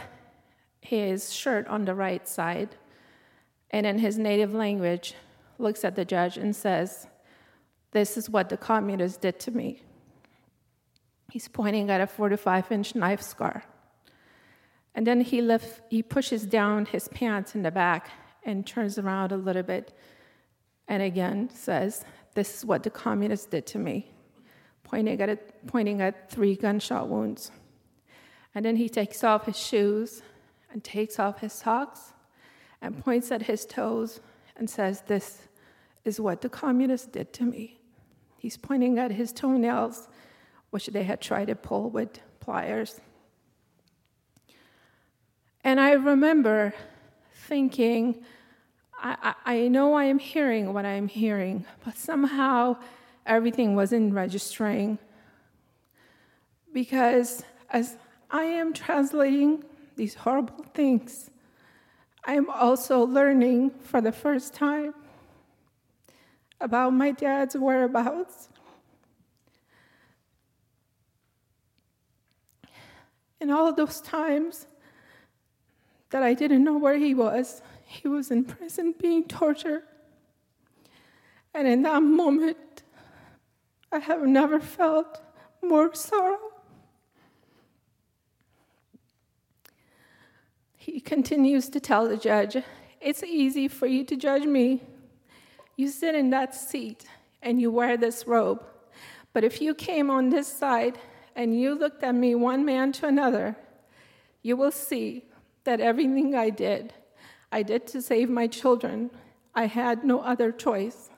his 0.81 1.31
shirt 1.31 1.65
on 1.67 1.85
the 1.85 1.95
right 1.95 2.27
side 2.27 2.75
and 3.71 3.85
in 3.85 3.99
his 3.99 4.17
native 4.17 4.53
language 4.53 5.15
looks 5.57 5.83
at 5.83 5.95
the 5.95 6.05
judge 6.05 6.37
and 6.37 6.55
says, 6.55 7.07
This 7.91 8.17
is 8.17 8.29
what 8.29 8.49
the 8.49 8.57
communists 8.57 9.17
did 9.17 9.39
to 9.41 9.51
me. 9.51 9.81
He's 11.31 11.47
pointing 11.47 11.89
at 11.89 12.01
a 12.01 12.07
45 12.07 12.71
inch 12.71 12.95
knife 12.95 13.21
scar. 13.21 13.63
And 14.95 15.05
then 15.05 15.21
he, 15.21 15.41
lift, 15.41 15.81
he 15.89 16.01
pushes 16.01 16.45
down 16.45 16.85
his 16.85 17.07
pants 17.09 17.53
in 17.53 17.61
the 17.61 17.71
back 17.71 18.09
and 18.43 18.65
turns 18.65 18.97
around 18.97 19.31
a 19.31 19.37
little 19.37 19.63
bit 19.63 19.93
and 20.89 21.03
again 21.03 21.49
says, 21.53 22.03
This 22.33 22.57
is 22.57 22.65
what 22.65 22.83
the 22.83 22.89
communists 22.89 23.45
did 23.45 23.65
to 23.67 23.77
me, 23.77 24.11
pointing 24.83 25.21
at, 25.21 25.29
it, 25.29 25.67
pointing 25.67 26.01
at 26.01 26.29
three 26.29 26.55
gunshot 26.55 27.07
wounds. 27.07 27.51
And 28.55 28.65
then 28.65 28.75
he 28.75 28.89
takes 28.89 29.23
off 29.23 29.45
his 29.45 29.57
shoes 29.57 30.23
and 30.71 30.83
takes 30.83 31.19
off 31.19 31.39
his 31.39 31.53
socks 31.53 32.13
and 32.81 33.03
points 33.03 33.31
at 33.31 33.43
his 33.43 33.65
toes 33.65 34.19
and 34.55 34.69
says, 34.69 35.01
This 35.07 35.47
is 36.05 36.19
what 36.19 36.41
the 36.41 36.49
communists 36.49 37.07
did 37.07 37.33
to 37.33 37.43
me. 37.43 37.79
He's 38.37 38.57
pointing 38.57 38.97
at 38.97 39.11
his 39.11 39.31
toenails, 39.33 40.07
which 40.69 40.87
they 40.87 41.03
had 41.03 41.21
tried 41.21 41.47
to 41.47 41.55
pull 41.55 41.89
with 41.89 42.19
pliers. 42.39 43.01
And 45.63 45.79
I 45.79 45.91
remember 45.91 46.73
thinking, 47.33 48.23
I, 49.01 49.35
I, 49.45 49.67
know 49.67 49.93
I 49.93 50.05
am 50.05 50.19
hearing 50.19 50.73
what 50.73 50.85
I'm 50.85 51.07
hearing, 51.07 51.65
but 51.83 51.97
somehow 51.97 52.77
everything 53.25 53.75
wasn't 53.75 54.13
registering. 54.13 54.99
Because 56.73 57.43
as 57.69 57.97
I 58.29 58.43
am 58.43 58.73
translating 58.73 59.63
these 59.95 60.15
horrible 60.15 60.65
things, 60.73 61.28
I 62.25 62.33
am 62.33 62.49
also 62.49 63.05
learning 63.05 63.71
for 63.71 64.01
the 64.01 64.11
first 64.11 64.53
time 64.53 64.93
about 66.61 66.91
my 66.93 67.11
dad's 67.11 67.55
whereabouts. 67.55 68.49
In 73.39 73.49
all 73.49 73.73
those 73.73 74.01
times 74.01 74.67
that 76.09 76.23
I 76.23 76.33
didn't 76.33 76.63
know 76.63 76.77
where 76.77 76.97
he 76.97 77.13
was, 77.13 77.61
he 77.85 78.07
was 78.07 78.31
in 78.31 78.43
prison 78.43 78.93
being 78.99 79.23
tortured. 79.23 79.83
And 81.53 81.67
in 81.67 81.81
that 81.83 82.03
moment, 82.03 82.83
I 83.91 83.99
have 83.99 84.21
never 84.23 84.59
felt 84.59 85.21
more 85.63 85.93
sorrow. 85.95 86.48
He 90.91 90.99
continues 90.99 91.69
to 91.69 91.79
tell 91.79 92.09
the 92.09 92.17
judge, 92.17 92.57
It's 92.99 93.21
easy 93.21 93.67
for 93.67 93.85
you 93.85 94.03
to 94.05 94.15
judge 94.15 94.45
me. 94.45 94.81
You 95.75 95.87
sit 95.87 96.15
in 96.15 96.31
that 96.31 96.55
seat 96.55 97.05
and 97.43 97.61
you 97.61 97.69
wear 97.69 97.95
this 97.95 98.25
robe. 98.25 98.65
But 99.31 99.43
if 99.43 99.61
you 99.61 99.75
came 99.75 100.09
on 100.09 100.31
this 100.31 100.47
side 100.47 100.97
and 101.35 101.59
you 101.59 101.75
looked 101.75 102.03
at 102.03 102.15
me, 102.15 102.33
one 102.33 102.65
man 102.65 102.91
to 102.93 103.05
another, 103.05 103.55
you 104.41 104.57
will 104.57 104.71
see 104.71 105.25
that 105.63 105.79
everything 105.79 106.33
I 106.33 106.49
did, 106.49 106.91
I 107.51 107.61
did 107.61 107.85
to 107.87 108.01
save 108.01 108.27
my 108.27 108.47
children. 108.47 109.11
I 109.53 109.67
had 109.67 110.03
no 110.03 110.21
other 110.21 110.51
choice. 110.51 111.11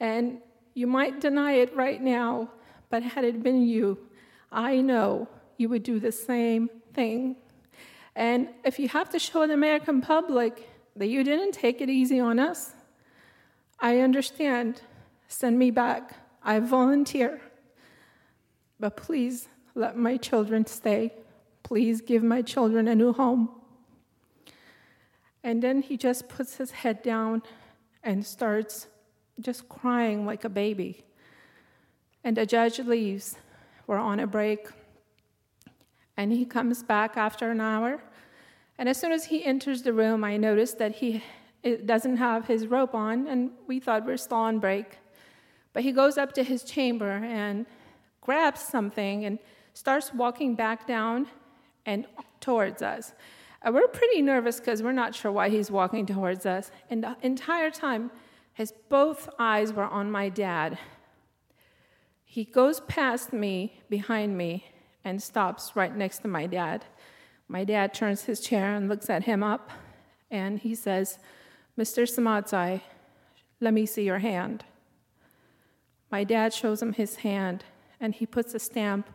And 0.00 0.42
you 0.74 0.86
might 0.86 1.18
deny 1.18 1.52
it 1.52 1.74
right 1.74 2.02
now, 2.02 2.50
but 2.90 3.02
had 3.02 3.24
it 3.24 3.42
been 3.42 3.62
you, 3.62 3.98
I 4.52 4.82
know 4.82 5.28
you 5.56 5.70
would 5.70 5.82
do 5.82 5.98
the 5.98 6.12
same 6.12 6.68
thing. 6.92 7.36
And 8.18 8.48
if 8.64 8.80
you 8.80 8.88
have 8.88 9.10
to 9.10 9.18
show 9.20 9.46
the 9.46 9.54
American 9.54 10.00
public 10.00 10.68
that 10.96 11.06
you 11.06 11.22
didn't 11.22 11.52
take 11.52 11.80
it 11.80 11.88
easy 11.88 12.18
on 12.18 12.40
us, 12.40 12.72
I 13.78 14.00
understand. 14.00 14.82
Send 15.28 15.56
me 15.56 15.70
back. 15.70 16.16
I 16.42 16.58
volunteer. 16.58 17.40
But 18.80 18.96
please 18.96 19.46
let 19.76 19.96
my 19.96 20.16
children 20.16 20.66
stay. 20.66 21.12
Please 21.62 22.00
give 22.00 22.24
my 22.24 22.42
children 22.42 22.88
a 22.88 22.94
new 22.96 23.12
home. 23.12 23.50
And 25.44 25.62
then 25.62 25.80
he 25.80 25.96
just 25.96 26.28
puts 26.28 26.56
his 26.56 26.72
head 26.72 27.04
down 27.04 27.44
and 28.02 28.26
starts 28.26 28.88
just 29.40 29.68
crying 29.68 30.26
like 30.26 30.42
a 30.42 30.48
baby. 30.48 31.04
And 32.24 32.36
the 32.36 32.46
judge 32.46 32.80
leaves. 32.80 33.36
We're 33.86 33.98
on 33.98 34.18
a 34.18 34.26
break. 34.26 34.66
And 36.18 36.32
he 36.32 36.44
comes 36.44 36.82
back 36.82 37.16
after 37.16 37.50
an 37.52 37.60
hour. 37.60 38.02
And 38.76 38.88
as 38.88 38.98
soon 39.00 39.12
as 39.12 39.24
he 39.26 39.44
enters 39.44 39.82
the 39.82 39.92
room, 39.92 40.24
I 40.24 40.36
notice 40.36 40.72
that 40.74 40.96
he 40.96 41.22
doesn't 41.86 42.16
have 42.16 42.46
his 42.46 42.66
rope 42.66 42.94
on, 42.94 43.28
and 43.28 43.52
we 43.68 43.78
thought 43.78 44.04
we 44.04 44.12
we're 44.12 44.16
still 44.16 44.38
on 44.38 44.58
break. 44.58 44.98
But 45.72 45.84
he 45.84 45.92
goes 45.92 46.18
up 46.18 46.32
to 46.32 46.42
his 46.42 46.64
chamber 46.64 47.10
and 47.24 47.66
grabs 48.20 48.60
something 48.60 49.24
and 49.26 49.38
starts 49.74 50.12
walking 50.12 50.56
back 50.56 50.88
down 50.88 51.28
and 51.86 52.04
towards 52.40 52.82
us. 52.82 53.12
Uh, 53.62 53.70
we're 53.72 53.86
pretty 53.86 54.20
nervous 54.20 54.58
because 54.58 54.82
we're 54.82 54.92
not 54.92 55.14
sure 55.14 55.30
why 55.30 55.48
he's 55.48 55.70
walking 55.70 56.04
towards 56.04 56.46
us. 56.46 56.72
And 56.90 57.04
the 57.04 57.16
entire 57.22 57.70
time, 57.70 58.10
his 58.54 58.72
both 58.88 59.28
eyes 59.38 59.72
were 59.72 59.84
on 59.84 60.10
my 60.10 60.28
dad. 60.28 60.78
He 62.24 62.44
goes 62.44 62.80
past 62.80 63.32
me, 63.32 63.80
behind 63.88 64.36
me, 64.36 64.64
and 65.08 65.22
stops 65.22 65.72
right 65.74 65.96
next 65.96 66.18
to 66.18 66.28
my 66.28 66.46
dad. 66.46 66.84
My 67.48 67.64
dad 67.64 67.94
turns 67.94 68.24
his 68.24 68.40
chair 68.40 68.74
and 68.74 68.90
looks 68.90 69.08
at 69.08 69.24
him 69.24 69.42
up, 69.42 69.70
and 70.30 70.58
he 70.58 70.74
says, 70.74 71.18
Mr. 71.78 72.02
Samadzai, 72.06 72.82
let 73.58 73.72
me 73.72 73.86
see 73.86 74.04
your 74.04 74.18
hand. 74.18 74.64
My 76.10 76.24
dad 76.24 76.52
shows 76.52 76.82
him 76.82 76.92
his 76.92 77.16
hand, 77.16 77.64
and 77.98 78.14
he 78.14 78.26
puts 78.26 78.52
a 78.54 78.58
stamp 78.58 79.08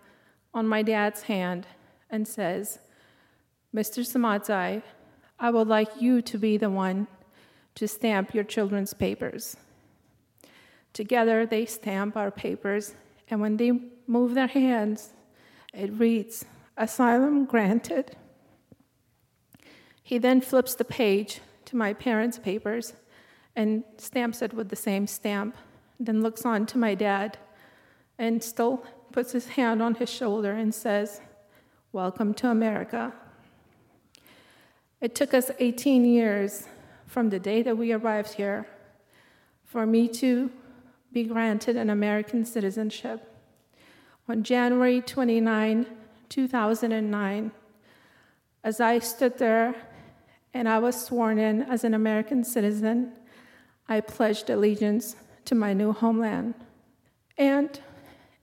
on 0.52 0.68
my 0.68 0.82
dad's 0.82 1.24
hand 1.24 1.68
and 2.10 2.28
says, 2.28 2.80
Mr. 3.74 4.04
Samadzai, 4.04 4.82
I 5.40 5.50
would 5.52 5.68
like 5.68 6.02
you 6.02 6.24
to 6.24 6.38
be 6.40 6.58
the 6.58 6.72
one 6.72 7.08
to 7.76 7.88
stamp 7.88 8.34
your 8.34 8.44
children's 8.44 8.94
papers. 8.96 9.58
Together, 10.92 11.46
they 11.46 11.66
stamp 11.68 12.18
our 12.18 12.32
papers, 12.32 12.96
and 13.30 13.42
when 13.42 13.58
they 13.58 13.72
move 14.08 14.34
their 14.34 14.48
hands, 14.48 15.14
it 15.74 15.92
reads, 15.94 16.46
Asylum 16.78 17.46
granted. 17.46 18.16
He 20.02 20.18
then 20.18 20.42
flips 20.42 20.76
the 20.76 20.86
page 20.86 21.42
to 21.66 21.76
my 21.76 21.94
parents' 21.94 22.40
papers 22.40 22.94
and 23.56 23.84
stamps 23.98 24.42
it 24.42 24.54
with 24.54 24.70
the 24.70 24.76
same 24.76 25.08
stamp, 25.08 25.56
then 26.00 26.22
looks 26.22 26.46
on 26.46 26.66
to 26.68 26.78
my 26.78 26.96
dad 26.96 27.38
and 28.18 28.44
still 28.44 28.86
puts 29.12 29.32
his 29.32 29.48
hand 29.48 29.82
on 29.82 29.96
his 29.96 30.10
shoulder 30.10 30.52
and 30.52 30.74
says, 30.74 31.22
Welcome 31.92 32.34
to 32.36 32.50
America. 32.50 33.14
It 35.00 35.16
took 35.16 35.34
us 35.34 35.52
18 35.60 36.06
years 36.06 36.68
from 37.06 37.30
the 37.30 37.40
day 37.40 37.62
that 37.62 37.78
we 37.78 37.92
arrived 37.92 38.34
here 38.34 38.68
for 39.66 39.86
me 39.86 40.08
to 40.08 40.52
be 41.12 41.24
granted 41.24 41.78
an 41.78 41.90
American 41.90 42.46
citizenship. 42.46 43.33
On 44.30 44.42
January 44.42 45.02
29, 45.02 45.86
2009, 46.30 47.52
as 48.64 48.80
I 48.80 49.00
stood 49.00 49.38
there 49.38 49.76
and 50.54 50.70
I 50.70 50.80
was 50.80 51.06
sworn 51.06 51.38
in 51.38 51.62
as 51.64 51.84
an 51.84 51.94
American 51.94 52.46
citizen, 52.46 53.12
I 53.90 54.00
pledged 54.00 54.50
allegiance 54.50 55.18
to 55.44 55.56
my 55.56 55.74
new 55.74 55.92
homeland. 55.92 56.54
And 57.38 57.78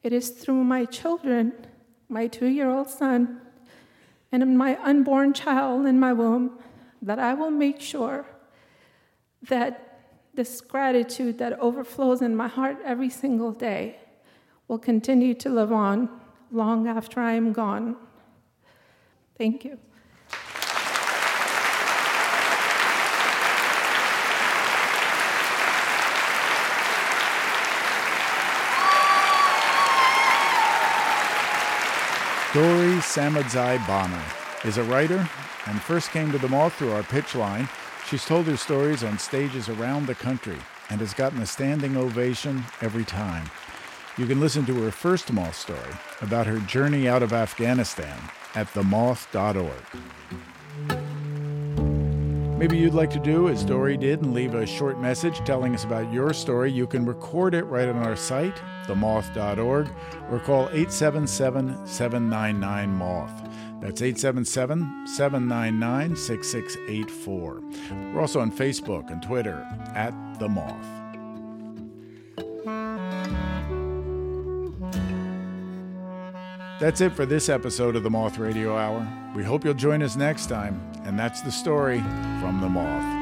it 0.02 0.12
is 0.12 0.28
through 0.28 0.64
my 0.64 0.84
children, 0.84 1.54
my 2.10 2.26
two 2.26 2.48
year 2.48 2.68
old 2.68 2.90
son, 2.90 3.40
and 4.30 4.58
my 4.58 4.78
unborn 4.82 5.32
child 5.32 5.86
in 5.86 5.98
my 5.98 6.12
womb, 6.12 6.58
that 7.00 7.18
I 7.18 7.32
will 7.32 7.50
make 7.50 7.80
sure 7.80 8.26
that 9.48 10.02
this 10.34 10.60
gratitude 10.60 11.38
that 11.38 11.58
overflows 11.58 12.20
in 12.20 12.36
my 12.36 12.48
heart 12.48 12.76
every 12.84 13.08
single 13.08 13.52
day 13.52 13.96
will 14.70 14.78
continue 14.78 15.34
to 15.34 15.48
live 15.48 15.72
on 15.72 16.08
long 16.52 16.86
after 16.86 17.18
I 17.18 17.32
am 17.32 17.52
gone. 17.52 17.96
Thank 19.36 19.64
you. 19.64 19.76
Dori 32.52 32.98
Samadzai 33.00 33.84
Bonner 33.88 34.22
is 34.64 34.78
a 34.78 34.84
writer 34.84 35.28
and 35.66 35.82
first 35.82 36.12
came 36.12 36.30
to 36.30 36.38
the 36.38 36.48
Moth 36.48 36.74
through 36.74 36.92
our 36.92 37.02
pitch 37.02 37.34
line. 37.34 37.68
She's 38.06 38.24
told 38.24 38.46
her 38.46 38.56
stories 38.56 39.02
on 39.02 39.18
stages 39.18 39.68
around 39.68 40.06
the 40.06 40.14
country 40.14 40.58
and 40.90 41.00
has 41.00 41.12
gotten 41.12 41.42
a 41.42 41.46
standing 41.46 41.96
ovation 41.96 42.62
every 42.80 43.04
time. 43.04 43.50
You 44.18 44.26
can 44.26 44.40
listen 44.40 44.66
to 44.66 44.82
her 44.82 44.90
first 44.90 45.32
Moth 45.32 45.56
story 45.56 45.94
about 46.20 46.46
her 46.46 46.58
journey 46.60 47.08
out 47.08 47.22
of 47.22 47.32
Afghanistan 47.32 48.18
at 48.54 48.66
themoth.org. 48.68 49.70
Maybe 52.58 52.76
you'd 52.76 52.92
like 52.92 53.08
to 53.12 53.18
do 53.18 53.48
as 53.48 53.64
Dori 53.64 53.96
did 53.96 54.20
and 54.20 54.34
leave 54.34 54.52
a 54.54 54.66
short 54.66 55.00
message 55.00 55.38
telling 55.46 55.74
us 55.74 55.84
about 55.84 56.12
your 56.12 56.34
story. 56.34 56.70
You 56.70 56.86
can 56.86 57.06
record 57.06 57.54
it 57.54 57.62
right 57.64 57.88
on 57.88 57.96
our 57.96 58.16
site, 58.16 58.56
themoth.org, 58.86 59.88
or 60.30 60.38
call 60.40 60.64
877 60.64 61.86
799 61.86 62.90
Moth. 62.90 63.48
That's 63.80 64.02
877 64.02 65.06
799 65.06 66.14
6684. 66.14 67.62
We're 68.12 68.20
also 68.20 68.40
on 68.40 68.52
Facebook 68.52 69.10
and 69.10 69.22
Twitter 69.22 69.66
at 69.94 70.12
The 70.38 70.48
Moth. 70.50 70.99
That's 76.80 77.02
it 77.02 77.12
for 77.12 77.26
this 77.26 77.50
episode 77.50 77.94
of 77.94 78.04
the 78.04 78.08
Moth 78.08 78.38
Radio 78.38 78.74
Hour. 78.74 79.06
We 79.36 79.44
hope 79.44 79.66
you'll 79.66 79.74
join 79.74 80.02
us 80.02 80.16
next 80.16 80.46
time, 80.46 80.80
and 81.04 81.18
that's 81.18 81.42
the 81.42 81.52
story 81.52 81.98
from 82.40 82.62
the 82.62 82.70
Moth. 82.70 83.18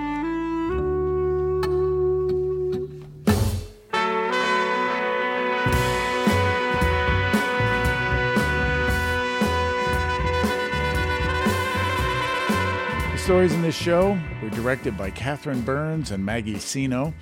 The 13.11 13.19
stories 13.19 13.53
in 13.53 13.63
this 13.63 13.75
show 13.75 14.17
were 14.41 14.51
directed 14.51 14.97
by 14.97 15.11
Catherine 15.11 15.63
Burns 15.63 16.13
and 16.13 16.25
Maggie 16.25 16.61
Cino. 16.61 17.13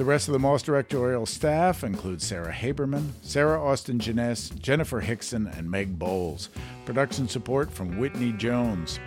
The 0.00 0.06
rest 0.06 0.28
of 0.28 0.32
the 0.32 0.38
Moth 0.38 0.64
directorial 0.64 1.26
staff 1.26 1.84
includes 1.84 2.26
Sarah 2.26 2.54
Haberman, 2.54 3.10
Sarah 3.20 3.62
Austin 3.62 3.98
Jenness, 3.98 4.58
Jennifer 4.58 5.00
Hickson, 5.00 5.46
and 5.48 5.70
Meg 5.70 5.98
Bowles. 5.98 6.48
Production 6.86 7.28
support 7.28 7.70
from 7.70 7.98
Whitney 7.98 8.32
Jones. 8.32 8.98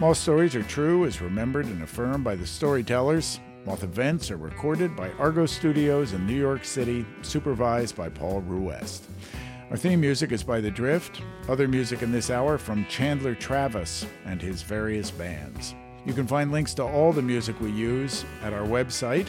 Moth 0.00 0.16
stories 0.16 0.56
are 0.56 0.64
true, 0.64 1.04
is 1.04 1.20
remembered 1.20 1.66
and 1.66 1.80
affirmed 1.80 2.24
by 2.24 2.34
the 2.34 2.44
storytellers. 2.44 3.38
Moth 3.66 3.84
events 3.84 4.32
are 4.32 4.36
recorded 4.36 4.96
by 4.96 5.12
Argo 5.12 5.46
Studios 5.46 6.12
in 6.12 6.26
New 6.26 6.34
York 6.34 6.64
City, 6.64 7.06
supervised 7.22 7.94
by 7.94 8.08
Paul 8.08 8.40
Ruest. 8.40 9.04
Our 9.70 9.76
theme 9.76 10.00
music 10.00 10.32
is 10.32 10.42
by 10.42 10.60
The 10.60 10.72
Drift. 10.72 11.22
Other 11.48 11.68
music 11.68 12.02
in 12.02 12.10
this 12.10 12.30
hour 12.30 12.58
from 12.58 12.84
Chandler 12.86 13.36
Travis 13.36 14.06
and 14.24 14.42
his 14.42 14.62
various 14.62 15.08
bands. 15.08 15.76
You 16.04 16.14
can 16.14 16.26
find 16.26 16.50
links 16.50 16.74
to 16.74 16.82
all 16.82 17.12
the 17.12 17.22
music 17.22 17.60
we 17.60 17.70
use 17.70 18.24
at 18.42 18.52
our 18.52 18.66
website, 18.66 19.28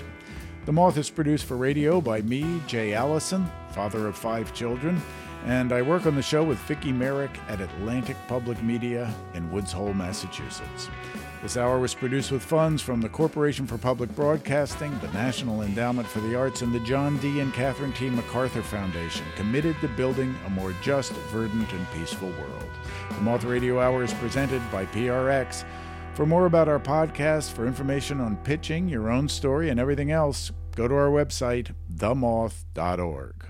the 0.65 0.71
Moth 0.71 0.97
is 0.97 1.09
produced 1.09 1.45
for 1.45 1.57
radio 1.57 1.99
by 1.99 2.21
me, 2.21 2.61
Jay 2.67 2.93
Allison, 2.93 3.49
father 3.71 4.07
of 4.07 4.15
five 4.15 4.53
children, 4.53 5.01
and 5.45 5.73
I 5.73 5.81
work 5.81 6.05
on 6.05 6.15
the 6.15 6.21
show 6.21 6.43
with 6.43 6.57
Vicki 6.59 6.91
Merrick 6.91 7.37
at 7.49 7.59
Atlantic 7.59 8.15
Public 8.27 8.61
Media 8.63 9.13
in 9.33 9.51
Woods 9.51 9.73
Hole, 9.73 9.93
Massachusetts. 9.93 10.89
This 11.41 11.57
hour 11.57 11.77
was 11.79 11.93
produced 11.93 12.31
with 12.31 12.41
funds 12.41 12.81
from 12.81 13.01
the 13.01 13.09
Corporation 13.09 13.67
for 13.67 13.77
Public 13.77 14.15
Broadcasting, 14.15 14.97
the 14.99 15.11
National 15.11 15.63
Endowment 15.63 16.07
for 16.07 16.21
the 16.21 16.37
Arts, 16.37 16.61
and 16.61 16.73
the 16.73 16.79
John 16.79 17.17
D. 17.17 17.41
and 17.41 17.53
Catherine 17.53 17.91
T. 17.91 18.09
MacArthur 18.09 18.61
Foundation, 18.61 19.25
committed 19.35 19.75
to 19.81 19.89
building 19.89 20.33
a 20.47 20.49
more 20.49 20.73
just, 20.81 21.11
verdant, 21.33 21.69
and 21.73 21.91
peaceful 21.91 22.29
world. 22.29 22.69
The 23.09 23.21
Moth 23.21 23.43
Radio 23.43 23.81
Hour 23.81 24.03
is 24.03 24.13
presented 24.13 24.61
by 24.71 24.85
PRX. 24.85 25.65
For 26.15 26.27
more 26.27 26.45
about 26.45 26.67
our 26.67 26.79
podcast, 26.79 27.53
for 27.53 27.65
information 27.65 28.21
on 28.21 28.37
pitching, 28.37 28.87
your 28.87 29.09
own 29.09 29.27
story, 29.27 29.71
and 29.71 29.79
everything 29.79 30.11
else, 30.11 30.51
go 30.75 30.87
to 30.87 30.93
our 30.93 31.09
website, 31.09 31.73
themoth.org. 31.91 33.42